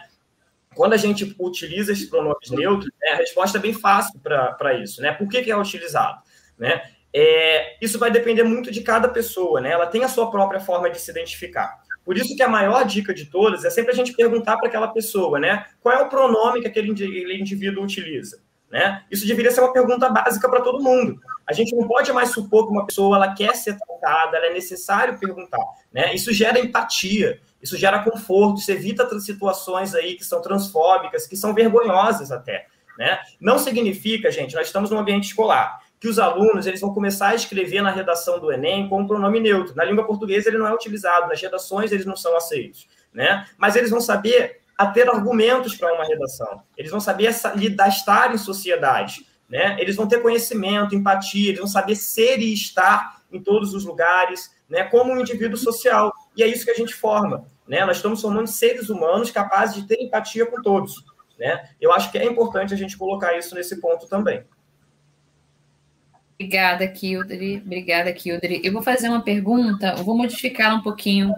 Quando 0.73 0.93
a 0.93 0.97
gente 0.97 1.35
utiliza 1.37 1.91
esses 1.91 2.09
pronomes 2.09 2.49
neutros, 2.49 2.91
né, 2.99 3.11
a 3.11 3.17
resposta 3.17 3.59
é 3.59 3.61
bem 3.61 3.73
fácil 3.73 4.19
para 4.19 4.73
isso, 4.73 5.01
né? 5.01 5.11
Por 5.11 5.29
que, 5.29 5.43
que 5.43 5.51
é 5.51 5.57
utilizado, 5.57 6.19
né? 6.57 6.81
É, 7.13 7.77
isso 7.79 7.99
vai 7.99 8.09
depender 8.09 8.41
muito 8.41 8.71
de 8.71 8.81
cada 8.81 9.07
pessoa, 9.07 9.61
né? 9.61 9.71
Ela 9.71 9.85
tem 9.85 10.03
a 10.03 10.07
sua 10.07 10.31
própria 10.31 10.59
forma 10.59 10.89
de 10.89 10.99
se 10.99 11.11
identificar. 11.11 11.83
Por 12.05 12.17
isso 12.17 12.35
que 12.35 12.43
a 12.43 12.49
maior 12.49 12.85
dica 12.85 13.13
de 13.13 13.25
todas 13.25 13.63
é 13.63 13.69
sempre 13.69 13.91
a 13.91 13.95
gente 13.95 14.13
perguntar 14.13 14.57
para 14.57 14.67
aquela 14.67 14.87
pessoa, 14.89 15.39
né? 15.39 15.65
Qual 15.81 15.95
é 15.95 16.01
o 16.01 16.09
pronome 16.09 16.61
que 16.61 16.67
aquele 16.67 16.91
indivíduo 17.39 17.83
utiliza? 17.83 18.41
Né? 18.73 19.03
Isso 19.11 19.27
deveria 19.27 19.51
ser 19.51 19.61
uma 19.61 19.71
pergunta 19.71 20.09
básica 20.09 20.49
para 20.49 20.61
todo 20.61 20.83
mundo. 20.83 21.21
A 21.45 21.53
gente 21.53 21.75
não 21.75 21.87
pode 21.87 22.11
mais 22.11 22.31
supor 22.31 22.65
que 22.65 22.71
uma 22.71 22.87
pessoa 22.87 23.17
ela 23.17 23.33
quer 23.35 23.55
ser 23.55 23.77
tratada, 23.77 24.35
ela 24.35 24.47
é 24.47 24.53
necessário 24.53 25.19
perguntar. 25.19 25.63
Né? 25.93 26.13
Isso 26.15 26.33
gera 26.33 26.59
empatia, 26.59 27.39
isso 27.61 27.77
gera 27.77 28.03
conforto, 28.03 28.59
isso 28.59 28.71
evita 28.71 29.07
situações 29.19 29.93
aí 29.93 30.15
que 30.15 30.25
são 30.25 30.41
transfóbicas, 30.41 31.27
que 31.27 31.37
são 31.37 31.53
vergonhosas 31.53 32.31
até. 32.31 32.65
Né? 32.97 33.19
Não 33.39 33.59
significa, 33.59 34.31
gente, 34.31 34.55
nós 34.55 34.65
estamos 34.65 34.89
num 34.89 34.97
ambiente 34.97 35.25
escolar 35.25 35.82
que 36.03 36.09
os 36.09 36.19
alunos 36.19 36.67
eles 36.67 36.81
vão 36.81 36.93
começar 36.93 37.29
a 37.29 37.35
escrever 37.35 37.81
na 37.81 37.89
redação 37.89 38.37
do 38.37 38.51
Enem 38.51 38.89
com 38.89 38.99
um 38.99 39.07
pronome 39.07 39.39
neutro. 39.39 39.73
Na 39.73 39.85
língua 39.85 40.05
portuguesa 40.05 40.49
ele 40.49 40.57
não 40.57 40.67
é 40.67 40.73
utilizado, 40.73 41.29
nas 41.29 41.41
redações 41.41 41.93
eles 41.93 42.05
não 42.05 42.13
são 42.13 42.35
aceitos, 42.35 42.89
né? 43.13 43.47
Mas 43.57 43.77
eles 43.77 43.89
vão 43.89 44.01
saber 44.01 44.59
a 44.77 44.85
ter 44.85 45.09
argumentos 45.09 45.77
para 45.77 45.93
uma 45.93 46.03
redação. 46.03 46.61
Eles 46.77 46.91
vão 46.91 46.99
saber 46.99 47.33
lidar, 47.55 47.87
estar 47.87 48.35
em 48.35 48.37
sociedade, 48.37 49.25
né? 49.47 49.77
Eles 49.79 49.95
vão 49.95 50.05
ter 50.05 50.21
conhecimento, 50.21 50.93
empatia, 50.93 51.47
eles 51.47 51.59
vão 51.59 51.69
saber 51.69 51.95
ser 51.95 52.37
e 52.39 52.51
estar 52.53 53.21
em 53.31 53.41
todos 53.41 53.73
os 53.73 53.85
lugares, 53.85 54.53
né? 54.67 54.83
Como 54.83 55.13
um 55.13 55.21
indivíduo 55.21 55.55
social. 55.55 56.11
E 56.35 56.43
é 56.43 56.47
isso 56.47 56.65
que 56.65 56.71
a 56.71 56.75
gente 56.75 56.93
forma, 56.93 57.45
né? 57.65 57.85
Nós 57.85 57.95
estamos 57.95 58.21
formando 58.21 58.47
seres 58.47 58.89
humanos 58.89 59.31
capazes 59.31 59.75
de 59.75 59.87
ter 59.87 60.03
empatia 60.03 60.45
com 60.45 60.61
todos, 60.61 61.01
né? 61.39 61.69
Eu 61.79 61.93
acho 61.93 62.11
que 62.11 62.17
é 62.17 62.25
importante 62.25 62.73
a 62.73 62.77
gente 62.77 62.97
colocar 62.97 63.37
isso 63.37 63.55
nesse 63.55 63.79
ponto 63.79 64.05
também. 64.05 64.43
Obrigada, 66.39 66.88
Kildre. 66.88 67.61
Obrigada, 67.63 68.11
Kildre. 68.11 68.59
Eu 68.63 68.73
vou 68.73 68.81
fazer 68.81 69.07
uma 69.07 69.21
pergunta, 69.21 69.95
vou 69.97 70.17
modificar 70.17 70.75
um 70.75 70.81
pouquinho. 70.81 71.34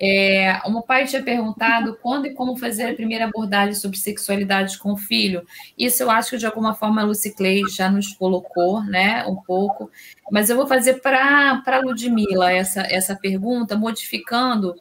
É, 0.00 0.58
uma 0.64 0.82
pai 0.82 1.06
tinha 1.06 1.22
perguntado 1.22 1.98
quando 2.02 2.26
e 2.26 2.34
como 2.34 2.56
fazer 2.56 2.84
a 2.84 2.94
primeira 2.94 3.26
abordagem 3.26 3.74
sobre 3.74 3.98
sexualidade 3.98 4.78
com 4.78 4.92
o 4.92 4.96
filho. 4.96 5.46
Isso 5.78 6.02
eu 6.02 6.10
acho 6.10 6.30
que 6.30 6.38
de 6.38 6.46
alguma 6.46 6.74
forma 6.74 7.02
a 7.02 7.04
Lucy 7.04 7.34
Clay 7.34 7.68
já 7.68 7.90
nos 7.90 8.14
colocou, 8.14 8.82
né, 8.82 9.26
um 9.26 9.36
pouco. 9.36 9.90
Mas 10.32 10.48
eu 10.48 10.56
vou 10.56 10.66
fazer 10.66 10.94
para 11.02 11.62
a 11.64 11.78
Ludmilla 11.80 12.50
essa, 12.50 12.80
essa 12.80 13.14
pergunta, 13.14 13.76
modificando 13.76 14.74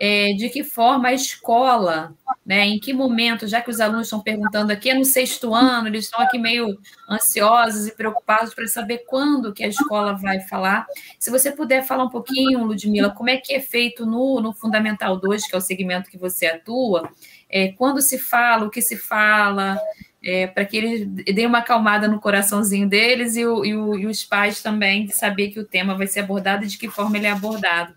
é, 0.00 0.32
de 0.34 0.48
que 0.50 0.62
forma 0.62 1.08
a 1.08 1.12
escola, 1.12 2.14
né, 2.44 2.66
em 2.66 2.78
que 2.78 2.92
momento, 2.92 3.46
já 3.48 3.60
que 3.60 3.70
os 3.70 3.80
alunos 3.80 4.06
estão 4.06 4.20
perguntando 4.20 4.70
aqui, 4.70 4.90
é 4.90 4.94
no 4.94 5.04
sexto 5.04 5.54
ano, 5.54 5.88
eles 5.88 6.04
estão 6.04 6.20
aqui 6.20 6.38
meio 6.38 6.78
ansiosos 7.08 7.86
e 7.86 7.94
preocupados 7.94 8.54
para 8.54 8.66
saber 8.66 9.04
quando 9.06 9.52
que 9.52 9.64
a 9.64 9.68
escola 9.68 10.12
vai 10.14 10.40
falar. 10.40 10.86
Se 11.18 11.30
você 11.30 11.50
puder 11.50 11.82
falar 11.82 12.04
um 12.04 12.10
pouquinho, 12.10 12.64
Ludmila, 12.64 13.10
como 13.10 13.30
é 13.30 13.38
que 13.38 13.54
é 13.54 13.60
feito 13.60 14.04
no, 14.04 14.40
no 14.40 14.52
Fundamental 14.52 15.18
2, 15.18 15.48
que 15.48 15.54
é 15.54 15.58
o 15.58 15.62
segmento 15.62 16.10
que 16.10 16.18
você 16.18 16.46
atua, 16.46 17.10
é, 17.48 17.72
quando 17.72 18.02
se 18.02 18.18
fala, 18.18 18.66
o 18.66 18.70
que 18.70 18.82
se 18.82 18.96
fala, 18.96 19.80
é, 20.22 20.46
para 20.46 20.64
que 20.64 20.76
eles 20.76 21.06
deem 21.06 21.46
uma 21.46 21.58
acalmada 21.58 22.06
no 22.06 22.20
coraçãozinho 22.20 22.88
deles 22.88 23.36
e, 23.36 23.46
o, 23.46 23.64
e, 23.64 23.74
o, 23.74 23.98
e 23.98 24.06
os 24.06 24.24
pais 24.24 24.62
também 24.62 25.06
de 25.06 25.12
saber 25.12 25.48
que 25.48 25.60
o 25.60 25.64
tema 25.64 25.96
vai 25.96 26.06
ser 26.06 26.20
abordado 26.20 26.64
e 26.64 26.68
de 26.68 26.76
que 26.76 26.88
forma 26.88 27.16
ele 27.16 27.26
é 27.26 27.30
abordado. 27.30 27.94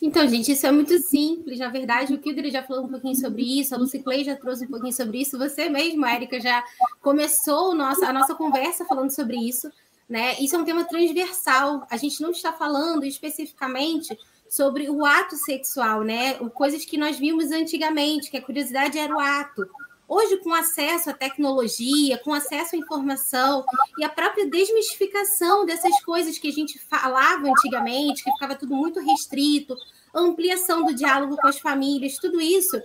Então, 0.00 0.26
gente, 0.28 0.52
isso 0.52 0.66
é 0.66 0.70
muito 0.70 0.98
simples. 0.98 1.58
Na 1.58 1.68
verdade, 1.68 2.14
o 2.14 2.18
Kildre 2.18 2.50
já 2.50 2.62
falou 2.62 2.84
um 2.84 2.88
pouquinho 2.88 3.16
sobre 3.16 3.42
isso, 3.42 3.74
a 3.74 3.78
Lucy 3.78 3.98
Clay 3.98 4.24
já 4.24 4.36
trouxe 4.36 4.64
um 4.64 4.68
pouquinho 4.68 4.92
sobre 4.92 5.20
isso. 5.20 5.38
Você 5.38 5.68
mesmo, 5.68 6.06
Érica, 6.06 6.40
já 6.40 6.64
começou 7.00 7.74
nossa, 7.74 8.06
a 8.06 8.12
nossa 8.12 8.34
conversa 8.34 8.84
falando 8.84 9.10
sobre 9.10 9.36
isso. 9.36 9.70
Né? 10.08 10.40
Isso 10.40 10.56
é 10.56 10.58
um 10.58 10.64
tema 10.64 10.84
transversal. 10.84 11.86
A 11.90 11.96
gente 11.96 12.22
não 12.22 12.30
está 12.30 12.52
falando 12.52 13.04
especificamente 13.04 14.16
sobre 14.48 14.88
o 14.88 15.04
ato 15.04 15.36
sexual, 15.36 16.02
né? 16.02 16.34
Coisas 16.54 16.84
que 16.84 16.96
nós 16.96 17.18
vimos 17.18 17.50
antigamente, 17.50 18.30
que 18.30 18.36
a 18.38 18.42
curiosidade 18.42 18.98
era 18.98 19.14
o 19.14 19.20
ato. 19.20 19.68
Hoje, 20.08 20.38
com 20.38 20.54
acesso 20.54 21.10
à 21.10 21.12
tecnologia, 21.12 22.16
com 22.16 22.32
acesso 22.32 22.74
à 22.74 22.78
informação 22.78 23.62
e 23.98 24.04
a 24.04 24.08
própria 24.08 24.48
desmistificação 24.48 25.66
dessas 25.66 26.00
coisas 26.02 26.38
que 26.38 26.48
a 26.48 26.52
gente 26.52 26.78
falava 26.78 27.46
antigamente, 27.46 28.24
que 28.24 28.32
ficava 28.32 28.54
tudo 28.54 28.74
muito 28.74 29.00
restrito, 29.00 29.76
ampliação 30.14 30.82
do 30.86 30.94
diálogo 30.94 31.36
com 31.36 31.46
as 31.46 31.58
famílias, 31.58 32.16
tudo 32.16 32.40
isso 32.40 32.80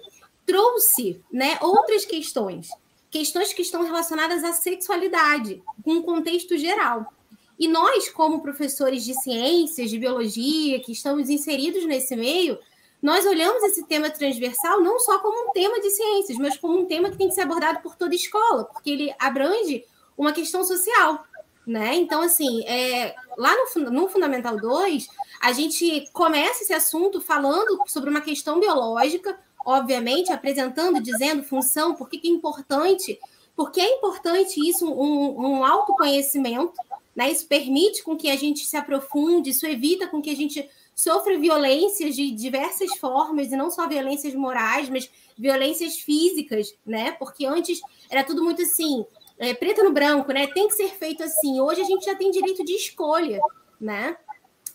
trouxe 0.46 1.22
né, 1.32 1.58
outras 1.62 2.04
questões, 2.04 2.68
questões 3.10 3.54
que 3.54 3.62
estão 3.62 3.84
relacionadas 3.84 4.44
à 4.44 4.52
sexualidade, 4.52 5.64
com 5.82 5.94
um 5.94 6.02
contexto 6.02 6.58
geral. 6.58 7.14
E 7.58 7.70
nós, 7.70 8.10
como 8.10 8.42
professores 8.42 9.06
de 9.06 9.14
ciências, 9.14 9.90
de 9.90 9.98
biologia, 9.98 10.82
que 10.82 10.92
estamos 10.92 11.30
inseridos 11.30 11.86
nesse 11.86 12.18
meio, 12.18 12.60
nós 13.04 13.26
olhamos 13.26 13.62
esse 13.64 13.84
tema 13.84 14.10
transversal 14.10 14.80
não 14.80 14.98
só 14.98 15.20
como 15.20 15.50
um 15.50 15.52
tema 15.52 15.82
de 15.82 15.90
ciências, 15.90 16.38
mas 16.38 16.56
como 16.56 16.80
um 16.80 16.86
tema 16.86 17.12
que 17.12 17.18
tem 17.18 17.28
que 17.28 17.36
ser 17.36 17.42
abordado 17.42 17.82
por 17.82 17.98
toda 17.98 18.16
escola, 18.16 18.64
porque 18.64 18.90
ele 18.90 19.14
abrange 19.20 19.84
uma 20.18 20.32
questão 20.32 20.64
social. 20.64 21.26
Né? 21.68 21.96
Então, 21.96 22.22
assim, 22.22 22.66
é, 22.66 23.14
lá 23.38 23.54
no, 23.76 23.92
no 23.92 24.08
Fundamental 24.08 24.58
2, 24.58 25.06
a 25.42 25.52
gente 25.52 26.10
começa 26.14 26.64
esse 26.64 26.74
assunto 26.74 27.20
falando 27.20 27.78
sobre 27.88 28.10
uma 28.10 28.22
questão 28.22 28.58
biológica, 28.58 29.38
obviamente, 29.66 30.32
apresentando, 30.32 31.02
dizendo 31.02 31.44
função, 31.44 31.96
por 31.96 32.10
que 32.10 32.22
é 32.24 32.30
importante, 32.30 33.20
porque 33.54 33.82
é 33.82 33.98
importante 33.98 34.62
isso, 34.62 34.90
um, 34.90 35.42
um 35.42 35.66
autoconhecimento, 35.66 36.74
né? 37.14 37.30
Isso 37.30 37.48
permite 37.48 38.02
com 38.02 38.16
que 38.16 38.30
a 38.30 38.36
gente 38.36 38.66
se 38.66 38.78
aprofunde, 38.78 39.50
isso 39.50 39.68
evita 39.68 40.08
com 40.08 40.22
que 40.22 40.30
a 40.30 40.36
gente 40.36 40.68
sofre 40.96 41.38
violências 41.38 42.16
de 42.16 42.32
diversas 42.32 42.98
formas, 42.98 43.52
e 43.52 43.56
não 43.56 43.70
só 43.72 43.88
violências 43.88 44.34
morais, 44.34 44.90
mas 44.90 45.10
violências 45.38 45.98
físicas, 45.98 46.74
né? 46.86 47.12
Porque 47.14 47.46
antes 47.46 47.80
era 48.10 48.24
tudo 48.24 48.44
muito 48.44 48.62
assim, 48.62 49.06
é, 49.38 49.54
preto 49.54 49.84
no 49.84 49.92
branco, 49.92 50.32
né? 50.32 50.48
Tem 50.48 50.68
que 50.68 50.76
ser 50.76 50.90
feito 50.90 51.24
assim. 51.24 51.60
Hoje 51.60 51.82
a 51.82 51.86
gente 51.86 52.06
já 52.06 52.16
tem 52.16 52.32
direito 52.32 52.64
de 52.64 52.74
escolha, 52.74 53.40
né? 53.80 54.18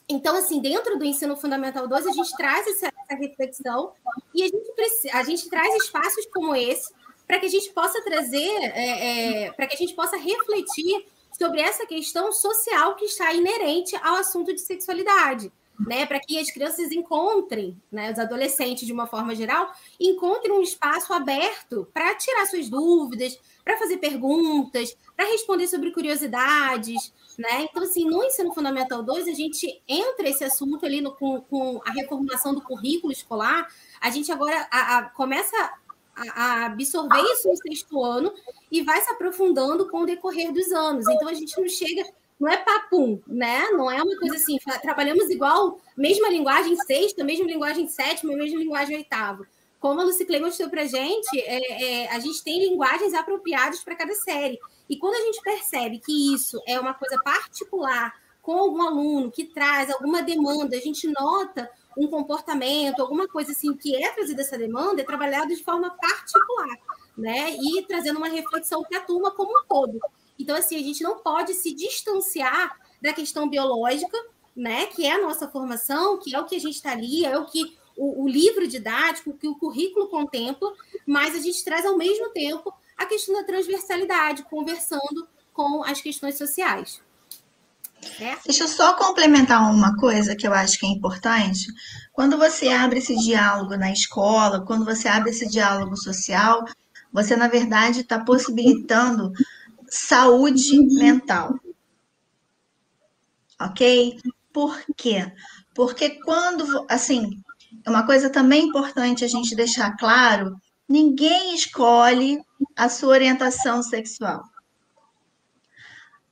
Então, 0.08 0.34
assim, 0.36 0.60
dentro 0.60 0.98
do 0.98 1.04
ensino 1.04 1.36
fundamental 1.36 1.86
2, 1.86 2.06
a 2.06 2.12
gente 2.12 2.34
traz 2.36 2.66
essa, 2.66 2.90
reflexão 3.10 3.92
e 4.34 4.42
a 4.42 4.46
gente, 4.46 5.10
a 5.12 5.22
gente 5.22 5.48
traz 5.48 5.74
espaços 5.82 6.26
como 6.26 6.54
esse 6.54 6.92
para 7.26 7.38
que 7.38 7.46
a 7.46 7.48
gente 7.48 7.70
possa 7.72 8.02
trazer, 8.02 8.50
é, 8.74 9.44
é, 9.44 9.52
para 9.52 9.66
que 9.66 9.74
a 9.74 9.78
gente 9.78 9.94
possa 9.94 10.16
refletir 10.16 11.06
sobre 11.38 11.60
essa 11.60 11.86
questão 11.86 12.32
social 12.32 12.96
que 12.96 13.04
está 13.04 13.32
inerente 13.32 13.94
ao 13.96 14.16
assunto 14.16 14.52
de 14.52 14.60
sexualidade 14.60 15.52
né, 15.78 16.04
para 16.06 16.18
que 16.18 16.38
as 16.38 16.50
crianças 16.50 16.90
encontrem, 16.90 17.80
né, 17.90 18.10
os 18.12 18.18
adolescentes 18.18 18.86
de 18.86 18.92
uma 18.92 19.06
forma 19.06 19.34
geral, 19.34 19.72
encontrem 20.00 20.52
um 20.52 20.62
espaço 20.62 21.12
aberto 21.12 21.86
para 21.94 22.14
tirar 22.16 22.46
suas 22.46 22.68
dúvidas, 22.68 23.38
para 23.64 23.76
fazer 23.76 23.98
perguntas, 23.98 24.96
para 25.16 25.26
responder 25.26 25.68
sobre 25.68 25.92
curiosidades, 25.92 27.12
né? 27.38 27.62
Então, 27.62 27.84
assim, 27.84 28.04
no 28.04 28.24
ensino 28.24 28.52
fundamental 28.52 29.02
2, 29.02 29.28
a 29.28 29.32
gente 29.32 29.80
entra 29.86 30.28
esse 30.28 30.42
assunto 30.42 30.84
ali 30.84 31.00
no, 31.00 31.14
com, 31.14 31.40
com 31.42 31.80
a 31.86 31.92
reformulação 31.92 32.54
do 32.54 32.62
currículo 32.62 33.12
escolar, 33.12 33.68
a 34.00 34.10
gente 34.10 34.32
agora 34.32 34.66
a, 34.70 34.98
a, 34.98 35.02
começa 35.10 35.56
a, 36.16 36.42
a 36.42 36.66
absorver 36.66 37.22
isso 37.32 37.48
no 37.48 37.56
sexto 37.56 38.04
ano 38.04 38.32
e 38.70 38.82
vai 38.82 39.00
se 39.00 39.10
aprofundando 39.10 39.88
com 39.88 40.00
o 40.00 40.06
decorrer 40.06 40.52
dos 40.52 40.72
anos. 40.72 41.06
Então, 41.06 41.28
a 41.28 41.34
gente 41.34 41.56
não 41.60 41.68
chega 41.68 42.04
não 42.38 42.48
é 42.48 42.56
papum, 42.56 43.20
né? 43.26 43.68
Não 43.70 43.90
é 43.90 44.02
uma 44.02 44.16
coisa 44.16 44.36
assim, 44.36 44.56
trabalhamos 44.80 45.28
igual, 45.28 45.80
mesma 45.96 46.28
linguagem 46.28 46.76
sexta, 46.76 47.24
mesma 47.24 47.46
linguagem 47.46 47.88
sétima, 47.88 48.36
mesma 48.36 48.58
linguagem 48.58 48.96
oitava. 48.96 49.46
Como 49.80 50.00
a 50.00 50.04
Lucy 50.04 50.24
Clay 50.24 50.40
mostrou 50.40 50.68
para 50.68 50.82
a 50.82 50.86
gente, 50.86 51.38
é, 51.40 52.04
é, 52.04 52.08
a 52.10 52.18
gente 52.18 52.42
tem 52.42 52.60
linguagens 52.68 53.14
apropriadas 53.14 53.80
para 53.80 53.96
cada 53.96 54.14
série. 54.14 54.58
E 54.88 54.96
quando 54.96 55.14
a 55.14 55.20
gente 55.20 55.40
percebe 55.42 55.98
que 55.98 56.34
isso 56.34 56.60
é 56.66 56.78
uma 56.78 56.94
coisa 56.94 57.20
particular 57.22 58.12
com 58.42 58.56
algum 58.56 58.82
aluno 58.82 59.30
que 59.30 59.44
traz 59.44 59.90
alguma 59.90 60.22
demanda, 60.22 60.76
a 60.76 60.80
gente 60.80 61.06
nota 61.08 61.70
um 61.96 62.06
comportamento, 62.06 63.00
alguma 63.00 63.28
coisa 63.28 63.52
assim 63.52 63.74
que 63.76 63.94
é 63.96 64.10
trazida 64.12 64.42
essa 64.42 64.56
demanda, 64.56 65.02
é 65.02 65.04
trabalhado 65.04 65.48
de 65.48 65.62
forma 65.62 65.90
particular, 65.90 66.78
né? 67.16 67.52
E 67.52 67.82
trazendo 67.86 68.18
uma 68.18 68.28
reflexão 68.28 68.82
para 68.82 68.98
a 68.98 69.02
turma 69.02 69.30
como 69.32 69.50
um 69.50 69.64
todo. 69.68 70.00
Então, 70.38 70.56
assim, 70.56 70.76
a 70.76 70.82
gente 70.82 71.02
não 71.02 71.18
pode 71.18 71.54
se 71.54 71.74
distanciar 71.74 72.76
da 73.02 73.12
questão 73.12 73.48
biológica, 73.48 74.16
né? 74.54 74.86
Que 74.86 75.06
é 75.06 75.12
a 75.12 75.22
nossa 75.22 75.48
formação, 75.48 76.18
que 76.18 76.34
é 76.34 76.40
o 76.40 76.44
que 76.44 76.56
a 76.56 76.60
gente 76.60 76.76
está 76.76 76.92
ali, 76.92 77.24
é 77.24 77.36
o 77.38 77.46
que 77.46 77.76
o, 77.96 78.24
o 78.24 78.28
livro 78.28 78.66
didático, 78.66 79.36
que 79.36 79.48
o 79.48 79.56
currículo 79.56 80.08
contempla, 80.08 80.72
mas 81.04 81.34
a 81.34 81.40
gente 81.40 81.64
traz 81.64 81.84
ao 81.84 81.96
mesmo 81.96 82.30
tempo 82.30 82.72
a 82.96 83.06
questão 83.06 83.34
da 83.34 83.44
transversalidade, 83.44 84.44
conversando 84.44 85.28
com 85.52 85.82
as 85.84 86.00
questões 86.00 86.38
sociais. 86.38 87.00
É. 88.20 88.36
Deixa 88.44 88.64
eu 88.64 88.68
só 88.68 88.94
complementar 88.94 89.72
uma 89.72 89.96
coisa 89.96 90.36
que 90.36 90.46
eu 90.46 90.54
acho 90.54 90.78
que 90.78 90.86
é 90.86 90.88
importante. 90.88 91.66
Quando 92.12 92.38
você 92.38 92.68
abre 92.68 93.00
esse 93.00 93.16
diálogo 93.16 93.76
na 93.76 93.92
escola, 93.92 94.64
quando 94.64 94.84
você 94.84 95.08
abre 95.08 95.30
esse 95.30 95.48
diálogo 95.48 95.96
social, 95.96 96.64
você, 97.12 97.34
na 97.36 97.48
verdade, 97.48 98.00
está 98.00 98.20
possibilitando 98.20 99.32
saúde 99.90 100.78
mental. 100.94 101.54
Ok? 103.60 104.18
Por 104.52 104.80
quê? 104.96 105.32
Porque 105.74 106.10
quando, 106.22 106.86
assim, 106.88 107.42
uma 107.86 108.04
coisa 108.06 108.30
também 108.30 108.66
importante 108.66 109.24
a 109.24 109.28
gente 109.28 109.54
deixar 109.54 109.96
claro: 109.96 110.56
ninguém 110.88 111.54
escolhe 111.54 112.40
a 112.76 112.88
sua 112.88 113.10
orientação 113.10 113.82
sexual. 113.82 114.42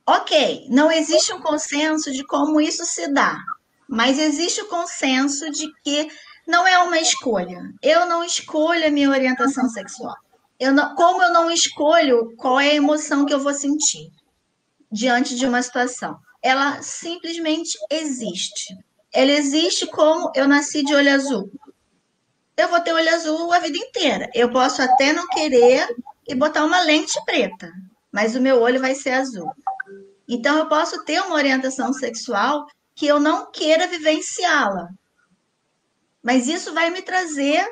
Ok, 0.09 0.67
não 0.71 0.91
existe 0.91 1.33
um 1.33 1.41
consenso 1.41 2.13
de 2.13 2.25
como 2.25 2.61
isso 2.61 2.85
se 2.85 3.13
dá, 3.13 3.37
mas 3.89 4.19
existe 4.19 4.61
o 4.63 4.69
consenso 4.69 5.51
de 5.51 5.67
que 5.83 6.09
não 6.47 6.67
é 6.67 6.79
uma 6.79 6.99
escolha. 7.01 7.61
Eu 7.83 8.07
não 8.07 8.23
escolho 8.23 8.87
a 8.87 8.91
minha 8.91 9.11
orientação 9.11 9.69
sexual. 9.69 10.15
Eu 10.59 10.73
não, 10.73 10.95
como 10.95 11.23
eu 11.23 11.33
não 11.33 11.51
escolho 11.51 12.35
qual 12.37 12.59
é 12.59 12.71
a 12.71 12.75
emoção 12.75 13.27
que 13.27 13.35
eu 13.35 13.41
vou 13.41 13.53
sentir 13.53 14.11
diante 14.91 15.37
de 15.37 15.47
uma 15.47 15.63
situação, 15.63 16.19
ela 16.43 16.81
simplesmente 16.83 17.79
existe. 17.91 18.77
Ela 19.13 19.33
existe 19.33 19.87
como 19.87 20.31
eu 20.35 20.47
nasci 20.49 20.83
de 20.83 20.95
olho 20.95 21.13
azul. 21.13 21.51
Eu 22.57 22.69
vou 22.69 22.81
ter 22.81 22.93
olho 22.93 23.15
azul 23.15 23.53
a 23.53 23.59
vida 23.59 23.77
inteira. 23.77 24.31
Eu 24.35 24.51
posso 24.51 24.81
até 24.81 25.13
não 25.13 25.29
querer 25.29 25.87
e 26.27 26.35
botar 26.35 26.65
uma 26.65 26.81
lente 26.81 27.23
preta, 27.25 27.71
mas 28.11 28.35
o 28.35 28.41
meu 28.41 28.61
olho 28.61 28.81
vai 28.81 28.95
ser 28.95 29.11
azul. 29.11 29.51
Então, 30.29 30.59
eu 30.59 30.67
posso 30.67 31.05
ter 31.05 31.21
uma 31.21 31.37
orientação 31.37 31.93
sexual 31.93 32.67
que 32.95 33.07
eu 33.07 33.21
não 33.21 33.51
queira 33.51 33.87
vivenciá-la. 33.87 34.89
Mas 36.23 36.49
isso 36.49 36.73
vai 36.73 36.91
me 36.91 37.03
trazer 37.03 37.65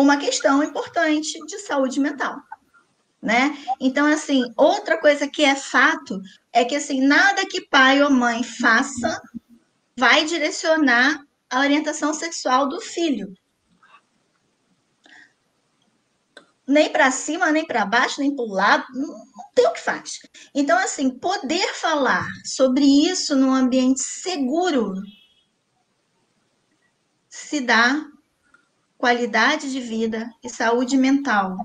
uma 0.00 0.16
questão 0.16 0.62
importante 0.62 1.44
de 1.46 1.58
saúde 1.58 1.98
mental. 1.98 2.36
Né? 3.20 3.58
Então, 3.80 4.06
assim, 4.06 4.44
outra 4.56 4.96
coisa 4.96 5.26
que 5.26 5.44
é 5.44 5.56
fato 5.56 6.20
é 6.52 6.64
que 6.64 6.76
assim, 6.76 7.00
nada 7.00 7.44
que 7.46 7.66
pai 7.66 8.00
ou 8.00 8.10
mãe 8.10 8.44
faça 8.44 9.20
vai 9.96 10.24
direcionar 10.24 11.20
a 11.50 11.60
orientação 11.60 12.14
sexual 12.14 12.68
do 12.68 12.80
filho. 12.80 13.34
nem 16.68 16.92
para 16.92 17.10
cima, 17.10 17.50
nem 17.50 17.66
para 17.66 17.86
baixo, 17.86 18.20
nem 18.20 18.36
para 18.36 18.44
o 18.44 18.52
lado, 18.52 18.84
não, 18.92 19.18
tem 19.54 19.66
o 19.66 19.72
que 19.72 19.80
faz. 19.80 20.18
Então, 20.54 20.78
assim, 20.78 21.08
poder 21.18 21.72
falar 21.72 22.28
sobre 22.44 22.84
isso 22.84 23.34
num 23.34 23.54
ambiente 23.54 24.02
seguro 24.02 24.92
se 27.30 27.62
dá 27.62 28.04
qualidade 28.98 29.72
de 29.72 29.80
vida 29.80 30.30
e 30.44 30.50
saúde 30.50 30.98
mental. 30.98 31.56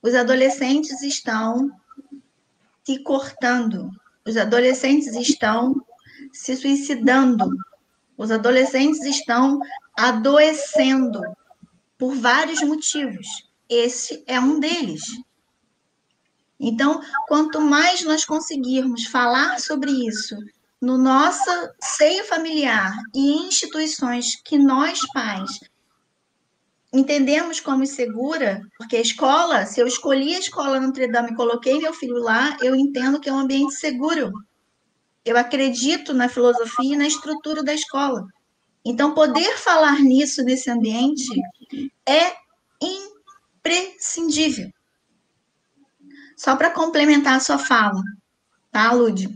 Os 0.00 0.14
adolescentes 0.14 1.02
estão 1.02 1.68
se 2.84 3.02
cortando, 3.02 3.90
os 4.24 4.36
adolescentes 4.36 5.14
estão 5.16 5.74
se 6.32 6.54
suicidando, 6.54 7.50
os 8.16 8.30
adolescentes 8.30 9.02
estão 9.02 9.58
adoecendo 9.96 11.20
por 11.98 12.14
vários 12.14 12.62
motivos 12.62 13.26
esse 13.70 14.24
é 14.26 14.40
um 14.40 14.58
deles. 14.58 15.00
Então, 16.58 17.00
quanto 17.28 17.60
mais 17.60 18.04
nós 18.04 18.24
conseguirmos 18.24 19.06
falar 19.06 19.60
sobre 19.60 19.92
isso 19.92 20.36
no 20.82 20.98
nosso 20.98 21.50
seio 21.80 22.24
familiar 22.24 22.92
e 23.14 23.46
instituições 23.46 24.34
que 24.44 24.58
nós, 24.58 25.00
pais, 25.12 25.60
entendemos 26.92 27.60
como 27.60 27.86
segura, 27.86 28.60
porque 28.76 28.96
a 28.96 29.00
escola, 29.00 29.64
se 29.64 29.80
eu 29.80 29.86
escolhi 29.86 30.34
a 30.34 30.40
escola 30.40 30.80
Notre 30.80 31.06
Dame 31.10 31.30
e 31.30 31.36
coloquei 31.36 31.78
meu 31.78 31.94
filho 31.94 32.18
lá, 32.18 32.56
eu 32.60 32.74
entendo 32.74 33.20
que 33.20 33.28
é 33.28 33.32
um 33.32 33.38
ambiente 33.38 33.74
seguro. 33.74 34.32
Eu 35.24 35.36
acredito 35.36 36.12
na 36.12 36.28
filosofia 36.28 36.94
e 36.94 36.98
na 36.98 37.06
estrutura 37.06 37.62
da 37.62 37.74
escola. 37.74 38.26
Então, 38.84 39.14
poder 39.14 39.58
falar 39.58 40.00
nisso 40.00 40.42
nesse 40.42 40.70
ambiente 40.70 41.28
é 42.08 42.34
imprescindível. 42.80 44.70
Só 46.36 46.56
para 46.56 46.70
complementar 46.70 47.36
a 47.36 47.40
sua 47.40 47.58
fala, 47.58 48.02
tá, 48.72 48.90
Lud? 48.92 49.28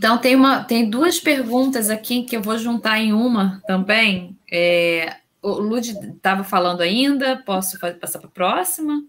Então, 0.00 0.16
tem, 0.16 0.34
uma, 0.34 0.64
tem 0.64 0.88
duas 0.88 1.20
perguntas 1.20 1.90
aqui 1.90 2.22
que 2.22 2.34
eu 2.34 2.40
vou 2.40 2.56
juntar 2.56 2.98
em 2.98 3.12
uma 3.12 3.62
também. 3.66 4.34
É, 4.50 5.18
o 5.42 5.50
Lud 5.50 5.90
estava 5.90 6.42
falando 6.42 6.80
ainda, 6.80 7.36
posso 7.44 7.78
passar 7.78 8.18
para 8.18 8.28
a 8.28 8.32
próxima? 8.32 9.04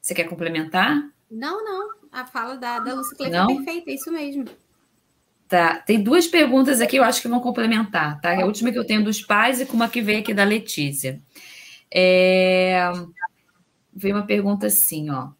Você 0.00 0.14
quer 0.14 0.28
complementar? 0.28 1.10
Não, 1.28 1.64
não. 1.64 1.90
A 2.12 2.24
fala 2.24 2.56
da, 2.56 2.78
da 2.78 2.94
Lúcia 2.94 3.16
Cleide 3.16 3.34
é 3.34 3.46
perfeita, 3.46 3.90
é 3.90 3.94
isso 3.94 4.12
mesmo. 4.12 4.44
Tá, 5.48 5.78
tem 5.78 6.00
duas 6.00 6.28
perguntas 6.28 6.80
aqui, 6.80 6.94
eu 6.94 7.02
acho 7.02 7.20
que 7.20 7.26
vão 7.26 7.40
complementar, 7.40 8.20
tá? 8.20 8.40
A 8.40 8.46
última 8.46 8.70
que 8.70 8.78
eu 8.78 8.86
tenho 8.86 9.02
dos 9.02 9.20
pais 9.20 9.60
e 9.60 9.66
com 9.66 9.74
uma 9.74 9.88
que 9.88 10.00
veio 10.00 10.20
aqui 10.20 10.32
da 10.32 10.44
Letícia. 10.44 11.20
É... 11.92 12.92
Veio 13.92 14.14
uma 14.14 14.24
pergunta 14.24 14.68
assim, 14.68 15.10
ó. 15.10 15.30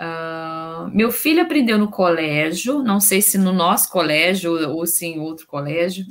Uh, 0.00 0.88
meu 0.92 1.12
filho 1.12 1.42
aprendeu 1.42 1.78
no 1.78 1.88
colégio, 1.88 2.82
não 2.82 3.00
sei 3.00 3.22
se 3.22 3.38
no 3.38 3.52
nosso 3.52 3.90
colégio 3.90 4.70
ou 4.70 4.86
se 4.86 5.06
em 5.06 5.20
outro 5.20 5.46
colégio, 5.46 6.06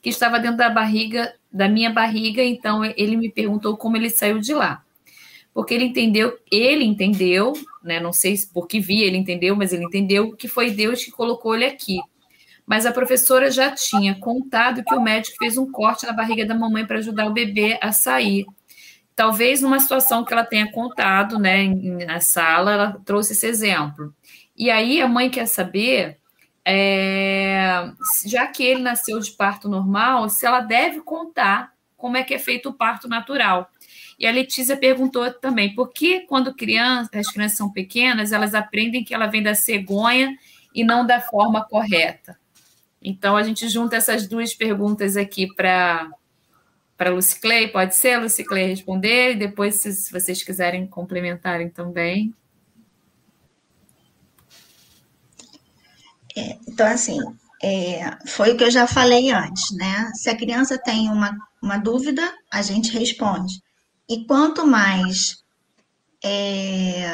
que 0.00 0.08
estava 0.08 0.38
dentro 0.38 0.56
da 0.58 0.70
barriga, 0.70 1.34
da 1.52 1.68
minha 1.68 1.90
barriga, 1.90 2.42
então 2.42 2.84
ele 2.84 3.16
me 3.16 3.30
perguntou 3.30 3.76
como 3.76 3.96
ele 3.96 4.08
saiu 4.08 4.38
de 4.38 4.54
lá. 4.54 4.82
Porque 5.52 5.74
ele 5.74 5.86
entendeu, 5.86 6.38
ele 6.50 6.84
entendeu, 6.84 7.52
né? 7.82 7.98
Não 8.00 8.12
sei 8.12 8.36
por 8.54 8.68
que 8.68 8.78
via 8.78 9.06
ele 9.06 9.16
entendeu, 9.16 9.56
mas 9.56 9.72
ele 9.72 9.84
entendeu 9.84 10.34
que 10.36 10.46
foi 10.46 10.70
Deus 10.70 11.04
que 11.04 11.10
colocou 11.10 11.54
ele 11.54 11.64
aqui 11.64 11.98
mas 12.68 12.84
a 12.84 12.92
professora 12.92 13.50
já 13.50 13.70
tinha 13.70 14.14
contado 14.16 14.84
que 14.84 14.94
o 14.94 15.00
médico 15.00 15.38
fez 15.38 15.56
um 15.56 15.72
corte 15.72 16.04
na 16.04 16.12
barriga 16.12 16.44
da 16.44 16.54
mamãe 16.54 16.84
para 16.84 16.98
ajudar 16.98 17.26
o 17.26 17.32
bebê 17.32 17.78
a 17.80 17.92
sair. 17.92 18.44
Talvez 19.18 19.60
numa 19.60 19.80
situação 19.80 20.24
que 20.24 20.32
ela 20.32 20.44
tenha 20.44 20.70
contado, 20.70 21.40
né, 21.40 21.66
na 22.06 22.20
sala, 22.20 22.72
ela 22.72 23.02
trouxe 23.04 23.32
esse 23.32 23.48
exemplo. 23.48 24.14
E 24.56 24.70
aí 24.70 25.02
a 25.02 25.08
mãe 25.08 25.28
quer 25.28 25.46
saber, 25.46 26.18
é, 26.64 27.90
já 28.24 28.46
que 28.46 28.62
ele 28.62 28.80
nasceu 28.80 29.18
de 29.18 29.32
parto 29.32 29.68
normal, 29.68 30.28
se 30.28 30.46
ela 30.46 30.60
deve 30.60 31.00
contar 31.00 31.72
como 31.96 32.16
é 32.16 32.22
que 32.22 32.32
é 32.32 32.38
feito 32.38 32.68
o 32.68 32.72
parto 32.72 33.08
natural. 33.08 33.68
E 34.20 34.24
a 34.24 34.30
Letícia 34.30 34.76
perguntou 34.76 35.28
também, 35.32 35.74
por 35.74 35.92
que 35.92 36.20
quando 36.20 36.54
criança, 36.54 37.10
as 37.14 37.28
crianças 37.28 37.58
são 37.58 37.72
pequenas, 37.72 38.30
elas 38.30 38.54
aprendem 38.54 39.02
que 39.02 39.12
ela 39.12 39.26
vem 39.26 39.42
da 39.42 39.52
cegonha 39.52 40.32
e 40.72 40.84
não 40.84 41.04
da 41.04 41.20
forma 41.20 41.64
correta? 41.64 42.38
Então, 43.02 43.36
a 43.36 43.42
gente 43.42 43.68
junta 43.68 43.96
essas 43.96 44.28
duas 44.28 44.54
perguntas 44.54 45.16
aqui 45.16 45.52
para 45.56 46.08
para 46.98 47.10
Lucy 47.10 47.40
Clay, 47.40 47.68
pode 47.68 47.94
ser, 47.94 48.18
Lucy 48.18 48.44
Clay 48.44 48.66
responder, 48.66 49.32
e 49.32 49.38
depois, 49.38 49.76
se, 49.76 49.92
se 49.92 50.10
vocês 50.10 50.42
quiserem 50.42 50.84
complementarem 50.84 51.70
também. 51.70 52.34
É, 56.36 56.58
então, 56.66 56.86
assim, 56.88 57.18
é, 57.62 58.16
foi 58.26 58.52
o 58.52 58.56
que 58.56 58.64
eu 58.64 58.70
já 58.70 58.88
falei 58.88 59.30
antes, 59.30 59.70
né? 59.76 60.10
Se 60.14 60.28
a 60.28 60.36
criança 60.36 60.76
tem 60.76 61.08
uma, 61.08 61.36
uma 61.62 61.78
dúvida, 61.78 62.34
a 62.52 62.62
gente 62.62 62.90
responde. 62.90 63.62
E 64.08 64.26
quanto 64.26 64.66
mais 64.66 65.44
é, 66.24 67.04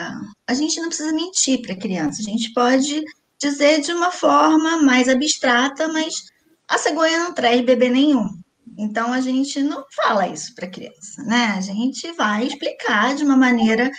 a 0.46 0.54
gente 0.54 0.80
não 0.80 0.88
precisa 0.88 1.12
mentir 1.12 1.60
para 1.60 1.74
a 1.74 1.78
criança, 1.78 2.22
a 2.22 2.24
gente 2.24 2.54
pode 2.54 3.02
dizer 3.38 3.82
de 3.82 3.92
uma 3.92 4.10
forma 4.10 4.82
mais 4.82 5.10
abstrata, 5.10 5.88
mas 5.88 6.14
a 6.66 6.78
cegonha 6.78 7.18
não 7.18 7.34
traz 7.34 7.60
bebê 7.62 7.90
nenhum. 7.90 8.43
Então 8.76 9.12
a 9.12 9.20
gente 9.20 9.62
não 9.62 9.84
fala 9.94 10.28
isso 10.28 10.54
para 10.54 10.70
criança, 10.70 11.22
né? 11.24 11.54
A 11.56 11.60
gente 11.60 12.10
vai 12.12 12.46
explicar 12.46 13.14
de 13.14 13.24
uma 13.24 13.36
maneira 13.36 13.90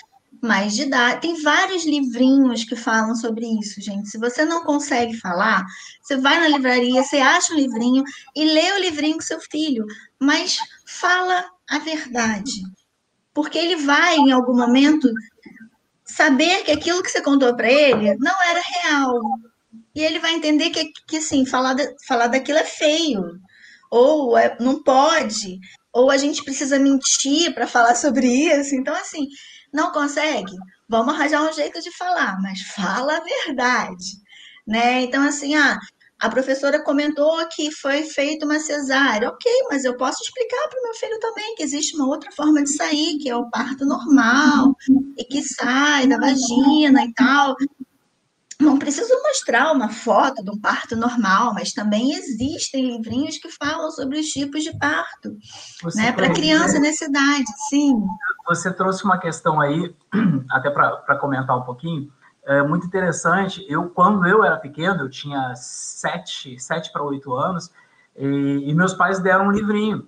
mais 0.42 0.76
didática. 0.76 1.22
Tem 1.22 1.42
vários 1.42 1.86
livrinhos 1.86 2.64
que 2.64 2.76
falam 2.76 3.16
sobre 3.16 3.46
isso, 3.60 3.82
gente. 3.82 4.10
Se 4.10 4.18
você 4.18 4.46
não 4.46 4.64
consegue 4.64 5.16
falar, 5.18 5.66
você 6.02 6.18
vai 6.18 6.40
na 6.40 6.48
livraria, 6.48 7.04
você 7.04 7.18
acha 7.18 7.54
um 7.54 7.58
livrinho 7.58 8.04
e 8.36 8.46
lê 8.46 8.74
o 8.74 8.82
livrinho 8.82 9.16
com 9.16 9.22
seu 9.22 9.40
filho, 9.40 9.86
mas 10.20 10.58
fala 10.86 11.46
a 11.70 11.80
verdade. 11.80 12.62
Porque 13.34 13.58
ele 13.58 13.78
vai, 13.78 14.16
em 14.16 14.32
algum 14.32 14.56
momento, 14.56 15.10
saber 16.06 16.64
que 16.64 16.72
aquilo 16.72 17.02
que 17.04 17.10
você 17.10 17.22
contou 17.22 17.56
para 17.56 17.72
ele 17.72 18.16
não 18.18 18.44
era 18.44 18.62
real. 18.62 19.20
E 19.94 20.02
ele 20.02 20.20
vai 20.20 20.34
entender 20.34 20.70
que, 20.70 20.92
que 21.08 21.18
assim, 21.18 21.46
falar, 21.46 21.74
de, 21.74 21.96
falar 22.06 22.28
daquilo 22.28 22.60
é 22.60 22.66
feio 22.66 23.40
ou 23.96 24.38
é, 24.38 24.58
não 24.60 24.84
pode, 24.84 25.58
ou 25.94 26.12
a 26.12 26.18
gente 26.18 26.44
precisa 26.44 26.78
mentir 26.78 27.54
para 27.54 27.66
falar 27.66 27.96
sobre 27.96 28.28
isso. 28.28 28.76
Então, 28.76 28.94
assim, 28.94 29.26
não 29.74 29.94
consegue? 29.94 30.52
Vamos 30.90 31.14
arranjar 31.14 31.50
um 31.50 31.54
jeito 31.54 31.82
de 31.82 31.96
falar, 31.96 32.38
mas 32.42 32.62
fala 32.62 33.16
a 33.16 33.22
verdade, 33.22 34.06
né? 34.68 35.02
Então, 35.04 35.24
assim, 35.24 35.56
ah, 35.56 35.80
a 36.20 36.30
professora 36.30 36.84
comentou 36.84 37.38
que 37.56 37.72
foi 37.72 38.04
feita 38.04 38.46
uma 38.46 38.60
cesárea. 38.60 39.30
Ok, 39.30 39.50
mas 39.70 39.86
eu 39.86 39.96
posso 39.96 40.22
explicar 40.24 40.68
para 40.70 40.80
o 40.80 40.84
meu 40.84 40.94
filho 40.96 41.20
também 41.20 41.56
que 41.56 41.64
existe 41.64 41.96
uma 41.96 42.08
outra 42.08 42.32
forma 42.34 42.64
de 42.64 42.76
sair, 42.76 43.18
que 43.18 43.30
é 43.30 43.36
o 43.36 43.50
parto 43.50 43.86
normal, 43.86 44.76
e 45.18 45.24
que 45.24 45.42
sai 45.42 46.06
da 46.06 46.18
vagina 46.18 47.06
e 47.06 47.14
tal 47.14 47.56
não 48.60 48.80
preciso 48.80 49.14
mostrar 49.22 49.72
uma 49.72 49.90
foto 49.90 50.44
de 50.44 50.50
um 50.50 50.60
parto 50.60 50.96
normal, 50.96 51.54
mas 51.54 51.74
também 51.74 52.14
existem 52.14 52.86
livrinhos 52.86 53.38
que 53.38 53.50
falam 53.50 53.92
sobre 53.92 54.20
os 54.20 54.28
tipos 54.28 54.64
de 54.64 54.78
parto, 54.78 55.38
Você 55.84 56.02
né, 56.02 56.12
para 56.12 56.32
criança 56.32 56.80
nessa 56.80 57.06
idade, 57.06 57.46
sim. 57.70 57.94
Você 58.48 58.72
trouxe 58.72 59.04
uma 59.04 59.18
questão 59.18 59.60
aí, 59.60 59.94
até 60.50 60.70
para 60.70 61.18
comentar 61.18 61.58
um 61.58 61.64
pouquinho, 61.64 62.12
é 62.46 62.62
muito 62.62 62.86
interessante. 62.86 63.66
Eu, 63.68 63.90
quando 63.90 64.26
eu 64.26 64.44
era 64.44 64.58
pequeno, 64.58 65.02
eu 65.02 65.10
tinha 65.10 65.54
sete, 65.56 66.60
sete 66.60 66.92
para 66.92 67.04
oito 67.04 67.34
anos, 67.34 67.72
e, 68.16 68.70
e 68.70 68.74
meus 68.74 68.94
pais 68.94 69.20
deram 69.20 69.48
um 69.48 69.52
livrinho. 69.52 70.08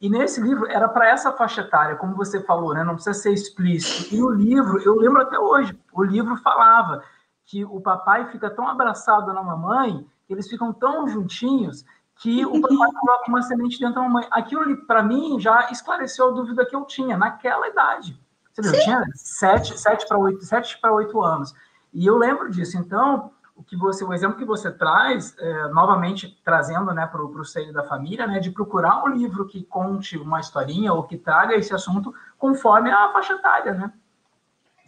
E 0.00 0.08
nesse 0.08 0.40
livro 0.40 0.66
era 0.70 0.88
para 0.88 1.08
essa 1.08 1.32
faixa 1.32 1.62
etária, 1.62 1.96
como 1.96 2.14
você 2.14 2.40
falou, 2.40 2.72
né? 2.72 2.84
Não 2.84 2.94
precisa 2.94 3.18
ser 3.18 3.32
explícito. 3.32 4.14
E 4.14 4.22
o 4.22 4.30
livro, 4.30 4.80
eu 4.82 4.94
lembro 4.94 5.20
até 5.22 5.36
hoje, 5.36 5.76
o 5.92 6.04
livro 6.04 6.36
falava 6.36 7.02
que 7.48 7.64
o 7.64 7.80
papai 7.80 8.30
fica 8.30 8.50
tão 8.50 8.68
abraçado 8.68 9.32
na 9.32 9.42
mamãe, 9.42 10.06
eles 10.28 10.46
ficam 10.46 10.70
tão 10.70 11.08
juntinhos, 11.08 11.82
que 12.16 12.44
o 12.44 12.52
papai 12.60 12.92
coloca 12.92 13.24
uma 13.26 13.40
semente 13.40 13.80
dentro 13.80 13.94
da 13.94 14.02
mamãe. 14.02 14.28
Aquilo, 14.30 14.86
para 14.86 15.02
mim, 15.02 15.40
já 15.40 15.70
esclareceu 15.70 16.28
a 16.28 16.32
dúvida 16.32 16.66
que 16.66 16.76
eu 16.76 16.84
tinha 16.84 17.16
naquela 17.16 17.66
idade. 17.66 18.20
Você 18.52 18.60
viu, 18.60 18.74
eu 18.74 18.80
tinha 18.84 19.02
sete, 19.14 19.78
sete 19.78 20.06
para 20.06 20.18
oito, 20.18 20.44
sete 20.44 20.78
para 20.78 20.92
oito 20.92 21.22
anos. 21.22 21.54
E 21.92 22.06
eu 22.06 22.18
lembro 22.18 22.50
disso. 22.50 22.76
Então, 22.76 23.30
o 23.56 23.62
que 23.62 23.76
você, 23.78 24.04
o 24.04 24.12
exemplo 24.12 24.36
que 24.36 24.44
você 24.44 24.70
traz, 24.70 25.34
é, 25.38 25.68
novamente 25.68 26.38
trazendo 26.44 26.92
né, 26.92 27.06
para 27.06 27.22
o 27.24 27.44
seio 27.46 27.72
da 27.72 27.82
família, 27.82 28.26
né, 28.26 28.40
de 28.40 28.50
procurar 28.50 29.02
um 29.02 29.08
livro 29.08 29.46
que 29.46 29.64
conte 29.64 30.18
uma 30.18 30.38
historinha 30.38 30.92
ou 30.92 31.04
que 31.04 31.16
traga 31.16 31.54
esse 31.54 31.72
assunto 31.72 32.14
conforme 32.36 32.90
a 32.90 33.10
faixa 33.10 33.32
etária, 33.32 33.72
né? 33.72 33.92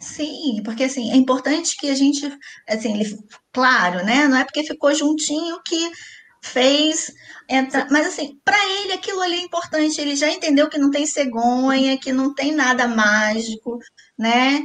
Sim, 0.01 0.61
porque 0.65 0.83
assim, 0.85 1.11
é 1.11 1.15
importante 1.15 1.77
que 1.77 1.89
a 1.89 1.95
gente, 1.95 2.27
assim, 2.67 2.93
ele, 2.99 3.17
claro, 3.53 4.03
né? 4.03 4.27
Não 4.27 4.37
é 4.37 4.43
porque 4.43 4.63
ficou 4.63 4.93
juntinho 4.95 5.61
que 5.63 5.91
fez 6.43 7.11
entra, 7.47 7.87
mas 7.91 8.07
assim, 8.07 8.39
para 8.43 8.57
ele 8.81 8.93
aquilo 8.93 9.21
ali 9.21 9.35
é 9.35 9.41
importante, 9.41 10.01
ele 10.01 10.15
já 10.15 10.29
entendeu 10.29 10.69
que 10.69 10.79
não 10.79 10.89
tem 10.89 11.05
cegonha, 11.05 11.99
que 11.99 12.11
não 12.11 12.33
tem 12.33 12.51
nada 12.51 12.87
mágico, 12.87 13.77
né? 14.17 14.61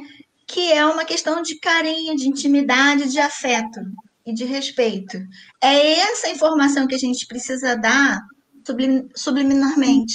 Que 0.46 0.72
é 0.72 0.86
uma 0.86 1.04
questão 1.04 1.42
de 1.42 1.58
carinho, 1.60 2.16
de 2.16 2.28
intimidade, 2.28 3.10
de 3.10 3.20
afeto 3.20 3.80
e 4.24 4.32
de 4.32 4.44
respeito. 4.44 5.18
É 5.62 6.00
essa 6.00 6.30
informação 6.30 6.86
que 6.86 6.94
a 6.94 6.98
gente 6.98 7.26
precisa 7.26 7.76
dar 7.76 8.20
sublim, 8.66 9.08
subliminarmente, 9.14 10.14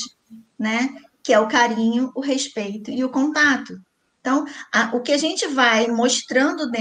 né? 0.60 0.90
Que 1.24 1.34
é 1.34 1.40
o 1.40 1.48
carinho, 1.48 2.12
o 2.16 2.22
respeito 2.22 2.90
e 2.92 3.04
o 3.04 3.10
contato. 3.12 3.80
Então, 4.22 4.46
a, 4.72 4.96
o 4.96 5.02
que 5.02 5.12
a 5.12 5.18
gente 5.18 5.48
vai 5.48 5.88
mostrando 5.88 6.72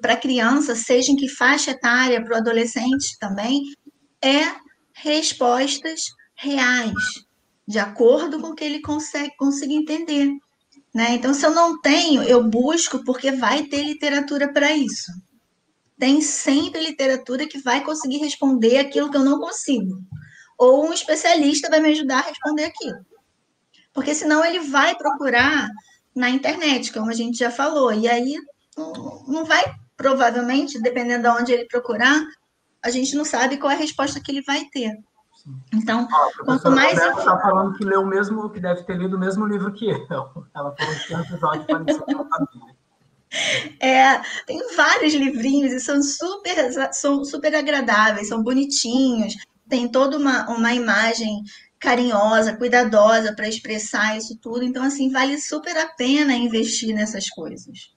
para 0.00 0.14
a 0.14 0.20
criança, 0.20 0.74
seja 0.74 1.12
em 1.12 1.16
que 1.16 1.28
faixa 1.28 1.70
etária, 1.70 2.22
para 2.22 2.34
o 2.34 2.36
adolescente 2.36 3.16
também, 3.20 3.62
é 4.22 4.52
respostas 4.92 6.00
reais, 6.34 6.92
de 7.66 7.78
acordo 7.78 8.40
com 8.40 8.48
o 8.48 8.54
que 8.54 8.64
ele 8.64 8.80
consegue 8.80 9.32
conseguir 9.36 9.76
entender. 9.76 10.32
Né? 10.92 11.12
Então, 11.12 11.32
se 11.32 11.46
eu 11.46 11.54
não 11.54 11.80
tenho, 11.80 12.22
eu 12.24 12.42
busco, 12.42 13.02
porque 13.04 13.30
vai 13.30 13.62
ter 13.62 13.82
literatura 13.84 14.52
para 14.52 14.72
isso. 14.72 15.10
Tem 15.98 16.20
sempre 16.20 16.82
literatura 16.82 17.46
que 17.46 17.58
vai 17.58 17.84
conseguir 17.84 18.18
responder 18.18 18.78
aquilo 18.78 19.08
que 19.08 19.16
eu 19.16 19.24
não 19.24 19.38
consigo. 19.38 20.02
Ou 20.58 20.88
um 20.88 20.92
especialista 20.92 21.70
vai 21.70 21.80
me 21.80 21.92
ajudar 21.92 22.18
a 22.18 22.28
responder 22.28 22.64
aquilo. 22.64 22.98
Porque 23.94 24.14
senão 24.14 24.44
ele 24.44 24.58
vai 24.60 24.96
procurar 24.96 25.68
na 26.14 26.30
internet, 26.30 26.92
como 26.92 27.10
a 27.10 27.14
gente 27.14 27.38
já 27.38 27.50
falou. 27.50 27.92
E 27.92 28.08
aí 28.08 28.34
não 29.26 29.44
vai, 29.44 29.62
provavelmente, 29.96 30.80
dependendo 30.80 31.22
de 31.22 31.28
onde 31.28 31.52
ele 31.52 31.66
procurar, 31.66 32.22
a 32.84 32.90
gente 32.90 33.14
não 33.14 33.24
sabe 33.24 33.56
qual 33.56 33.70
é 33.70 33.74
a 33.74 33.78
resposta 33.78 34.20
que 34.20 34.30
ele 34.30 34.42
vai 34.42 34.64
ter. 34.66 34.92
Então, 35.72 36.06
ah, 36.10 36.44
quanto 36.44 36.70
mais. 36.70 36.98
Ela 36.98 37.18
está 37.18 37.38
falando 37.40 37.76
que 37.76 37.84
leu 37.84 38.02
o 38.02 38.06
mesmo, 38.06 38.48
que 38.50 38.60
deve 38.60 38.82
ter 38.84 38.96
lido 38.96 39.16
o 39.16 39.20
mesmo 39.20 39.46
livro 39.46 39.72
que 39.72 39.88
eu. 39.88 40.46
Ela 40.54 40.74
falou 40.76 40.94
que 40.94 41.08
tem 41.08 41.16
um 41.16 41.20
episódio 41.20 41.66
parecido 41.66 42.04
com 42.04 42.22
a 42.22 42.28
família. 42.28 42.76
É, 43.80 44.20
tem 44.46 44.60
vários 44.76 45.14
livrinhos 45.14 45.72
e 45.72 45.80
são 45.80 46.02
super, 46.02 46.54
são 46.92 47.24
super 47.24 47.54
agradáveis, 47.54 48.28
são 48.28 48.42
bonitinhos, 48.42 49.34
tem 49.68 49.88
toda 49.88 50.18
uma, 50.18 50.48
uma 50.50 50.74
imagem 50.74 51.42
carinhosa, 51.82 52.56
cuidadosa 52.56 53.34
para 53.34 53.48
expressar 53.48 54.16
isso 54.16 54.38
tudo. 54.40 54.62
Então, 54.62 54.84
assim, 54.84 55.10
vale 55.10 55.36
super 55.40 55.76
a 55.76 55.88
pena 55.88 56.32
investir 56.32 56.94
nessas 56.94 57.28
coisas. 57.28 57.92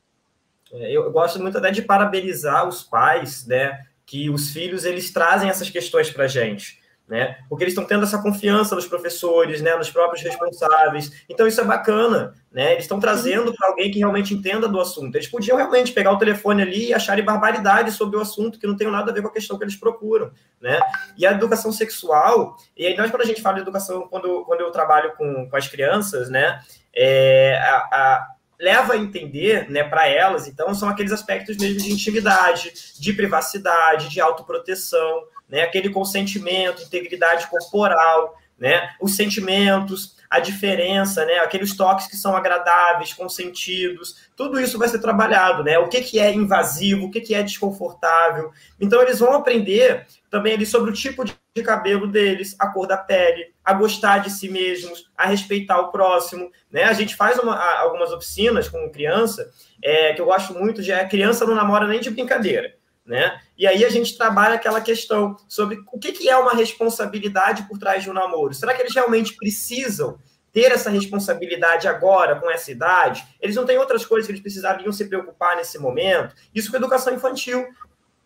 É, 0.73 0.91
eu 0.91 1.11
gosto 1.11 1.39
muito 1.39 1.57
até 1.59 1.69
de 1.69 1.83
parabenizar 1.83 2.67
os 2.67 2.81
pais, 2.81 3.45
né? 3.45 3.85
Que 4.03 4.29
os 4.29 4.49
filhos 4.49 4.85
eles 4.85 5.11
trazem 5.11 5.49
essas 5.49 5.69
questões 5.69 6.09
para 6.09 6.23
a 6.23 6.27
gente 6.27 6.83
né? 7.07 7.37
Porque 7.47 7.63
eles 7.63 7.73
estão 7.73 7.85
tendo 7.85 8.03
essa 8.03 8.21
confiança 8.21 8.75
nos 8.75 8.87
professores, 8.87 9.61
né? 9.61 9.75
Nos 9.75 9.91
próprios 9.91 10.23
responsáveis. 10.23 11.23
Então 11.29 11.45
isso 11.45 11.61
é 11.61 11.63
bacana, 11.63 12.33
né? 12.51 12.71
Eles 12.73 12.85
estão 12.85 12.99
trazendo 12.99 13.53
para 13.53 13.69
alguém 13.69 13.91
que 13.91 13.99
realmente 13.99 14.33
entenda 14.33 14.67
do 14.67 14.79
assunto. 14.79 15.15
Eles 15.15 15.27
podiam 15.27 15.57
realmente 15.57 15.91
pegar 15.91 16.11
o 16.11 16.17
telefone 16.17 16.63
ali 16.63 16.87
e 16.87 16.93
acharem 16.93 17.23
barbaridade 17.23 17.91
sobre 17.91 18.17
o 18.17 18.21
assunto 18.21 18.59
que 18.59 18.65
não 18.65 18.75
tem 18.75 18.89
nada 18.89 19.11
a 19.11 19.13
ver 19.13 19.21
com 19.21 19.27
a 19.27 19.33
questão 19.33 19.57
que 19.57 19.63
eles 19.63 19.75
procuram, 19.75 20.31
né? 20.59 20.79
E 21.17 21.25
a 21.25 21.31
educação 21.31 21.71
sexual, 21.71 22.57
e 22.75 22.87
aí 22.87 22.97
nós 22.97 23.11
quando 23.11 23.21
a 23.21 23.27
gente 23.27 23.41
fala 23.41 23.55
de 23.55 23.61
educação, 23.61 24.07
quando, 24.09 24.43
quando 24.45 24.61
eu 24.61 24.71
trabalho 24.71 25.13
com, 25.15 25.47
com 25.47 25.55
as 25.55 25.67
crianças, 25.67 26.29
né? 26.29 26.59
É, 26.93 27.57
a, 27.61 27.75
a 27.91 28.27
leva 28.59 28.93
a 28.93 28.97
entender, 28.97 29.69
né, 29.69 29.83
para 29.83 30.07
elas, 30.07 30.47
então, 30.47 30.73
são 30.73 30.87
aqueles 30.87 31.11
aspectos 31.11 31.57
mesmo 31.57 31.77
de 31.77 31.91
intimidade, 31.91 32.71
de 32.97 33.13
privacidade, 33.13 34.09
de 34.09 34.21
autoproteção, 34.21 35.23
né? 35.49 35.61
Aquele 35.61 35.89
consentimento, 35.89 36.83
integridade 36.83 37.47
corporal, 37.47 38.37
né? 38.57 38.89
Os 39.01 39.15
sentimentos, 39.15 40.15
a 40.29 40.39
diferença, 40.39 41.25
né? 41.25 41.39
Aqueles 41.39 41.75
toques 41.75 42.07
que 42.07 42.15
são 42.15 42.35
agradáveis, 42.35 43.13
consentidos, 43.13 44.29
tudo 44.35 44.59
isso 44.59 44.77
vai 44.77 44.87
ser 44.87 44.99
trabalhado, 44.99 45.63
né? 45.63 45.77
O 45.77 45.87
que, 45.87 46.01
que 46.01 46.19
é 46.19 46.33
invasivo, 46.33 47.05
o 47.05 47.11
que, 47.11 47.21
que 47.21 47.35
é 47.35 47.43
desconfortável. 47.43 48.51
Então, 48.79 49.01
eles 49.01 49.19
vão 49.19 49.33
aprender 49.33 50.07
também 50.29 50.53
ali 50.53 50.65
sobre 50.65 50.89
o 50.89 50.93
tipo 50.93 51.23
de 51.23 51.63
cabelo 51.63 52.07
deles, 52.07 52.55
a 52.59 52.67
cor 52.67 52.87
da 52.87 52.97
pele, 52.97 53.53
a 53.63 53.73
gostar 53.73 54.19
de 54.19 54.29
si 54.29 54.49
mesmos, 54.49 55.09
a 55.17 55.25
respeitar 55.25 55.79
o 55.79 55.91
próximo, 55.91 56.51
né? 56.71 56.83
A 56.83 56.93
gente 56.93 57.15
faz 57.15 57.37
uma, 57.39 57.57
algumas 57.79 58.11
oficinas 58.11 58.67
com 58.67 58.89
criança, 58.89 59.49
é, 59.81 60.13
que 60.13 60.21
eu 60.21 60.25
gosto 60.25 60.53
muito, 60.53 60.81
já 60.81 60.99
é 60.99 61.07
criança 61.07 61.45
não 61.45 61.55
namora 61.55 61.87
nem 61.87 61.99
de 61.99 62.09
brincadeira 62.09 62.74
né? 63.05 63.39
E 63.57 63.67
aí 63.67 63.85
a 63.85 63.89
gente 63.89 64.17
trabalha 64.17 64.55
aquela 64.55 64.81
questão 64.81 65.37
sobre 65.47 65.77
o 65.91 65.99
que, 65.99 66.27
é 66.27 66.35
uma 66.35 66.53
responsabilidade 66.53 67.63
por 67.67 67.77
trás 67.77 68.03
de 68.03 68.09
um 68.09 68.13
namoro. 68.13 68.53
Será 68.53 68.73
que 68.73 68.81
eles 68.81 68.95
realmente 68.95 69.35
precisam 69.35 70.17
ter 70.51 70.71
essa 70.71 70.89
responsabilidade 70.89 71.87
agora, 71.87 72.39
com 72.39 72.49
essa 72.49 72.71
idade? 72.71 73.23
Eles 73.39 73.55
não 73.55 73.65
têm 73.65 73.77
outras 73.77 74.05
coisas 74.05 74.25
que 74.25 74.31
eles 74.31 74.41
precisariam 74.41 74.91
se 74.91 75.05
preocupar 75.07 75.55
nesse 75.55 75.77
momento? 75.77 76.33
Isso 76.53 76.71
com 76.71 76.77
educação 76.77 77.13
infantil. 77.13 77.67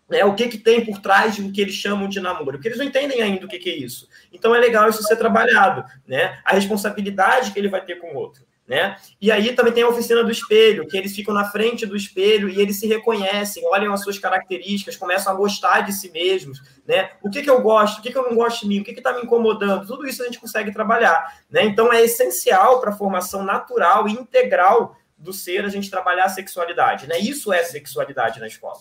Né? 0.07 0.23
O 0.23 0.33
que, 0.33 0.47
que 0.47 0.57
tem 0.57 0.85
por 0.85 0.99
trás 0.99 1.37
do 1.37 1.51
que 1.51 1.61
eles 1.61 1.75
chamam 1.75 2.07
de 2.07 2.19
namoro? 2.19 2.53
Porque 2.53 2.67
eles 2.67 2.79
não 2.79 2.85
entendem 2.85 3.21
ainda 3.21 3.45
o 3.45 3.49
que, 3.49 3.59
que 3.59 3.69
é 3.69 3.75
isso. 3.75 4.07
Então 4.31 4.55
é 4.55 4.59
legal 4.59 4.89
isso 4.89 5.03
ser 5.03 5.17
trabalhado, 5.17 5.83
né? 6.07 6.39
A 6.43 6.53
responsabilidade 6.53 7.51
que 7.51 7.59
ele 7.59 7.67
vai 7.67 7.83
ter 7.85 7.97
com 7.99 8.13
o 8.13 8.15
outro. 8.15 8.43
Né? 8.69 8.97
E 9.19 9.31
aí 9.31 9.53
também 9.55 9.73
tem 9.73 9.81
a 9.81 9.89
oficina 9.89 10.23
do 10.23 10.29
espelho, 10.29 10.87
que 10.87 10.95
eles 10.95 11.15
ficam 11.15 11.33
na 11.33 11.45
frente 11.45 11.87
do 11.87 11.95
espelho 11.95 12.47
e 12.47 12.61
eles 12.61 12.79
se 12.79 12.85
reconhecem, 12.85 13.65
olham 13.65 13.91
as 13.91 14.03
suas 14.03 14.19
características, 14.19 14.95
começam 14.95 15.33
a 15.33 15.35
gostar 15.35 15.81
de 15.81 15.91
si 15.91 16.11
mesmos, 16.11 16.61
né? 16.87 17.09
O 17.23 17.31
que, 17.31 17.41
que 17.41 17.49
eu 17.49 17.61
gosto, 17.61 17.97
o 17.97 18.01
que, 18.03 18.11
que 18.11 18.17
eu 18.17 18.29
não 18.29 18.35
gosto 18.35 18.61
de 18.61 18.67
mim, 18.67 18.81
o 18.81 18.83
que 18.83 18.91
está 18.91 19.11
me 19.11 19.23
incomodando, 19.23 19.87
tudo 19.87 20.07
isso 20.07 20.21
a 20.21 20.25
gente 20.25 20.39
consegue 20.39 20.71
trabalhar, 20.71 21.41
né? 21.49 21.65
Então 21.65 21.91
é 21.91 22.03
essencial 22.03 22.79
para 22.79 22.91
a 22.91 22.95
formação 22.95 23.43
natural 23.43 24.07
e 24.07 24.11
integral 24.11 24.95
do 25.17 25.33
ser 25.33 25.65
a 25.65 25.69
gente 25.69 25.89
trabalhar 25.89 26.25
a 26.25 26.29
sexualidade, 26.29 27.07
né? 27.07 27.17
Isso 27.17 27.51
é 27.51 27.63
sexualidade 27.63 28.39
na 28.39 28.45
escola. 28.45 28.77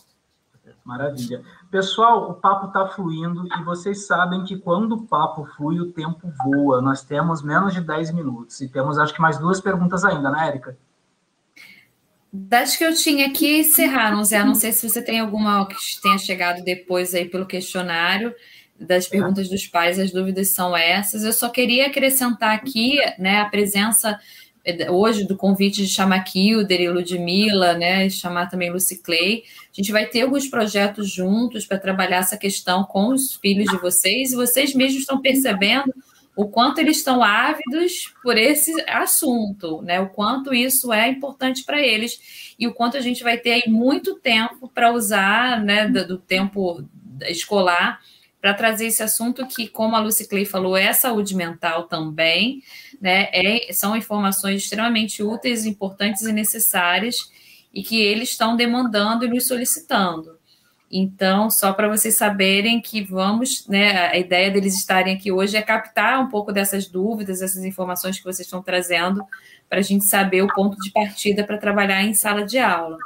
Maravilha. 0.85 1.43
Pessoal, 1.71 2.31
o 2.31 2.35
papo 2.35 2.69
está 2.69 2.89
fluindo 2.89 3.47
e 3.47 3.63
vocês 3.63 4.07
sabem 4.07 4.43
que 4.43 4.57
quando 4.57 4.93
o 4.93 5.03
papo 5.07 5.45
flui, 5.55 5.79
o 5.79 5.93
tempo 5.93 6.33
voa. 6.43 6.81
Nós 6.81 7.03
temos 7.03 7.43
menos 7.43 7.75
de 7.75 7.83
10 7.83 8.13
minutos 8.13 8.59
e 8.63 8.69
temos, 8.69 8.97
acho 8.99 9.13
que, 9.13 9.21
mais 9.21 9.39
duas 9.39 9.61
perguntas 9.61 10.03
ainda, 10.03 10.31
né, 10.31 10.49
Érica? 10.49 10.79
Das 12.33 12.75
que 12.75 12.85
eu 12.85 12.95
tinha 12.95 13.27
aqui, 13.27 13.61
encerraram, 13.61 14.25
Zé. 14.25 14.43
Não 14.43 14.55
sei 14.55 14.73
se 14.73 14.89
você 14.89 15.03
tem 15.03 15.21
alguma 15.21 15.67
que 15.67 15.77
tenha 16.03 16.17
chegado 16.17 16.65
depois 16.65 17.15
aí 17.15 17.27
pelo 17.27 17.47
questionário 17.47 18.35
das 18.79 19.09
perguntas 19.09 19.49
dos 19.49 19.67
pais, 19.67 19.99
as 19.99 20.13
dúvidas 20.13 20.51
são 20.51 20.77
essas. 20.77 21.25
Eu 21.25 21.33
só 21.33 21.49
queria 21.49 21.89
acrescentar 21.89 22.55
aqui 22.55 22.99
né, 23.19 23.41
a 23.41 23.47
presença 23.47 24.19
hoje 24.91 25.25
do 25.25 25.37
convite 25.37 25.83
de 25.83 25.89
chamar 25.89 26.25
Kilder 26.25 26.81
e 26.81 26.89
Ludmilla, 26.91 27.75
né, 27.75 28.07
e 28.07 28.11
chamar 28.11 28.51
também 28.51 28.71
Lucy 28.71 29.03
Clay. 29.03 29.45
A 29.73 29.75
gente 29.75 29.93
vai 29.93 30.07
ter 30.07 30.23
alguns 30.23 30.47
projetos 30.47 31.11
juntos 31.11 31.65
para 31.65 31.79
trabalhar 31.79 32.19
essa 32.19 32.37
questão 32.37 32.85
com 32.85 33.09
os 33.09 33.37
filhos 33.37 33.71
de 33.71 33.79
vocês, 33.79 34.33
e 34.33 34.37
vocês 34.37 34.75
mesmos 34.75 35.01
estão 35.01 35.21
percebendo 35.21 35.93
o 36.37 36.47
quanto 36.47 36.79
eles 36.79 36.99
estão 36.99 37.23
ávidos 37.25 38.15
por 38.23 38.39
esse 38.39 38.73
assunto, 38.87 39.83
né? 39.83 40.01
O 40.01 40.09
quanto 40.09 40.55
isso 40.55 40.93
é 40.93 41.09
importante 41.09 41.65
para 41.65 41.81
eles 41.85 42.55
e 42.57 42.65
o 42.69 42.73
quanto 42.73 42.97
a 42.97 43.01
gente 43.01 43.25
vai 43.25 43.39
ter 43.39 43.53
aí 43.53 43.65
muito 43.67 44.15
tempo 44.15 44.71
para 44.73 44.93
usar, 44.93 45.61
né, 45.61 45.89
do 45.89 46.17
tempo 46.17 46.85
escolar 47.23 48.01
para 48.41 48.55
trazer 48.55 48.87
esse 48.87 49.03
assunto 49.03 49.47
que, 49.47 49.69
como 49.69 49.97
a 49.97 50.01
Lucy 50.01 50.29
Clay 50.29 50.45
falou, 50.45 50.77
é 50.77 50.93
saúde 50.93 51.35
mental 51.35 51.85
também, 51.85 52.63
né? 53.01 53.29
É, 53.33 53.73
são 53.73 53.97
informações 53.97 54.63
extremamente 54.63 55.23
úteis, 55.23 55.67
importantes 55.67 56.23
e 56.23 56.33
necessárias 56.33 57.17
e 57.75 57.83
que 57.83 58.01
eles 58.01 58.31
estão 58.31 58.57
demandando 58.57 59.25
e 59.25 59.29
nos 59.29 59.47
solicitando. 59.47 60.39
Então, 60.91 61.51
só 61.51 61.73
para 61.73 61.89
vocês 61.89 62.15
saberem 62.15 62.81
que 62.81 63.03
vamos, 63.03 63.67
né, 63.69 64.09
a 64.09 64.17
ideia 64.17 64.51
deles 64.51 64.75
estarem 64.75 65.15
aqui 65.15 65.31
hoje 65.31 65.57
é 65.57 65.61
captar 65.61 66.19
um 66.19 66.29
pouco 66.29 66.51
dessas 66.51 66.89
dúvidas, 66.89 67.43
essas 67.43 67.63
informações 67.63 68.17
que 68.17 68.25
vocês 68.25 68.47
estão 68.47 68.63
trazendo, 68.63 69.23
para 69.69 69.81
a 69.81 69.83
gente 69.83 70.07
saber 70.07 70.43
o 70.43 70.55
ponto 70.55 70.79
de 70.79 70.91
partida 70.91 71.45
para 71.45 71.59
trabalhar 71.59 72.03
em 72.03 72.15
sala 72.15 72.45
de 72.45 72.59
aula. 72.59 72.97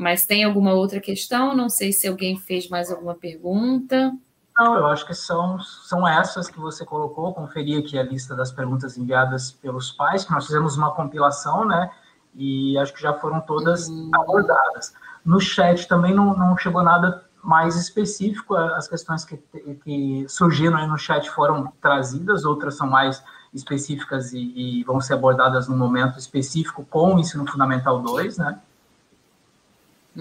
Mas 0.00 0.24
tem 0.24 0.44
alguma 0.44 0.72
outra 0.72 0.98
questão? 0.98 1.54
Não 1.54 1.68
sei 1.68 1.92
se 1.92 2.08
alguém 2.08 2.38
fez 2.38 2.70
mais 2.70 2.90
alguma 2.90 3.14
pergunta. 3.14 4.10
Não, 4.58 4.74
eu 4.74 4.86
acho 4.86 5.06
que 5.06 5.12
são, 5.12 5.60
são 5.60 6.08
essas 6.08 6.48
que 6.48 6.58
você 6.58 6.86
colocou. 6.86 7.34
Conferi 7.34 7.76
aqui 7.76 7.98
a 7.98 8.02
lista 8.02 8.34
das 8.34 8.50
perguntas 8.50 8.96
enviadas 8.96 9.52
pelos 9.52 9.92
pais, 9.92 10.24
que 10.24 10.32
nós 10.32 10.46
fizemos 10.46 10.74
uma 10.78 10.90
compilação, 10.94 11.66
né? 11.66 11.90
E 12.34 12.78
acho 12.78 12.94
que 12.94 13.02
já 13.02 13.12
foram 13.12 13.42
todas 13.42 13.88
uhum. 13.88 14.10
abordadas. 14.14 14.94
No 15.22 15.38
chat 15.38 15.86
também 15.86 16.14
não, 16.14 16.34
não 16.34 16.56
chegou 16.56 16.82
nada 16.82 17.22
mais 17.44 17.76
específico. 17.76 18.54
As 18.54 18.88
questões 18.88 19.22
que, 19.26 19.36
que 19.84 20.24
surgiram 20.30 20.78
aí 20.78 20.86
no 20.86 20.96
chat 20.96 21.28
foram 21.30 21.70
trazidas, 21.78 22.46
outras 22.46 22.74
são 22.74 22.88
mais 22.88 23.22
específicas 23.52 24.32
e, 24.32 24.80
e 24.80 24.84
vão 24.84 24.98
ser 24.98 25.12
abordadas 25.12 25.68
no 25.68 25.76
momento 25.76 26.18
específico 26.18 26.86
com 26.88 27.16
o 27.16 27.18
ensino 27.18 27.46
fundamental 27.46 28.00
2, 28.00 28.38
né? 28.38 28.58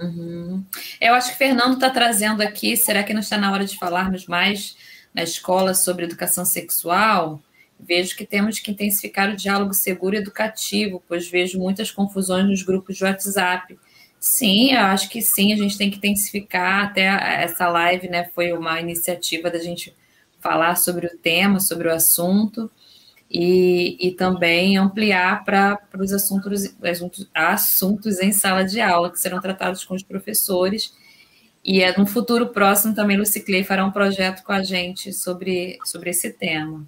Uhum. 0.02 0.64
Eu 1.00 1.14
acho 1.14 1.30
que 1.30 1.36
o 1.36 1.38
Fernando 1.38 1.74
está 1.74 1.89
trazendo 1.89 2.41
aqui. 2.41 2.78
Será 2.78 3.04
que 3.04 3.14
não 3.14 3.20
está 3.20 3.38
na 3.38 3.52
hora 3.52 3.66
de 3.66 3.78
falarmos 3.78 4.26
mais 4.28 4.78
na 5.14 5.24
escola 5.24 5.74
sobre 5.74 6.06
educação 6.06 6.45
sexual? 6.45 7.41
Vejo 7.80 8.16
que 8.16 8.26
temos 8.26 8.60
que 8.60 8.72
intensificar 8.72 9.30
o 9.30 9.36
diálogo 9.36 9.74
seguro 9.74 10.16
e 10.16 10.20
educativo, 10.20 11.04
pois 11.08 11.30
vejo 11.30 11.60
muitas 11.60 11.91
confusões 11.91 12.45
nos 12.45 12.64
grupos 12.64 12.97
de 12.97 13.04
WhatsApp. 13.04 13.78
Sim, 14.20 14.74
eu 14.74 14.82
acho 14.82 15.10
que 15.10 15.22
sim, 15.22 15.54
a 15.54 15.56
gente 15.56 15.78
tem 15.78 15.89
que 15.89 15.97
intensificar. 15.97 16.86
Até 16.86 17.06
essa 17.43 17.70
live 17.70 18.10
né, 18.10 18.30
foi 18.36 18.52
uma 18.52 18.80
iniciativa 18.80 19.50
da 19.50 19.60
gente 19.60 19.95
falar 20.39 20.76
sobre 20.76 21.08
o 21.08 21.18
tema, 21.18 21.60
sobre 21.60 21.88
o 21.88 21.93
assunto 21.93 22.70
e, 23.30 23.96
e 24.00 24.12
também 24.12 24.78
ampliar 24.78 25.44
para 25.44 25.80
os 25.98 26.12
assuntos, 26.12 26.74
assuntos, 27.34 28.20
em 28.20 28.32
sala 28.32 28.64
de 28.64 28.82
aula, 28.82 29.12
que 29.12 29.20
serão 29.20 29.40
tratados 29.40 29.84
com 29.84 29.94
os 29.94 30.02
professores. 30.02 30.94
E 31.64 31.82
é 31.84 31.96
no 31.98 32.08
futuro 32.08 32.48
próximo 32.48 32.96
também 32.96 33.18
Lucy 33.18 33.42
Clay 33.42 33.64
fará 33.64 33.86
um 33.86 33.92
projeto 33.92 34.44
com 34.44 34.52
a 34.52 34.64
gente 34.64 35.14
sobre, 35.14 35.78
sobre 35.86 36.10
esse 36.10 36.32
tema. 36.32 36.84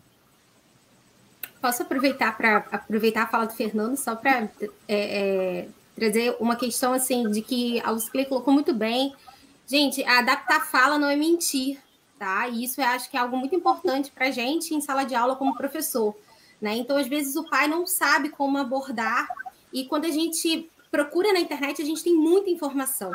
Posso 1.62 1.84
aproveitar 1.84 2.36
para 2.36 2.58
aproveitar 2.72 3.24
a 3.24 3.28
fala 3.28 3.46
do 3.46 3.54
Fernando 3.54 3.96
só 3.96 4.16
para 4.16 4.50
é, 4.60 4.70
é, 4.88 5.68
trazer 5.96 6.36
uma 6.40 6.56
questão 6.56 6.92
assim 6.92 7.30
de 7.30 7.44
que 7.44 7.80
a 7.82 7.92
Lucy 7.92 8.10
Clay 8.10 8.26
colocou 8.26 8.52
muito 8.52 8.74
bem. 8.74 9.14
Gente, 9.68 10.04
adaptar 10.04 10.58
a 10.58 10.66
fala 10.66 10.98
não 10.98 11.08
é 11.08 11.16
mentir, 11.16 11.78
tá? 12.18 12.48
E 12.48 12.64
isso 12.64 12.82
eu 12.82 12.86
acho 12.86 13.12
que 13.12 13.16
é 13.16 13.20
algo 13.20 13.38
muito 13.38 13.54
importante 13.54 14.10
para 14.10 14.28
a 14.28 14.32
gente 14.32 14.74
em 14.74 14.82
sala 14.82 15.04
de 15.04 15.14
aula 15.14 15.36
como 15.36 15.56
professor. 15.56 16.16
Né? 16.62 16.76
Então, 16.76 16.96
às 16.96 17.08
vezes, 17.08 17.36
o 17.36 17.44
pai 17.50 17.68
não 17.68 17.88
sabe 17.88 18.30
como 18.30 18.58
abordar, 18.58 19.28
e 19.74 19.86
quando 19.86 20.06
a 20.06 20.12
gente 20.12 20.70
procura 20.92 21.34
na 21.34 21.40
internet, 21.40 21.82
a 21.82 21.86
gente 21.86 22.04
tem 22.04 22.14
muita 22.14 22.50
informação. 22.50 23.12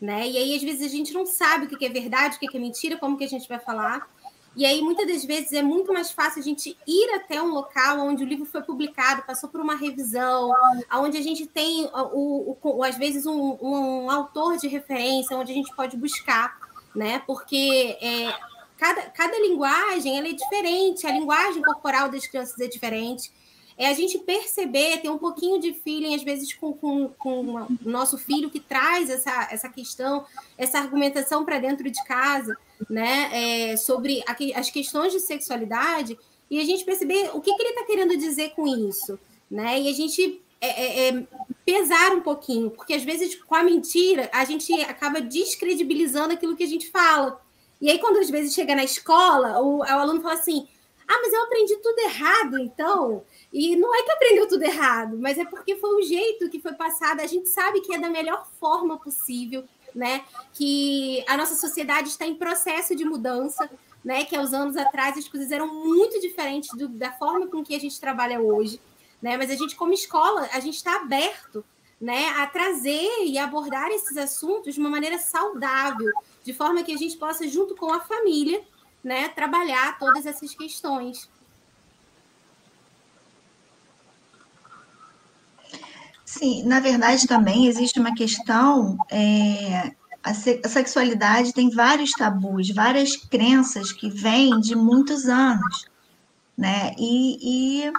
Né? 0.00 0.28
E 0.28 0.36
aí, 0.36 0.54
às 0.54 0.62
vezes, 0.62 0.82
a 0.82 0.94
gente 0.94 1.12
não 1.14 1.24
sabe 1.24 1.66
o 1.66 1.68
que 1.68 1.84
é 1.84 1.88
verdade, 1.88 2.36
o 2.36 2.38
que 2.38 2.56
é 2.56 2.60
mentira, 2.60 2.98
como 2.98 3.16
que 3.16 3.24
a 3.24 3.28
gente 3.28 3.48
vai 3.48 3.58
falar. 3.58 4.08
E 4.56 4.66
aí, 4.66 4.82
muitas 4.82 5.06
das 5.06 5.24
vezes, 5.24 5.52
é 5.52 5.62
muito 5.62 5.92
mais 5.92 6.10
fácil 6.10 6.40
a 6.40 6.44
gente 6.44 6.76
ir 6.86 7.14
até 7.14 7.40
um 7.40 7.52
local 7.52 8.00
onde 8.00 8.24
o 8.24 8.26
livro 8.26 8.44
foi 8.44 8.62
publicado, 8.62 9.22
passou 9.22 9.48
por 9.48 9.60
uma 9.60 9.76
revisão, 9.76 10.50
onde 10.92 11.16
a 11.16 11.22
gente 11.22 11.46
tem, 11.46 11.88
o, 11.94 12.56
o, 12.60 12.82
às 12.82 12.98
vezes, 12.98 13.26
um, 13.26 13.56
um, 13.62 14.10
autor 14.10 14.56
de 14.56 14.66
referência, 14.66 15.36
onde 15.36 15.52
a 15.52 15.54
gente 15.54 15.74
pode 15.76 15.96
buscar, 15.96 16.58
né? 16.94 17.20
Porque 17.20 17.96
é, 18.00 18.34
cada, 18.80 19.02
cada 19.10 19.38
linguagem 19.38 20.18
é 20.18 20.32
diferente, 20.32 21.06
a 21.06 21.12
linguagem 21.12 21.62
corporal 21.62 22.08
das 22.08 22.26
crianças 22.26 22.58
é 22.58 22.66
diferente. 22.66 23.30
É 23.76 23.88
a 23.88 23.94
gente 23.94 24.18
perceber, 24.18 24.98
ter 24.98 25.10
um 25.10 25.18
pouquinho 25.18 25.60
de 25.60 25.72
feeling, 25.72 26.14
às 26.14 26.22
vezes, 26.22 26.52
com, 26.54 26.72
com, 26.72 27.08
com 27.18 27.54
o 27.54 27.68
nosso 27.84 28.18
filho 28.18 28.50
que 28.50 28.60
traz 28.60 29.08
essa, 29.08 29.48
essa 29.50 29.68
questão, 29.68 30.24
essa 30.56 30.78
argumentação 30.78 31.44
para 31.44 31.58
dentro 31.58 31.90
de 31.90 32.02
casa, 32.04 32.56
né? 32.88 33.30
É, 33.32 33.76
sobre 33.76 34.22
a, 34.26 34.36
as 34.58 34.70
questões 34.70 35.12
de 35.12 35.20
sexualidade, 35.20 36.18
e 36.50 36.58
a 36.58 36.64
gente 36.64 36.84
perceber 36.84 37.30
o 37.32 37.40
que, 37.40 37.54
que 37.54 37.62
ele 37.62 37.70
está 37.70 37.84
querendo 37.84 38.16
dizer 38.16 38.50
com 38.50 38.66
isso, 38.66 39.18
né? 39.50 39.80
E 39.80 39.88
a 39.88 39.92
gente 39.92 40.42
é, 40.60 40.68
é, 40.68 41.08
é, 41.08 41.26
pesar 41.64 42.12
um 42.12 42.20
pouquinho, 42.20 42.70
porque 42.70 42.92
às 42.92 43.02
vezes 43.02 43.34
com 43.34 43.54
a 43.54 43.62
mentira 43.62 44.28
a 44.32 44.44
gente 44.44 44.72
acaba 44.82 45.20
descredibilizando 45.20 46.34
aquilo 46.34 46.56
que 46.56 46.64
a 46.64 46.68
gente 46.68 46.90
fala. 46.90 47.40
E 47.80 47.90
aí, 47.90 47.98
quando 47.98 48.18
às 48.18 48.28
vezes 48.28 48.54
chega 48.54 48.74
na 48.74 48.84
escola, 48.84 49.60
o, 49.60 49.78
o 49.78 49.82
aluno 49.82 50.20
fala 50.20 50.34
assim: 50.34 50.68
ah, 51.10 51.18
mas 51.22 51.32
eu 51.32 51.42
aprendi 51.42 51.76
tudo 51.78 51.98
errado, 51.98 52.56
então. 52.56 53.24
E 53.52 53.74
não 53.74 53.92
é 53.92 54.04
que 54.04 54.12
aprendeu 54.12 54.46
tudo 54.46 54.62
errado, 54.62 55.18
mas 55.18 55.38
é 55.38 55.44
porque 55.44 55.74
foi 55.74 55.96
o 55.96 56.02
jeito 56.06 56.48
que 56.48 56.60
foi 56.60 56.72
passado. 56.74 57.20
A 57.20 57.26
gente 57.26 57.48
sabe 57.48 57.80
que 57.80 57.92
é 57.92 57.98
da 57.98 58.08
melhor 58.08 58.46
forma 58.60 58.96
possível, 58.96 59.64
né? 59.92 60.24
Que 60.52 61.24
a 61.26 61.36
nossa 61.36 61.56
sociedade 61.56 62.10
está 62.10 62.24
em 62.24 62.36
processo 62.36 62.94
de 62.94 63.04
mudança, 63.04 63.68
né? 64.04 64.24
Que 64.24 64.36
há 64.36 64.40
uns 64.40 64.52
anos 64.52 64.76
atrás 64.76 65.18
as 65.18 65.26
coisas 65.26 65.50
eram 65.50 65.66
muito 65.84 66.20
diferentes 66.20 66.70
do, 66.78 66.88
da 66.88 67.10
forma 67.10 67.48
com 67.48 67.64
que 67.64 67.74
a 67.74 67.80
gente 67.80 67.98
trabalha 67.98 68.40
hoje, 68.40 68.80
né? 69.20 69.36
Mas 69.36 69.50
a 69.50 69.56
gente, 69.56 69.74
como 69.74 69.92
escola, 69.92 70.48
a 70.52 70.60
gente 70.60 70.76
está 70.76 70.94
aberto, 70.94 71.64
né? 72.00 72.30
A 72.38 72.46
trazer 72.46 73.24
e 73.26 73.38
abordar 73.38 73.90
esses 73.90 74.16
assuntos 74.16 74.74
de 74.74 74.80
uma 74.80 74.88
maneira 74.88 75.18
saudável, 75.18 76.10
de 76.42 76.52
forma 76.54 76.82
que 76.82 76.92
a 76.92 76.96
gente 76.96 77.16
possa, 77.16 77.46
junto 77.46 77.76
com 77.76 77.92
a 77.92 78.00
família, 78.00 78.62
né, 79.02 79.28
trabalhar 79.28 79.98
todas 79.98 80.26
essas 80.26 80.54
questões. 80.54 81.28
Sim, 86.24 86.62
na 86.64 86.78
verdade 86.80 87.26
também 87.26 87.66
existe 87.66 87.98
uma 87.98 88.14
questão. 88.14 88.96
É, 89.10 89.92
a, 90.22 90.32
se, 90.32 90.60
a 90.64 90.68
sexualidade 90.68 91.52
tem 91.52 91.70
vários 91.70 92.12
tabus, 92.12 92.70
várias 92.70 93.16
crenças 93.16 93.90
que 93.90 94.08
vêm 94.08 94.60
de 94.60 94.76
muitos 94.76 95.26
anos, 95.26 95.86
né? 96.56 96.94
E, 96.98 97.84
e 97.86 97.92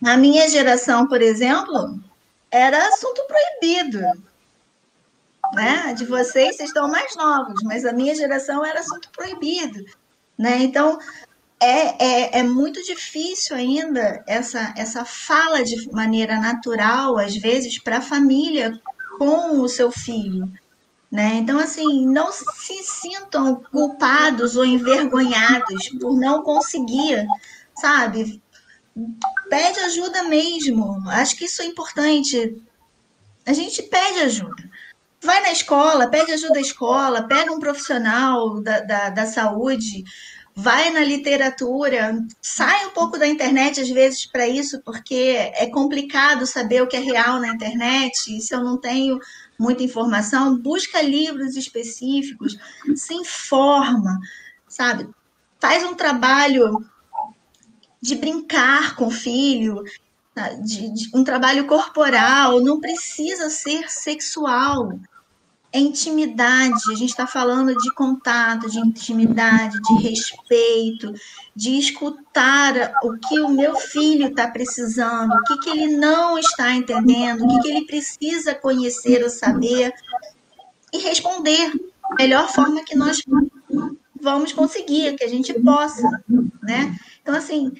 na 0.00 0.16
minha 0.16 0.48
geração, 0.48 1.06
por 1.06 1.22
exemplo, 1.22 1.98
era 2.54 2.88
assunto 2.88 3.22
proibido 3.26 4.00
né? 5.52 5.94
De 5.94 6.04
vocês, 6.04 6.56
vocês 6.56 6.70
estão 6.70 6.88
mais 6.88 7.14
novos, 7.16 7.62
mas 7.62 7.84
a 7.84 7.92
minha 7.92 8.14
geração 8.14 8.64
era 8.64 8.80
assunto 8.80 9.08
proibido, 9.10 9.84
né? 10.38 10.58
Então, 10.62 10.98
é, 11.60 12.04
é, 12.04 12.38
é 12.40 12.42
muito 12.42 12.82
difícil 12.82 13.56
ainda 13.56 14.22
essa, 14.26 14.72
essa 14.76 15.04
fala 15.04 15.62
de 15.62 15.90
maneira 15.92 16.38
natural, 16.40 17.18
às 17.18 17.36
vezes, 17.36 17.78
para 17.78 17.98
a 17.98 18.02
família 18.02 18.80
com 19.18 19.60
o 19.60 19.68
seu 19.68 19.90
filho. 19.90 20.50
Né? 21.10 21.34
Então, 21.36 21.60
assim, 21.60 22.04
não 22.06 22.32
se 22.32 22.82
sintam 22.82 23.62
culpados 23.70 24.56
ou 24.56 24.64
envergonhados 24.64 25.88
por 26.00 26.18
não 26.18 26.42
conseguir, 26.42 27.24
sabe? 27.76 28.42
Pede 29.48 29.80
ajuda 29.80 30.22
mesmo. 30.24 31.02
Acho 31.08 31.36
que 31.36 31.46
isso 31.46 31.62
é 31.62 31.66
importante. 31.66 32.62
A 33.46 33.52
gente 33.52 33.82
pede 33.82 34.20
ajuda. 34.20 34.70
Vai 35.20 35.40
na 35.42 35.52
escola, 35.52 36.08
pede 36.08 36.32
ajuda 36.32 36.58
à 36.58 36.60
escola, 36.60 37.26
pega 37.26 37.52
um 37.52 37.58
profissional 37.58 38.60
da, 38.60 38.80
da, 38.80 39.10
da 39.10 39.26
saúde, 39.26 40.04
vai 40.54 40.90
na 40.90 41.00
literatura, 41.00 42.14
sai 42.40 42.86
um 42.86 42.90
pouco 42.90 43.18
da 43.18 43.26
internet 43.26 43.80
às 43.80 43.88
vezes 43.88 44.26
para 44.26 44.46
isso, 44.46 44.80
porque 44.82 45.36
é 45.54 45.66
complicado 45.66 46.46
saber 46.46 46.82
o 46.82 46.86
que 46.86 46.96
é 46.96 47.00
real 47.00 47.40
na 47.40 47.48
internet. 47.48 48.40
Se 48.40 48.54
eu 48.54 48.62
não 48.62 48.78
tenho 48.78 49.18
muita 49.58 49.82
informação, 49.82 50.58
busca 50.58 51.00
livros 51.00 51.56
específicos, 51.56 52.56
se 52.94 53.14
informa, 53.14 54.20
sabe? 54.68 55.08
Faz 55.58 55.82
um 55.84 55.94
trabalho 55.94 56.84
de 58.04 58.16
brincar 58.16 58.96
com 58.96 59.06
o 59.06 59.10
filho, 59.10 59.82
de, 60.62 60.92
de, 60.92 61.10
um 61.14 61.24
trabalho 61.24 61.66
corporal, 61.66 62.60
não 62.60 62.78
precisa 62.78 63.48
ser 63.48 63.90
sexual 63.90 64.98
é 65.72 65.78
intimidade, 65.80 66.92
a 66.92 66.94
gente 66.94 67.10
está 67.10 67.26
falando 67.26 67.74
de 67.76 67.92
contato, 67.94 68.70
de 68.70 68.78
intimidade, 68.78 69.76
de 69.82 70.08
respeito, 70.08 71.12
de 71.56 71.76
escutar 71.76 72.92
o 73.02 73.18
que 73.18 73.40
o 73.40 73.48
meu 73.48 73.74
filho 73.74 74.28
está 74.28 74.46
precisando, 74.46 75.32
o 75.32 75.42
que, 75.42 75.58
que 75.58 75.70
ele 75.70 75.96
não 75.96 76.38
está 76.38 76.70
entendendo, 76.72 77.44
o 77.44 77.48
que, 77.48 77.62
que 77.62 77.68
ele 77.70 77.86
precisa 77.86 78.54
conhecer 78.54 79.24
ou 79.24 79.28
saber, 79.28 79.92
e 80.92 80.98
responder 80.98 81.72
da 81.72 82.14
melhor 82.20 82.48
forma 82.48 82.84
que 82.84 82.94
nós 82.94 83.20
vamos 84.20 84.52
conseguir, 84.52 85.16
que 85.16 85.24
a 85.24 85.28
gente 85.28 85.52
possa, 85.54 86.08
né? 86.62 86.96
Então, 87.24 87.34
assim, 87.34 87.72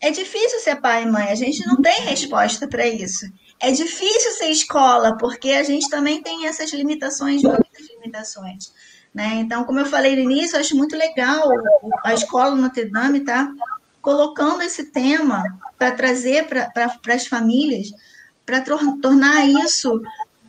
é 0.00 0.10
difícil 0.10 0.58
ser 0.60 0.76
pai 0.76 1.02
e 1.02 1.06
mãe, 1.06 1.28
a 1.28 1.34
gente 1.34 1.64
não 1.66 1.76
tem 1.82 2.00
resposta 2.06 2.66
para 2.66 2.86
isso. 2.86 3.26
É 3.60 3.70
difícil 3.70 4.32
ser 4.32 4.46
escola, 4.46 5.18
porque 5.18 5.50
a 5.50 5.62
gente 5.62 5.90
também 5.90 6.22
tem 6.22 6.46
essas 6.46 6.72
limitações, 6.72 7.42
muitas 7.42 7.86
limitações. 7.90 8.72
Né? 9.12 9.34
Então, 9.34 9.64
como 9.64 9.80
eu 9.80 9.86
falei 9.86 10.16
no 10.16 10.22
início, 10.22 10.58
acho 10.58 10.74
muito 10.74 10.96
legal 10.96 11.46
a 12.02 12.14
escola 12.14 12.54
Notre 12.54 12.86
Dame 12.86 13.20
tá 13.20 13.52
colocando 14.00 14.62
esse 14.62 14.84
tema 14.84 15.44
para 15.76 15.90
trazer 15.90 16.46
para 16.46 17.14
as 17.14 17.26
famílias, 17.26 17.90
para 18.46 18.62
tornar 18.62 19.46
isso 19.46 20.00